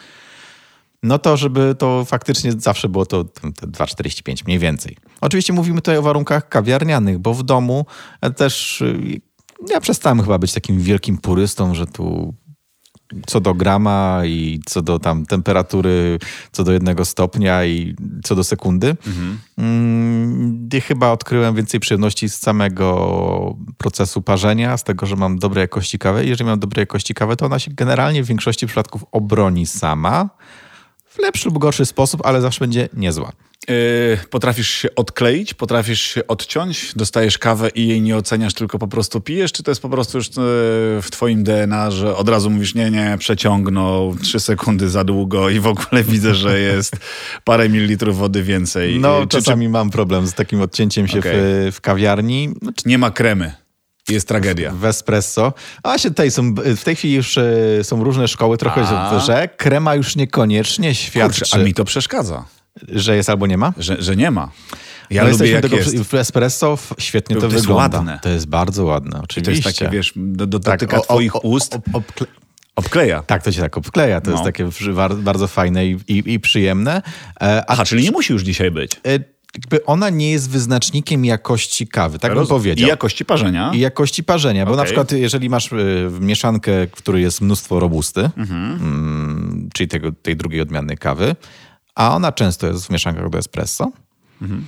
no 1.03 1.19
to 1.19 1.37
żeby 1.37 1.75
to 1.79 2.05
faktycznie 2.05 2.53
zawsze 2.53 2.89
było 2.89 3.07
to, 3.07 3.25
to 3.25 3.67
2,45 3.67 4.45
mniej 4.47 4.59
więcej. 4.59 4.97
Oczywiście 5.21 5.53
mówimy 5.53 5.81
tutaj 5.81 5.97
o 5.97 6.03
warunkach 6.03 6.49
kawiarnianych, 6.49 7.19
bo 7.19 7.35
w 7.35 7.43
domu 7.43 7.87
też 8.37 8.81
y, 8.81 9.21
ja 9.71 9.81
przestałem 9.81 10.23
chyba 10.23 10.39
być 10.39 10.53
takim 10.53 10.81
wielkim 10.81 11.19
purystą, 11.19 11.75
że 11.75 11.87
tu 11.87 12.35
co 13.27 13.41
do 13.41 13.55
grama 13.55 14.21
i 14.25 14.61
co 14.67 14.83
do 14.83 14.99
tam 14.99 15.27
temperatury, 15.27 16.19
co 16.53 16.65
do 16.65 16.73
jednego 16.73 17.05
stopnia 17.05 17.65
i 17.65 17.97
co 18.25 18.35
do 18.35 18.45
sekundy. 18.45 18.97
Mhm. 19.07 19.39
Mm, 19.59 20.69
chyba 20.83 21.13
odkryłem 21.13 21.55
więcej 21.55 21.81
przyjemności 21.81 22.29
z 22.29 22.39
samego 22.39 23.57
procesu 23.79 24.23
parzenia, 24.23 24.77
z 24.77 24.85
tego, 24.85 25.07
że 25.07 25.17
mam 25.17 25.39
dobrej 25.39 25.63
jakości 25.63 25.99
kawę. 25.99 26.25
Jeżeli 26.25 26.51
mam 26.51 26.59
dobrej 26.59 26.83
jakości 26.83 27.15
kawę, 27.15 27.37
to 27.37 27.47
ona 27.47 27.59
się 27.59 27.71
generalnie 27.75 28.23
w 28.23 28.27
większości 28.27 28.67
przypadków 28.67 29.05
obroni 29.13 29.67
sama 29.67 30.29
w 31.19 31.23
lepszy 31.23 31.49
lub 31.49 31.59
gorszy 31.59 31.87
sposób, 31.87 32.21
ale 32.25 32.41
zawsze 32.41 32.61
będzie 32.61 32.89
niezła. 32.95 33.33
Yy, 33.69 34.19
potrafisz 34.31 34.71
się 34.71 34.95
odkleić, 34.95 35.55
potrafisz 35.55 36.01
się 36.01 36.27
odciąć, 36.27 36.95
dostajesz 36.97 37.39
kawę 37.39 37.69
i 37.75 37.89
jej 37.89 38.03
nie 38.03 38.17
oceniasz, 38.17 38.55
tylko 38.55 38.79
po 38.79 38.89
prostu 38.89 39.21
pijesz, 39.21 39.53
czy 39.53 39.63
to 39.63 39.71
jest 39.71 39.83
po 39.83 39.89
prostu 39.89 40.19
już 40.19 40.27
yy, 40.27 40.33
w 41.03 41.09
twoim 41.11 41.45
DNA, 41.45 41.91
że 41.91 42.17
od 42.17 42.29
razu 42.29 42.51
mówisz, 42.51 42.75
nie, 42.75 42.91
nie, 42.91 43.17
przeciągnął, 43.19 44.17
trzy 44.17 44.41
sekundy 44.41 44.89
za 44.89 45.05
długo 45.05 45.51
i 45.51 45.61
w 45.61 45.67
ogóle 45.67 46.05
widzę, 46.13 46.35
że 46.35 46.61
jest 46.61 46.97
parę 47.45 47.69
mililitrów 47.69 48.19
wody 48.19 48.43
więcej. 48.43 49.01
No, 49.01 49.21
czy, 49.21 49.29
czasami 49.29 49.67
czy... 49.67 49.71
mam 49.71 49.91
problem 49.91 50.27
z 50.27 50.35
takim 50.35 50.61
odcięciem 50.61 51.09
się 51.09 51.19
okay. 51.19 51.33
w, 51.35 51.75
w 51.77 51.81
kawiarni. 51.81 52.55
Nie 52.87 52.99
ma 52.99 53.11
kremy. 53.11 53.68
Jest 54.09 54.29
tragedia. 54.29 54.73
W 54.73 54.85
espresso. 54.85 55.53
A 55.83 55.99
się 55.99 56.09
tutaj 56.09 56.31
są, 56.31 56.55
w 56.55 56.85
tej 56.85 56.97
chwili 56.97 57.15
już 57.15 57.39
e, 57.39 57.45
są 57.83 58.05
różne 58.05 58.29
szkoły 58.29 58.59
trochę, 58.59 58.81
a. 58.81 59.19
że 59.19 59.49
krema 59.57 59.95
już 59.95 60.17
niekoniecznie 60.17 60.95
świadczy. 60.95 61.41
Kurczę, 61.41 61.57
a 61.57 61.65
mi 61.65 61.75
to 61.75 61.85
przeszkadza. 61.85 62.45
Że 62.89 63.17
jest 63.17 63.31
albo 63.31 63.47
nie 63.47 63.59
ma? 63.59 63.73
Że, 63.77 64.03
że 64.03 64.17
nie 64.17 64.31
ma. 64.31 64.51
Ja 65.11 65.25
no 65.25 65.31
lubię 65.31 65.51
jak 65.51 65.63
tego, 65.63 65.77
jest. 65.77 65.99
W 65.99 66.15
espresso 66.15 66.79
świetnie 66.99 67.37
to, 67.37 67.43
to, 67.43 67.49
to 67.49 67.55
wygląda. 67.55 67.85
Jest 67.85 67.95
ładne. 67.95 68.19
To 68.23 68.29
jest 68.29 68.47
bardzo 68.47 68.85
ładne, 68.85 69.21
oczywiście. 69.23 69.63
to 69.63 69.69
jest 69.69 69.79
takie, 69.79 69.91
wiesz, 69.91 70.13
do, 70.17 70.47
do, 70.47 70.61
tak, 70.61 70.81
dotyka 70.81 71.01
twoich 71.01 71.37
o, 71.37 71.43
o, 71.43 71.49
ust. 71.49 71.79
obkle... 71.93 72.27
Obkleja. 72.77 73.23
Tak, 73.23 73.43
to 73.43 73.53
się 73.53 73.61
tak 73.61 73.79
obkleja. 73.79 74.21
To 74.21 74.31
no. 74.31 74.37
jest 74.37 74.45
takie 74.45 74.69
bardzo 75.17 75.49
fajne 75.49 75.87
i, 75.87 75.99
i, 76.09 76.33
i 76.33 76.41
przyjemne. 76.41 77.03
E, 77.41 77.61
a 77.61 77.65
Aha, 77.67 77.85
czyli 77.85 78.03
nie 78.03 78.11
musi 78.11 78.33
już 78.33 78.43
dzisiaj 78.43 78.71
być. 78.71 79.01
Jakby 79.55 79.85
ona 79.85 80.11
nie 80.11 80.31
jest 80.31 80.51
wyznacznikiem 80.51 81.25
jakości 81.25 81.89
kawy, 81.89 82.19
tak 82.19 82.35
bym 82.35 82.47
powiedział. 82.47 82.87
I 82.87 82.89
jakości 82.89 83.25
parzenia. 83.25 83.71
I 83.75 83.79
jakości 83.79 84.25
parzenia, 84.25 84.67
bo 84.67 84.73
okay. 84.73 84.83
na 84.83 84.85
przykład 84.85 85.13
jeżeli 85.13 85.49
masz 85.49 85.73
y, 85.73 86.11
mieszankę, 86.21 86.87
w 86.87 86.91
której 86.91 87.23
jest 87.23 87.41
mnóstwo 87.41 87.81
robusty, 87.81 88.31
mhm. 88.37 88.73
mm, 88.73 89.69
czyli 89.75 89.89
tego, 89.89 90.13
tej 90.13 90.37
drugiej 90.37 90.61
odmiany 90.61 90.97
kawy, 90.97 91.37
a 91.95 92.17
ona 92.17 92.33
często 92.33 92.67
jest 92.67 92.87
w 92.87 92.91
mieszankach 92.91 93.31
do 93.31 93.39
espresso, 93.39 93.93
mhm. 94.43 94.67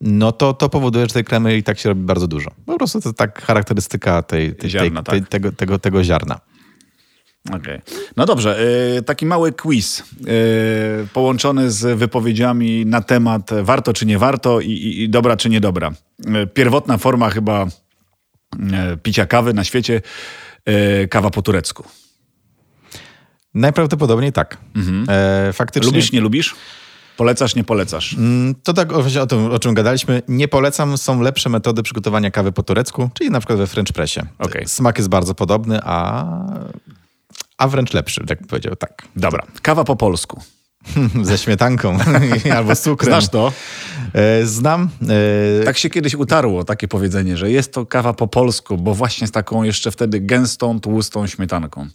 no 0.00 0.32
to 0.32 0.54
to 0.54 0.68
powoduje, 0.68 1.06
że 1.06 1.14
tej 1.14 1.24
kremy 1.24 1.56
i 1.56 1.62
tak 1.62 1.78
się 1.78 1.88
robi 1.88 2.02
bardzo 2.02 2.28
dużo. 2.28 2.50
Po 2.66 2.78
prostu 2.78 3.00
to 3.00 3.12
tak 3.12 3.42
charakterystyka 3.42 4.22
tej, 4.22 4.56
tej, 4.56 4.70
ziarna, 4.70 5.02
tej, 5.02 5.20
tak. 5.20 5.28
tego, 5.28 5.52
tego, 5.52 5.78
tego 5.78 6.04
ziarna. 6.04 6.40
Okay. 7.48 7.82
No 8.16 8.26
dobrze, 8.26 8.60
y, 8.98 9.02
taki 9.02 9.26
mały 9.26 9.52
quiz 9.52 10.00
y, 10.00 10.04
połączony 11.12 11.70
z 11.70 11.98
wypowiedziami 11.98 12.86
na 12.86 13.02
temat 13.02 13.50
warto 13.62 13.92
czy 13.92 14.06
nie 14.06 14.18
warto 14.18 14.60
i, 14.60 14.70
i, 14.70 15.02
i 15.02 15.08
dobra 15.08 15.36
czy 15.36 15.50
niedobra. 15.50 15.90
Y, 16.44 16.46
pierwotna 16.46 16.98
forma 16.98 17.30
chyba 17.30 17.66
picia 19.02 19.26
kawy 19.26 19.54
na 19.54 19.64
świecie, 19.64 20.02
kawa 21.10 21.30
po 21.30 21.42
turecku. 21.42 21.84
Najprawdopodobniej 23.54 24.32
tak. 24.32 24.58
Mhm. 24.76 25.06
E, 25.08 25.52
faktycznie... 25.52 25.86
Lubisz, 25.86 26.12
nie 26.12 26.20
lubisz? 26.20 26.54
Polecasz, 27.16 27.54
nie 27.54 27.64
polecasz? 27.64 28.14
Mm, 28.14 28.54
to 28.62 28.72
tak 28.72 28.92
o, 28.92 29.26
tym, 29.26 29.52
o 29.52 29.58
czym 29.58 29.74
gadaliśmy. 29.74 30.22
Nie 30.28 30.48
polecam, 30.48 30.98
są 30.98 31.20
lepsze 31.20 31.48
metody 31.48 31.82
przygotowania 31.82 32.30
kawy 32.30 32.52
po 32.52 32.62
turecku, 32.62 33.10
czyli 33.14 33.30
na 33.30 33.40
przykład 33.40 33.58
we 33.58 33.66
French 33.66 33.92
Pressie. 33.92 34.20
Okay. 34.38 34.66
Smak 34.66 34.98
jest 34.98 35.08
bardzo 35.08 35.34
podobny, 35.34 35.80
a 35.82 36.24
a 37.60 37.68
wręcz 37.68 37.92
lepszy, 37.94 38.26
tak 38.26 38.46
powiedział, 38.46 38.76
tak. 38.76 39.02
Dobra, 39.16 39.46
kawa 39.62 39.84
po 39.84 39.96
polsku. 39.96 40.40
Ze 41.22 41.38
śmietanką 41.38 41.98
albo 42.56 42.74
z 42.74 42.80
cukrem. 42.80 43.12
Znasz 43.12 43.28
to? 43.28 43.52
E, 44.14 44.46
znam. 44.46 44.88
E... 45.60 45.64
Tak 45.64 45.78
się 45.78 45.90
kiedyś 45.90 46.14
utarło, 46.14 46.64
takie 46.64 46.88
powiedzenie, 46.88 47.36
że 47.36 47.50
jest 47.50 47.72
to 47.72 47.86
kawa 47.86 48.12
po 48.12 48.28
polsku, 48.28 48.76
bo 48.76 48.94
właśnie 48.94 49.26
z 49.26 49.30
taką 49.30 49.62
jeszcze 49.62 49.90
wtedy 49.90 50.20
gęstą, 50.20 50.80
tłustą 50.80 51.26
śmietanką. 51.26 51.86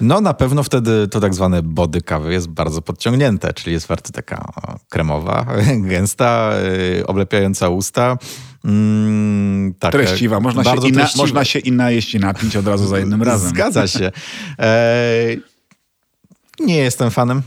No 0.00 0.20
na 0.20 0.34
pewno 0.34 0.62
wtedy 0.62 1.08
to 1.08 1.20
tak 1.20 1.34
zwane 1.34 1.62
body 1.62 2.00
kawy 2.00 2.32
jest 2.32 2.48
bardzo 2.48 2.82
podciągnięte, 2.82 3.52
czyli 3.52 3.72
jest 3.72 3.86
bardzo 3.86 4.12
taka 4.12 4.52
kremowa, 4.88 5.46
gęsta, 5.90 6.50
e, 6.98 7.06
oblepiająca 7.06 7.68
usta. 7.68 8.18
Mm, 8.66 9.74
tak, 9.78 9.92
treściwa. 9.92 10.40
Można 10.40 10.64
się, 10.64 10.70
inna, 10.70 11.00
treściwa. 11.00 11.22
można 11.22 11.44
się 11.44 11.58
i 11.58 11.72
najeść 11.72 12.14
i 12.14 12.18
napić 12.18 12.56
od 12.56 12.66
razu 12.66 12.86
za 12.86 12.98
jednym 12.98 13.22
razem. 13.22 13.50
Zgadza 13.50 13.86
się. 13.86 14.12
E, 14.58 15.36
nie 16.60 16.76
jestem 16.76 17.10
fanem. 17.10 17.42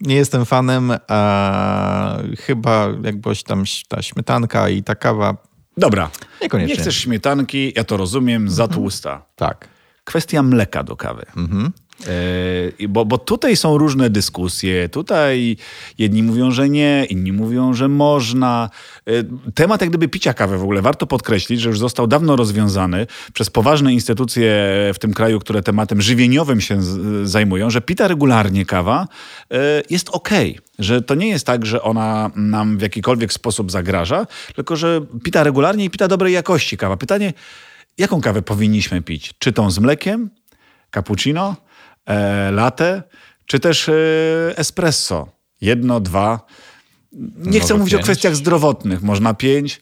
nie 0.00 0.14
jestem 0.14 0.44
fanem, 0.44 0.92
a 1.08 2.18
chyba 2.38 2.88
jakbyś 3.02 3.42
tam 3.42 3.64
ta 3.88 4.02
śmietanka 4.02 4.68
i 4.68 4.82
ta 4.82 4.94
kawa. 4.94 5.36
Dobra. 5.76 6.10
Niekoniecznie. 6.42 6.74
Nie 6.74 6.80
chcesz 6.82 6.96
śmietanki, 6.96 7.72
ja 7.76 7.84
to 7.84 7.96
rozumiem, 7.96 8.50
za 8.50 8.64
mhm. 8.64 8.80
tłusta. 8.80 9.22
Tak. 9.36 9.68
Kwestia 10.04 10.42
mleka 10.42 10.82
do 10.82 10.96
kawy. 10.96 11.26
Mhm. 11.36 11.72
E, 12.06 12.88
bo, 12.88 13.04
bo 13.04 13.18
tutaj 13.18 13.56
są 13.56 13.78
różne 13.78 14.10
dyskusje. 14.10 14.88
Tutaj 14.88 15.56
jedni 15.98 16.22
mówią, 16.22 16.50
że 16.50 16.68
nie, 16.68 17.06
inni 17.10 17.32
mówią, 17.32 17.74
że 17.74 17.88
można. 17.88 18.70
E, 19.06 19.12
temat 19.54 19.80
jak 19.80 19.90
gdyby 19.90 20.08
picia 20.08 20.34
kawy 20.34 20.58
w 20.58 20.62
ogóle 20.62 20.82
warto 20.82 21.06
podkreślić, 21.06 21.60
że 21.60 21.68
już 21.68 21.78
został 21.78 22.06
dawno 22.06 22.36
rozwiązany 22.36 23.06
przez 23.32 23.50
poważne 23.50 23.92
instytucje 23.92 24.52
w 24.94 24.98
tym 24.98 25.14
kraju, 25.14 25.38
które 25.38 25.62
tematem 25.62 26.00
żywieniowym 26.00 26.60
się 26.60 26.78
zajmują, 27.24 27.70
że 27.70 27.80
pita 27.80 28.08
regularnie 28.08 28.66
kawa 28.66 29.08
e, 29.50 29.82
jest 29.90 30.08
ok, 30.08 30.30
że 30.78 31.02
to 31.02 31.14
nie 31.14 31.28
jest 31.28 31.46
tak, 31.46 31.66
że 31.66 31.82
ona 31.82 32.30
nam 32.36 32.78
w 32.78 32.82
jakikolwiek 32.82 33.32
sposób 33.32 33.70
zagraża, 33.70 34.26
tylko 34.54 34.76
że 34.76 35.00
pita 35.24 35.42
regularnie 35.42 35.84
i 35.84 35.90
pita 35.90 36.08
dobrej 36.08 36.32
jakości 36.34 36.76
kawa. 36.76 36.96
Pytanie, 36.96 37.32
jaką 37.98 38.20
kawę 38.20 38.42
powinniśmy 38.42 39.02
pić? 39.02 39.34
Czy 39.38 39.52
tą 39.52 39.70
z 39.70 39.78
mlekiem? 39.78 40.30
Cappuccino? 40.94 41.67
E, 42.08 42.50
latte, 42.50 43.02
czy 43.46 43.60
też 43.60 43.88
e, 43.88 43.92
espresso. 44.56 45.28
Jedno, 45.60 46.00
dwa. 46.00 46.46
Nie 47.36 47.60
chcę 47.60 47.74
mówić 47.74 47.92
pięć. 47.92 48.02
o 48.02 48.04
kwestiach 48.04 48.36
zdrowotnych, 48.36 49.02
można 49.02 49.34
pięć, 49.34 49.80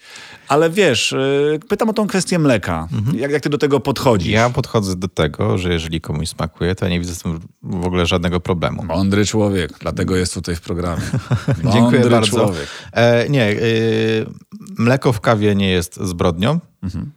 ale 0.48 0.70
wiesz, 0.70 1.12
e, 1.12 1.58
pytam 1.68 1.88
o 1.88 1.92
tą 1.92 2.06
kwestię 2.06 2.38
mleka. 2.38 2.88
Mhm. 2.92 3.18
Jak, 3.18 3.30
jak 3.30 3.42
ty 3.42 3.48
do 3.48 3.58
tego 3.58 3.80
podchodzisz? 3.80 4.32
Ja 4.32 4.50
podchodzę 4.50 4.96
do 4.96 5.08
tego, 5.08 5.58
że 5.58 5.72
jeżeli 5.72 6.00
komuś 6.00 6.28
smakuje, 6.28 6.74
to 6.74 6.84
ja 6.84 6.90
nie 6.90 7.00
widzę 7.00 7.14
z 7.14 7.22
tym 7.22 7.40
w 7.62 7.86
ogóle 7.86 8.06
żadnego 8.06 8.40
problemu. 8.40 8.84
Mądry 8.84 9.26
człowiek, 9.26 9.78
dlatego 9.80 10.16
jest 10.16 10.34
tutaj 10.34 10.56
w 10.56 10.60
programie. 10.60 11.02
Mądry 11.46 11.72
Dziękuję 11.72 12.10
bardzo. 12.10 12.36
Człowiek. 12.36 12.66
E, 12.92 13.28
nie, 13.28 13.56
mleko 14.78 15.12
w 15.12 15.20
kawie 15.20 15.54
nie 15.54 15.70
jest 15.70 15.96
zbrodnią. 15.96 16.60
Mhm 16.82 17.10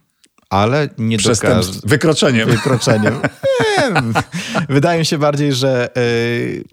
ale 0.49 0.89
nie 0.97 1.18
Przestępstw. 1.18 1.86
Wykroczeniem. 1.86 2.49
Wykroczeniem. 2.49 3.14
Wydaje 4.69 4.99
mi 4.99 5.05
się 5.05 5.17
bardziej, 5.17 5.53
że 5.53 5.89
yy, 5.95 6.63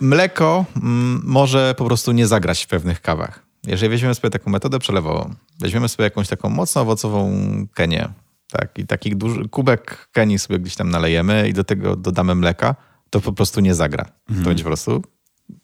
mleko 0.00 0.64
mm, 0.76 1.22
może 1.24 1.74
po 1.76 1.84
prostu 1.84 2.12
nie 2.12 2.26
zagrać 2.26 2.64
w 2.64 2.68
pewnych 2.68 3.00
kawach. 3.00 3.42
Jeżeli 3.66 3.90
weźmiemy 3.90 4.14
sobie 4.14 4.30
taką 4.30 4.50
metodę 4.50 4.78
przelewową, 4.78 5.34
weźmiemy 5.60 5.88
sobie 5.88 6.04
jakąś 6.04 6.28
taką 6.28 6.48
mocno 6.48 6.80
owocową 6.80 7.32
kenię, 7.74 8.08
tak, 8.50 8.78
i 8.78 8.86
taki 8.86 9.16
duży 9.16 9.48
kubek 9.48 10.08
kenii 10.12 10.38
sobie 10.38 10.58
gdzieś 10.58 10.76
tam 10.76 10.90
nalejemy 10.90 11.48
i 11.48 11.52
do 11.52 11.64
tego 11.64 11.96
dodamy 11.96 12.34
mleka, 12.34 12.74
to 13.10 13.20
po 13.20 13.32
prostu 13.32 13.60
nie 13.60 13.74
zagra. 13.74 14.04
Mhm. 14.28 14.44
To 14.44 14.48
będzie 14.50 14.64
po 14.64 14.70
prostu 14.70 15.02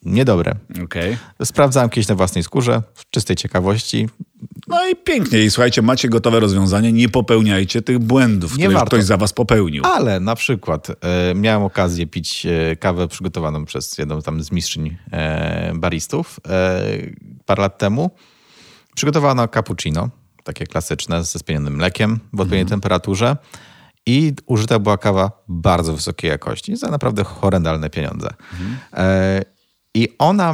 niedobre. 0.05 0.55
Okay. 0.83 1.17
Sprawdzałem 1.43 1.89
kiedyś 1.89 2.07
na 2.07 2.15
własnej 2.15 2.43
skórze, 2.43 2.83
w 2.93 3.09
czystej 3.09 3.35
ciekawości. 3.35 4.09
No 4.67 4.89
i 4.89 4.95
pięknie. 4.95 5.43
I 5.43 5.51
słuchajcie, 5.51 5.81
macie 5.81 6.09
gotowe 6.09 6.39
rozwiązanie, 6.39 6.93
nie 6.93 7.09
popełniajcie 7.09 7.81
tych 7.81 7.99
błędów, 7.99 8.57
nie 8.57 8.63
które 8.63 8.73
warto. 8.73 8.87
ktoś 8.87 9.03
za 9.03 9.17
was 9.17 9.33
popełnił. 9.33 9.83
Ale 9.85 10.19
na 10.19 10.35
przykład 10.35 10.87
e, 10.89 11.35
miałem 11.35 11.63
okazję 11.63 12.07
pić 12.07 12.45
e, 12.45 12.75
kawę 12.75 13.07
przygotowaną 13.07 13.65
przez 13.65 13.97
jedną 13.97 14.21
tam 14.21 14.43
z 14.43 14.51
mistrzyń 14.51 14.97
e, 15.11 15.73
baristów 15.75 16.39
e, 16.49 16.81
parę 17.45 17.61
lat 17.61 17.77
temu. 17.77 18.11
Przygotowano 18.95 19.47
cappuccino, 19.47 20.09
takie 20.43 20.65
klasyczne, 20.65 21.23
ze 21.23 21.39
spienionym 21.39 21.75
mlekiem 21.75 22.15
w 22.15 22.39
odpowiedniej 22.39 22.61
mhm. 22.61 22.81
temperaturze. 22.81 23.37
I 24.05 24.33
użyta 24.45 24.79
była 24.79 24.97
kawa 24.97 25.31
bardzo 25.47 25.93
wysokiej 25.93 26.29
jakości 26.29 26.75
za 26.75 26.87
naprawdę 26.87 27.23
horrendalne 27.23 27.89
pieniądze. 27.89 28.29
Mhm. 28.53 28.77
I 29.93 30.07
ona 30.19 30.53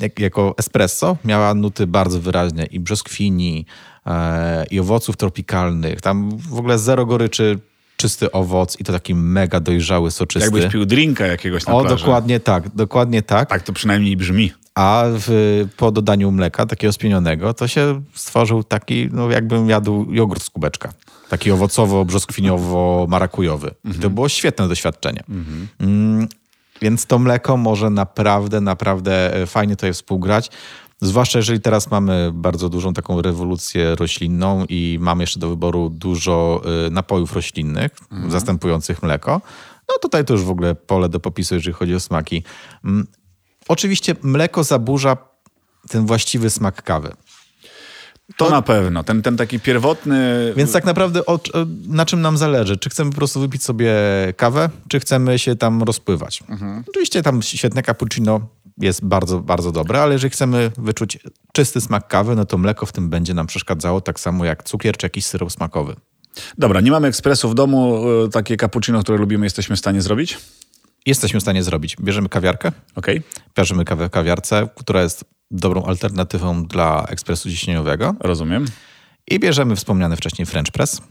jak, 0.00 0.18
jako 0.18 0.54
espresso 0.58 1.16
miała 1.24 1.54
nuty 1.54 1.86
bardzo 1.86 2.20
wyraźne 2.20 2.64
i 2.64 2.80
brzoskwini, 2.80 3.66
e, 4.06 4.64
i 4.70 4.80
owoców 4.80 5.16
tropikalnych. 5.16 6.00
Tam 6.00 6.38
w 6.38 6.58
ogóle 6.58 6.78
zero 6.78 7.06
goryczy, 7.06 7.58
czysty 7.96 8.32
owoc 8.32 8.80
i 8.80 8.84
to 8.84 8.92
taki 8.92 9.14
mega 9.14 9.60
dojrzały, 9.60 10.10
soczysty. 10.10 10.46
Jakbyś 10.46 10.66
pił 10.72 10.86
drinka 10.86 11.26
jakiegoś 11.26 11.66
na 11.66 11.74
O, 11.74 11.80
plaży. 11.80 11.96
dokładnie 11.96 12.40
tak, 12.40 12.74
dokładnie 12.74 13.22
tak. 13.22 13.48
Tak 13.48 13.62
to 13.62 13.72
przynajmniej 13.72 14.16
brzmi. 14.16 14.52
A 14.74 15.04
w, 15.08 15.64
po 15.76 15.90
dodaniu 15.90 16.32
mleka, 16.32 16.66
takiego 16.66 16.92
spienionego, 16.92 17.54
to 17.54 17.68
się 17.68 18.02
stworzył 18.14 18.64
taki, 18.64 19.08
no 19.12 19.30
jakbym 19.30 19.68
jadł 19.68 20.12
jogurt 20.12 20.42
z 20.42 20.50
kubeczka. 20.50 20.92
Taki 21.28 21.52
owocowo-brzoskwiniowo-marakujowy. 21.52 23.66
Mhm. 23.66 23.76
I 23.84 23.88
to 23.88 23.94
mhm. 23.94 24.14
było 24.14 24.28
świetne 24.28 24.68
doświadczenie. 24.68 25.24
Mhm. 25.28 25.68
Więc 26.82 27.06
to 27.06 27.18
mleko 27.18 27.56
może 27.56 27.90
naprawdę, 27.90 28.60
naprawdę 28.60 29.34
e, 29.34 29.46
fajnie 29.46 29.76
tutaj 29.76 29.92
współgrać. 29.92 30.50
Zwłaszcza 31.00 31.38
jeżeli 31.38 31.60
teraz 31.60 31.90
mamy 31.90 32.30
bardzo 32.34 32.68
dużą 32.68 32.94
taką 32.94 33.22
rewolucję 33.22 33.94
roślinną 33.94 34.64
i 34.68 34.98
mamy 35.00 35.22
jeszcze 35.22 35.40
do 35.40 35.48
wyboru 35.48 35.90
dużo 35.90 36.62
e, 36.86 36.90
napojów 36.90 37.32
roślinnych 37.32 37.90
mhm. 38.12 38.30
zastępujących 38.30 39.02
mleko. 39.02 39.40
No 39.88 39.94
tutaj 40.02 40.24
to 40.24 40.34
już 40.34 40.42
w 40.42 40.50
ogóle 40.50 40.74
pole 40.74 41.08
do 41.08 41.20
popisu, 41.20 41.54
jeżeli 41.54 41.74
chodzi 41.74 41.94
o 41.94 42.00
smaki. 42.00 42.42
Mm, 42.84 43.06
oczywiście 43.68 44.16
mleko 44.22 44.64
zaburza 44.64 45.16
ten 45.88 46.06
właściwy 46.06 46.50
smak 46.50 46.82
kawy. 46.82 47.12
To, 48.36 48.44
to, 48.44 48.50
na 48.50 48.62
pewno, 48.62 49.04
ten, 49.04 49.22
ten 49.22 49.36
taki 49.36 49.60
pierwotny. 49.60 50.52
Więc 50.56 50.72
tak 50.72 50.84
naprawdę 50.84 51.26
o, 51.26 51.40
na 51.88 52.06
czym 52.06 52.20
nam 52.20 52.36
zależy? 52.36 52.76
Czy 52.76 52.90
chcemy 52.90 53.10
po 53.10 53.16
prostu 53.16 53.40
wypić 53.40 53.62
sobie 53.62 53.94
kawę, 54.36 54.70
czy 54.88 55.00
chcemy 55.00 55.38
się 55.38 55.56
tam 55.56 55.82
rozpływać? 55.82 56.42
Mhm. 56.48 56.84
Oczywiście 56.88 57.22
tam 57.22 57.42
świetne 57.42 57.82
cappuccino 57.82 58.40
jest 58.78 59.04
bardzo, 59.04 59.40
bardzo 59.40 59.72
dobre, 59.72 60.02
ale 60.02 60.12
jeżeli 60.12 60.30
chcemy 60.30 60.70
wyczuć 60.78 61.18
czysty 61.52 61.80
smak 61.80 62.08
kawy, 62.08 62.36
no 62.36 62.44
to 62.44 62.58
mleko 62.58 62.86
w 62.86 62.92
tym 62.92 63.10
będzie 63.10 63.34
nam 63.34 63.46
przeszkadzało, 63.46 64.00
tak 64.00 64.20
samo 64.20 64.44
jak 64.44 64.64
cukier 64.64 64.96
czy 64.96 65.06
jakiś 65.06 65.26
syrop 65.26 65.52
smakowy. 65.52 65.96
Dobra, 66.58 66.80
nie 66.80 66.90
mamy 66.90 67.08
ekspresu 67.08 67.48
w 67.48 67.54
domu. 67.54 68.04
E, 68.26 68.28
takie 68.28 68.56
cappuccino, 68.56 69.02
które 69.02 69.18
lubimy, 69.18 69.46
jesteśmy 69.46 69.76
w 69.76 69.78
stanie 69.78 70.02
zrobić? 70.02 70.38
Jesteśmy 71.06 71.40
w 71.40 71.42
stanie 71.42 71.62
zrobić. 71.62 71.96
Bierzemy 72.00 72.28
kawiarkę. 72.28 72.72
Okay. 72.94 73.22
Bierzemy 73.56 73.84
kawę 73.84 74.08
w 74.08 74.10
kawiarce, 74.10 74.68
która 74.76 75.02
jest 75.02 75.24
dobrą 75.50 75.84
alternatywą 75.84 76.64
dla 76.64 77.06
ekspresu 77.08 77.50
ciśnieniowego. 77.50 78.14
Rozumiem. 78.20 78.64
I 79.30 79.40
bierzemy 79.40 79.76
wspomniany 79.76 80.16
wcześniej 80.16 80.46
French 80.46 80.72
press 80.72 81.02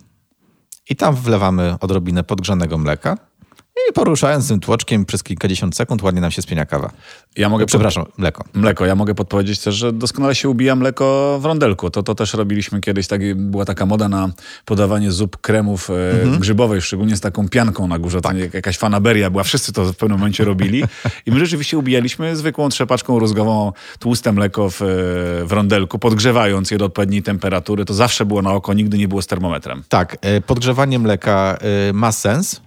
i 0.89 0.95
tam 0.95 1.15
wlewamy 1.15 1.75
odrobinę 1.79 2.23
podgrzanego 2.23 2.77
mleka 2.77 3.17
i 3.89 3.93
poruszając 3.93 4.47
tym 4.47 4.59
tłoczkiem 4.59 5.05
przez 5.05 5.23
kilkadziesiąt 5.23 5.75
sekund 5.75 6.03
ładnie 6.03 6.21
nam 6.21 6.31
się 6.31 6.41
spienia 6.41 6.65
kawa. 6.65 6.91
Ja 7.37 7.49
mogę 7.49 7.65
Przepraszam, 7.65 8.05
mleko. 8.17 8.43
Mleko. 8.53 8.85
Ja 8.85 8.95
mogę 8.95 9.15
podpowiedzieć 9.15 9.59
też, 9.59 9.75
że 9.75 9.93
doskonale 9.93 10.35
się 10.35 10.49
ubija 10.49 10.75
mleko 10.75 11.37
w 11.41 11.45
rondelku. 11.45 11.89
To, 11.89 12.03
to 12.03 12.15
też 12.15 12.33
robiliśmy 12.33 12.81
kiedyś. 12.81 13.07
Tak, 13.07 13.35
była 13.35 13.65
taka 13.65 13.85
moda 13.85 14.09
na 14.09 14.29
podawanie 14.65 15.11
zup 15.11 15.37
kremów 15.37 15.89
e, 15.89 16.11
mhm. 16.11 16.39
grzybowych, 16.39 16.85
szczególnie 16.85 17.17
z 17.17 17.21
taką 17.21 17.49
pianką 17.49 17.87
na 17.87 17.99
górze. 17.99 18.21
Tak. 18.21 18.53
jakaś 18.53 18.77
fanaberia 18.77 19.29
była. 19.29 19.43
Wszyscy 19.43 19.73
to 19.73 19.85
w 19.85 19.95
pewnym 19.95 20.17
momencie 20.19 20.45
robili. 20.45 20.83
I 21.25 21.31
my 21.31 21.39
rzeczywiście 21.39 21.77
ubijaliśmy 21.77 22.35
zwykłą 22.35 22.69
trzepaczką 22.69 23.19
rózgową 23.19 23.71
tłuste 23.99 24.31
mleko 24.31 24.69
w, 24.69 24.77
w 25.45 25.51
rondelku, 25.51 25.99
podgrzewając 25.99 26.71
je 26.71 26.77
do 26.77 26.85
odpowiedniej 26.85 27.23
temperatury. 27.23 27.85
To 27.85 27.93
zawsze 27.93 28.25
było 28.25 28.41
na 28.41 28.51
oko, 28.51 28.73
nigdy 28.73 28.97
nie 28.97 29.07
było 29.07 29.21
z 29.21 29.27
termometrem. 29.27 29.83
Tak. 29.89 30.17
E, 30.21 30.41
podgrzewanie 30.41 30.99
mleka 30.99 31.57
e, 31.89 31.93
ma 31.93 32.11
sens, 32.11 32.61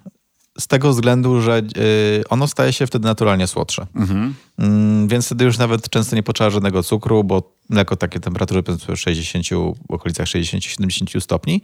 z 0.60 0.66
tego 0.66 0.90
względu, 0.90 1.40
że 1.40 1.62
y, 1.76 2.28
ono 2.28 2.46
staje 2.46 2.72
się 2.72 2.86
wtedy 2.86 3.04
naturalnie 3.04 3.46
słodsze. 3.46 3.86
Mhm. 3.94 4.34
Mm, 4.58 5.08
więc 5.08 5.26
wtedy 5.26 5.44
już 5.44 5.58
nawet 5.58 5.90
często 5.90 6.16
nie 6.16 6.22
potrzeba 6.22 6.50
żadnego 6.50 6.82
cukru, 6.82 7.24
bo 7.24 7.52
mleko 7.68 7.96
takie 7.96 8.20
temperatury 8.20 8.62
60, 8.94 9.46
w 9.88 9.92
okolicach 9.92 10.26
60-70 10.26 11.20
stopni, 11.20 11.62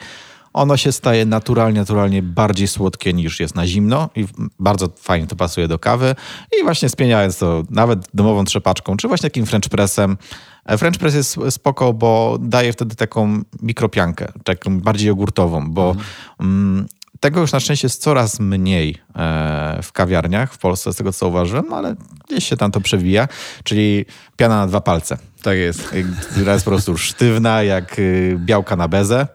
ono 0.52 0.76
się 0.76 0.92
staje 0.92 1.26
naturalnie, 1.26 1.80
naturalnie 1.80 2.22
bardziej 2.22 2.68
słodkie 2.68 3.12
niż 3.12 3.40
jest 3.40 3.54
na 3.54 3.66
zimno 3.66 4.10
i 4.16 4.26
bardzo 4.58 4.88
fajnie 4.98 5.26
to 5.26 5.36
pasuje 5.36 5.68
do 5.68 5.78
kawy. 5.78 6.14
I 6.60 6.64
właśnie 6.64 6.88
spieniając 6.88 7.38
to 7.38 7.62
nawet 7.70 8.08
domową 8.14 8.44
trzepaczką, 8.44 8.96
czy 8.96 9.08
właśnie 9.08 9.30
takim 9.30 9.46
French 9.46 9.68
pressem, 9.68 10.16
e, 10.64 10.78
French 10.78 10.98
press 10.98 11.14
jest 11.14 11.38
spoko, 11.50 11.92
bo 11.92 12.38
daje 12.40 12.72
wtedy 12.72 12.96
taką 12.96 13.42
mikropiankę, 13.62 14.32
taką 14.44 14.80
bardziej 14.80 15.08
jogurtową, 15.08 15.70
bo 15.70 15.90
mhm. 15.90 16.06
mm, 16.40 16.86
tego 17.24 17.40
już 17.40 17.52
na 17.52 17.60
szczęście 17.60 17.86
jest 17.86 18.02
coraz 18.02 18.40
mniej 18.40 18.98
e, 19.16 19.78
w 19.82 19.92
kawiarniach 19.92 20.54
w 20.54 20.58
Polsce, 20.58 20.92
z 20.92 20.96
tego 20.96 21.12
co 21.12 21.18
zauważyłem, 21.18 21.72
ale 21.72 21.96
gdzieś 22.28 22.48
się 22.48 22.56
tam 22.56 22.70
to 22.70 22.80
przewija, 22.80 23.28
czyli 23.64 24.04
piana 24.36 24.56
na 24.56 24.66
dwa 24.66 24.80
palce. 24.80 25.18
Tak 25.42 25.58
jest. 25.58 25.94
Która 26.30 26.52
jest 26.52 26.64
po 26.64 26.70
prostu 26.70 26.96
sztywna, 26.96 27.62
jak 27.62 27.98
y, 27.98 28.36
białka 28.38 28.76
na 28.76 28.88
bezę, 28.88 29.26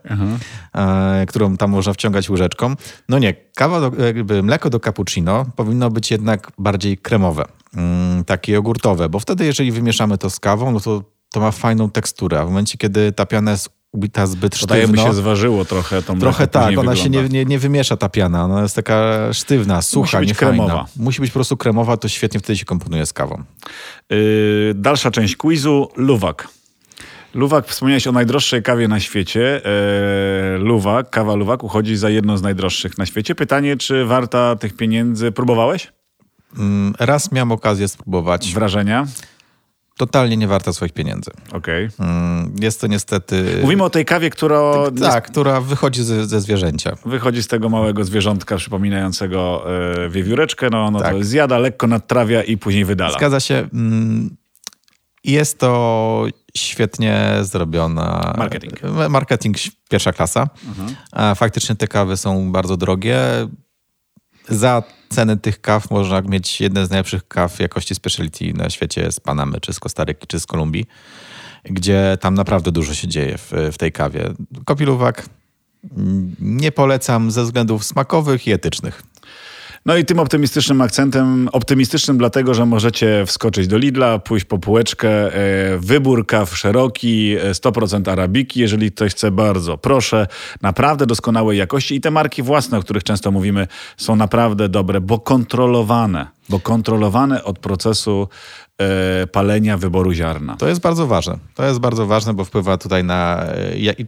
e, 0.76 1.26
którą 1.28 1.58
tam 1.58 1.72
można 1.72 1.94
wciągać 1.94 2.30
łyżeczką. 2.30 2.76
No 3.10 3.20
nie, 3.20 3.34
kawa 3.56 3.80
do, 3.90 4.06
jakby 4.06 4.44
mleko 4.44 4.70
do 4.70 4.80
cappuccino 4.80 5.46
powinno 5.56 5.90
być 5.90 6.12
jednak 6.12 6.52
bardziej 6.58 6.98
kremowe, 6.98 7.46
mm, 7.74 8.24
takie 8.24 8.54
jogurtowe, 8.54 9.10
bo 9.10 9.20
wtedy 9.20 9.46
jeżeli 9.46 9.72
wymieszamy 9.72 10.18
to 10.18 10.30
z 10.30 10.40
kawą, 10.40 10.72
no 10.72 10.80
to 10.80 11.04
to 11.32 11.40
ma 11.40 11.52
fajną 11.52 11.90
teksturę, 11.90 12.40
a 12.40 12.46
w 12.46 12.48
momencie, 12.48 12.78
kiedy 12.78 13.12
ta 13.12 13.26
piana 13.26 13.52
jest 13.52 13.79
ubita 13.92 14.28
zbyt 14.28 14.56
sztywno. 14.56 14.68
Podaje 14.68 14.88
by 14.88 14.98
się 14.98 15.14
zważyło 15.14 15.66
trochę 15.66 16.02
tą 16.02 16.20
Trochę 16.20 16.48
tak, 16.48 16.62
ona 16.64 16.68
wygląda. 16.70 16.96
się 16.96 17.10
nie, 17.10 17.24
nie, 17.30 17.46
nie 17.46 17.60
wymiesza 17.60 17.98
ta 17.98 18.10
piana, 18.10 18.46
ona 18.46 18.62
jest 18.62 18.76
taka 18.76 19.30
sztywna, 19.34 19.82
sucha, 19.82 20.02
Musi 20.18 20.18
być 20.18 20.30
niefajna. 20.30 20.66
kremowa. 20.66 20.86
Musi 20.98 21.22
być 21.22 21.32
po 21.32 21.34
prostu 21.34 21.58
kremowa, 21.58 21.98
to 21.98 22.08
świetnie 22.08 22.40
wtedy 22.40 22.60
się 22.60 22.66
komponuje 22.66 23.06
z 23.06 23.14
kawą. 23.14 23.44
Yy, 24.10 24.18
dalsza 24.76 25.12
część 25.12 25.36
quizu, 25.36 25.90
luwak. 25.96 26.48
Luwak, 27.34 27.68
wspomniałeś 27.68 28.08
o 28.08 28.12
najdroższej 28.12 28.64
kawie 28.64 28.88
na 28.88 29.00
świecie. 29.00 29.62
Eee, 29.66 30.60
luwak, 30.60 31.10
kawa 31.10 31.36
luwak 31.36 31.64
uchodzi 31.64 31.98
za 31.98 32.10
jedną 32.10 32.38
z 32.38 32.42
najdroższych 32.42 32.98
na 32.98 33.06
świecie. 33.06 33.36
Pytanie, 33.36 33.78
czy 33.78 34.06
warta 34.06 34.56
tych 34.56 34.76
pieniędzy? 34.76 35.32
Próbowałeś? 35.32 35.92
Mm, 36.58 36.94
raz 37.00 37.32
miałem 37.32 37.52
okazję 37.52 37.88
spróbować. 37.88 38.54
Wrażenia? 38.54 39.06
Totalnie 40.00 40.38
nie 40.38 40.48
warta 40.48 40.74
swoich 40.74 40.94
pieniędzy. 40.94 41.32
Okej. 41.52 41.90
Okay. 41.96 42.08
Mm, 42.08 42.56
jest 42.60 42.82
to 42.82 42.88
niestety... 42.88 43.60
Mówimy 43.62 43.84
o 43.84 43.90
tej 43.90 44.06
kawie, 44.06 44.30
która... 44.30 44.74
Tak, 45.00 45.14
tak 45.14 45.28
która 45.32 45.62
wychodzi 45.62 46.04
ze, 46.04 46.26
ze, 46.26 46.42
zwierzęcia. 46.42 46.96
Wychodzi 47.06 47.44
z 47.44 47.48
tego 47.48 47.70
małego 47.70 48.04
zwierzątka 48.04 48.58
przypominającego 48.58 49.66
e, 50.06 50.10
wiewióreczkę. 50.10 50.70
No, 50.72 50.92
no 50.92 51.00
tak. 51.00 51.14
to 51.14 51.24
zjada, 51.24 51.58
lekko 51.58 51.88
nadtrawia 51.88 52.44
i 52.44 52.58
później 52.58 52.86
wydala. 52.86 53.14
Zgadza 53.14 53.40
się. 53.40 53.70
Mm, 53.74 54.38
jest 55.24 55.60
to 55.60 56.26
świetnie 56.58 57.32
zrobiona. 57.42 58.34
Marketing. 58.38 58.82
Marketing 59.10 59.58
pierwsza 59.90 60.14
klasa. 60.14 60.50
Mhm. 60.68 61.36
Faktycznie 61.36 61.76
te 61.76 61.88
kawy 61.88 62.18
są 62.18 62.52
bardzo 62.52 62.78
drogie. 62.78 63.20
Za 64.50 64.84
cenę 65.10 65.38
tych 65.38 65.62
kaw 65.62 65.92
można 65.92 66.22
mieć 66.22 66.62
jedne 66.62 66.86
z 66.86 66.90
najlepszych 66.90 67.28
kaw 67.28 67.60
jakości 67.60 67.96
speciality 67.96 68.54
na 68.54 68.70
świecie 68.70 69.12
z 69.12 69.20
Panamy, 69.20 69.62
czy 69.62 69.74
z 69.74 69.80
Kostaryki, 69.80 70.28
czy 70.28 70.40
z 70.40 70.46
Kolumbii, 70.46 70.86
gdzie 71.64 72.18
tam 72.22 72.34
naprawdę 72.34 72.72
dużo 72.72 72.94
się 72.94 73.08
dzieje 73.08 73.38
w, 73.38 73.52
w 73.72 73.78
tej 73.78 73.92
kawie. 73.92 74.34
Kopiluwak 74.66 75.30
nie 76.40 76.72
polecam 76.72 77.32
ze 77.32 77.44
względów 77.44 77.86
smakowych 77.86 78.48
i 78.48 78.52
etycznych. 78.52 79.04
No 79.86 79.98
i 79.98 80.06
tym 80.06 80.20
optymistycznym 80.20 80.82
akcentem, 80.82 81.50
optymistycznym 81.52 82.18
dlatego, 82.18 82.54
że 82.54 82.66
możecie 82.66 83.26
wskoczyć 83.26 83.68
do 83.68 83.78
Lidla, 83.78 84.20
pójść 84.20 84.46
po 84.46 84.60
półeczkę, 84.60 85.10
e, 85.10 85.78
wybór 85.78 86.28
kaw 86.28 86.58
szeroki, 86.58 87.36
100% 87.54 88.08
e, 88.08 88.12
arabiki, 88.12 88.60
jeżeli 88.60 88.92
ktoś 88.92 89.12
chce 89.12 89.32
bardzo. 89.32 89.78
Proszę, 89.78 90.28
naprawdę 90.62 91.06
doskonałej 91.06 91.58
jakości 91.58 91.96
i 91.96 92.02
te 92.02 92.12
marki 92.12 92.44
własne, 92.44 92.78
o 92.78 92.82
których 92.82 93.04
często 93.04 93.32
mówimy, 93.32 93.68
są 93.98 94.16
naprawdę 94.16 94.70
dobre, 94.70 95.02
bo 95.02 95.20
kontrolowane 95.20 96.39
bo 96.50 96.60
kontrolowane 96.60 97.44
od 97.44 97.60
procesu 97.60 98.28
e, 98.78 99.28
palenia 99.28 99.78
wyboru 99.78 100.14
ziarna. 100.14 100.56
To 100.56 100.68
jest 100.68 100.82
bardzo 100.82 101.08
ważne. 101.08 101.38
To 101.56 101.66
jest 101.66 101.80
bardzo 101.80 102.06
ważne, 102.06 102.34
bo 102.34 102.46
wpływa 102.46 102.78
tutaj 102.78 103.04
na 103.04 103.46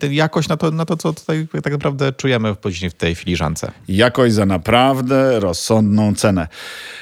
e, 0.02 0.12
jakość, 0.12 0.50
na 0.50 0.58
to, 0.58 0.72
na 0.72 0.86
to, 0.86 0.98
co 0.98 1.14
tutaj 1.14 1.48
tak 1.64 1.74
naprawdę 1.74 2.14
czujemy 2.14 2.56
później 2.56 2.92
w 2.92 2.94
tej 2.94 3.16
filiżance. 3.16 3.72
Jakość 3.88 4.34
za 4.34 4.46
naprawdę 4.46 5.40
rozsądną 5.40 6.16
cenę. 6.16 6.48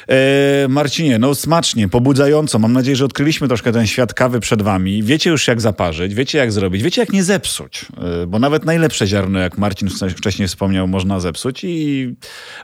E, 0.09 0.67
Marcinie, 0.67 1.19
no 1.19 1.35
smacznie, 1.35 1.89
pobudzająco. 1.89 2.59
Mam 2.59 2.73
nadzieję, 2.73 2.95
że 2.95 3.05
odkryliśmy 3.05 3.47
troszkę 3.47 3.71
ten 3.71 3.87
świat 3.87 4.13
kawy 4.13 4.39
przed 4.39 4.61
wami. 4.61 5.03
Wiecie 5.03 5.29
już 5.29 5.47
jak 5.47 5.61
zaparzyć, 5.61 6.13
wiecie 6.15 6.37
jak 6.37 6.51
zrobić, 6.51 6.83
wiecie 6.83 7.01
jak 7.01 7.13
nie 7.13 7.23
zepsuć. 7.23 7.85
Bo 8.27 8.39
nawet 8.39 8.65
najlepsze 8.65 9.07
ziarno, 9.07 9.39
jak 9.39 9.57
Marcin 9.57 9.89
wcześniej 9.89 10.47
wspomniał, 10.47 10.87
można 10.87 11.19
zepsuć 11.19 11.63
i 11.63 12.15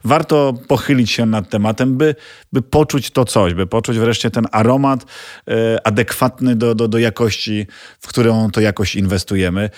warto 0.03 0.53
pochylić 0.67 1.11
się 1.11 1.25
nad 1.25 1.49
tematem, 1.49 1.97
by, 1.97 2.15
by 2.53 2.61
poczuć 2.69 3.11
to 3.11 3.25
coś, 3.25 3.53
by 3.53 3.67
poczuć 3.67 3.97
wreszcie 3.97 4.31
ten 4.31 4.47
aromat 4.51 5.05
e, 5.47 5.87
adekwatny 5.87 6.55
do, 6.55 6.75
do, 6.75 6.87
do 6.87 6.97
jakości, 6.97 7.67
w 7.99 8.07
którą 8.07 8.51
to 8.51 8.61
jakość 8.61 8.95
inwestujemy, 8.95 9.69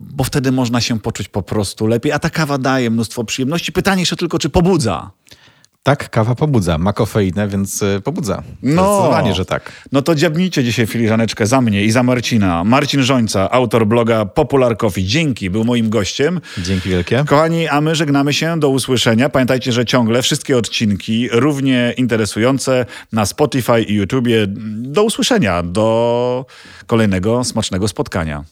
bo 0.00 0.24
wtedy 0.24 0.52
można 0.52 0.80
się 0.80 1.00
poczuć 1.00 1.28
po 1.28 1.42
prostu 1.42 1.86
lepiej, 1.86 2.12
a 2.12 2.18
ta 2.18 2.30
kawa 2.30 2.58
daje 2.58 2.90
mnóstwo 2.90 3.24
przyjemności. 3.24 3.72
Pytanie 3.72 4.02
jeszcze 4.02 4.16
tylko, 4.16 4.38
czy 4.38 4.50
pobudza? 4.50 5.10
Tak, 5.88 6.10
kawa 6.10 6.34
pobudza. 6.34 6.78
Ma 6.78 6.92
kofeinę, 6.92 7.48
więc 7.48 7.82
y, 7.82 8.00
pobudza. 8.04 8.42
No, 8.62 8.82
Zdecydowanie, 8.82 9.34
że 9.34 9.44
tak. 9.44 9.72
No 9.92 10.02
to 10.02 10.14
dziabnijcie 10.14 10.64
dzisiaj 10.64 10.86
filiżaneczkę 10.86 11.46
za 11.46 11.60
mnie 11.60 11.84
i 11.84 11.90
za 11.90 12.02
Marcina. 12.02 12.64
Marcin 12.64 13.02
Żońca, 13.02 13.50
autor 13.50 13.86
bloga 13.86 14.24
Popular 14.24 14.76
Coffee. 14.76 15.04
Dzięki, 15.04 15.50
był 15.50 15.64
moim 15.64 15.90
gościem. 15.90 16.40
Dzięki 16.58 16.88
wielkie. 16.88 17.24
Kochani, 17.26 17.68
a 17.68 17.80
my 17.80 17.94
żegnamy 17.94 18.32
się. 18.32 18.60
Do 18.60 18.68
usłyszenia. 18.68 19.28
Pamiętajcie, 19.28 19.72
że 19.72 19.84
ciągle 19.84 20.22
wszystkie 20.22 20.58
odcinki 20.58 21.28
równie 21.32 21.94
interesujące 21.96 22.86
na 23.12 23.26
Spotify 23.26 23.82
i 23.82 23.94
YouTubie. 23.94 24.46
Do 24.76 25.04
usłyszenia. 25.04 25.62
Do 25.62 26.46
kolejnego 26.86 27.44
smacznego 27.44 27.88
spotkania. 27.88 28.44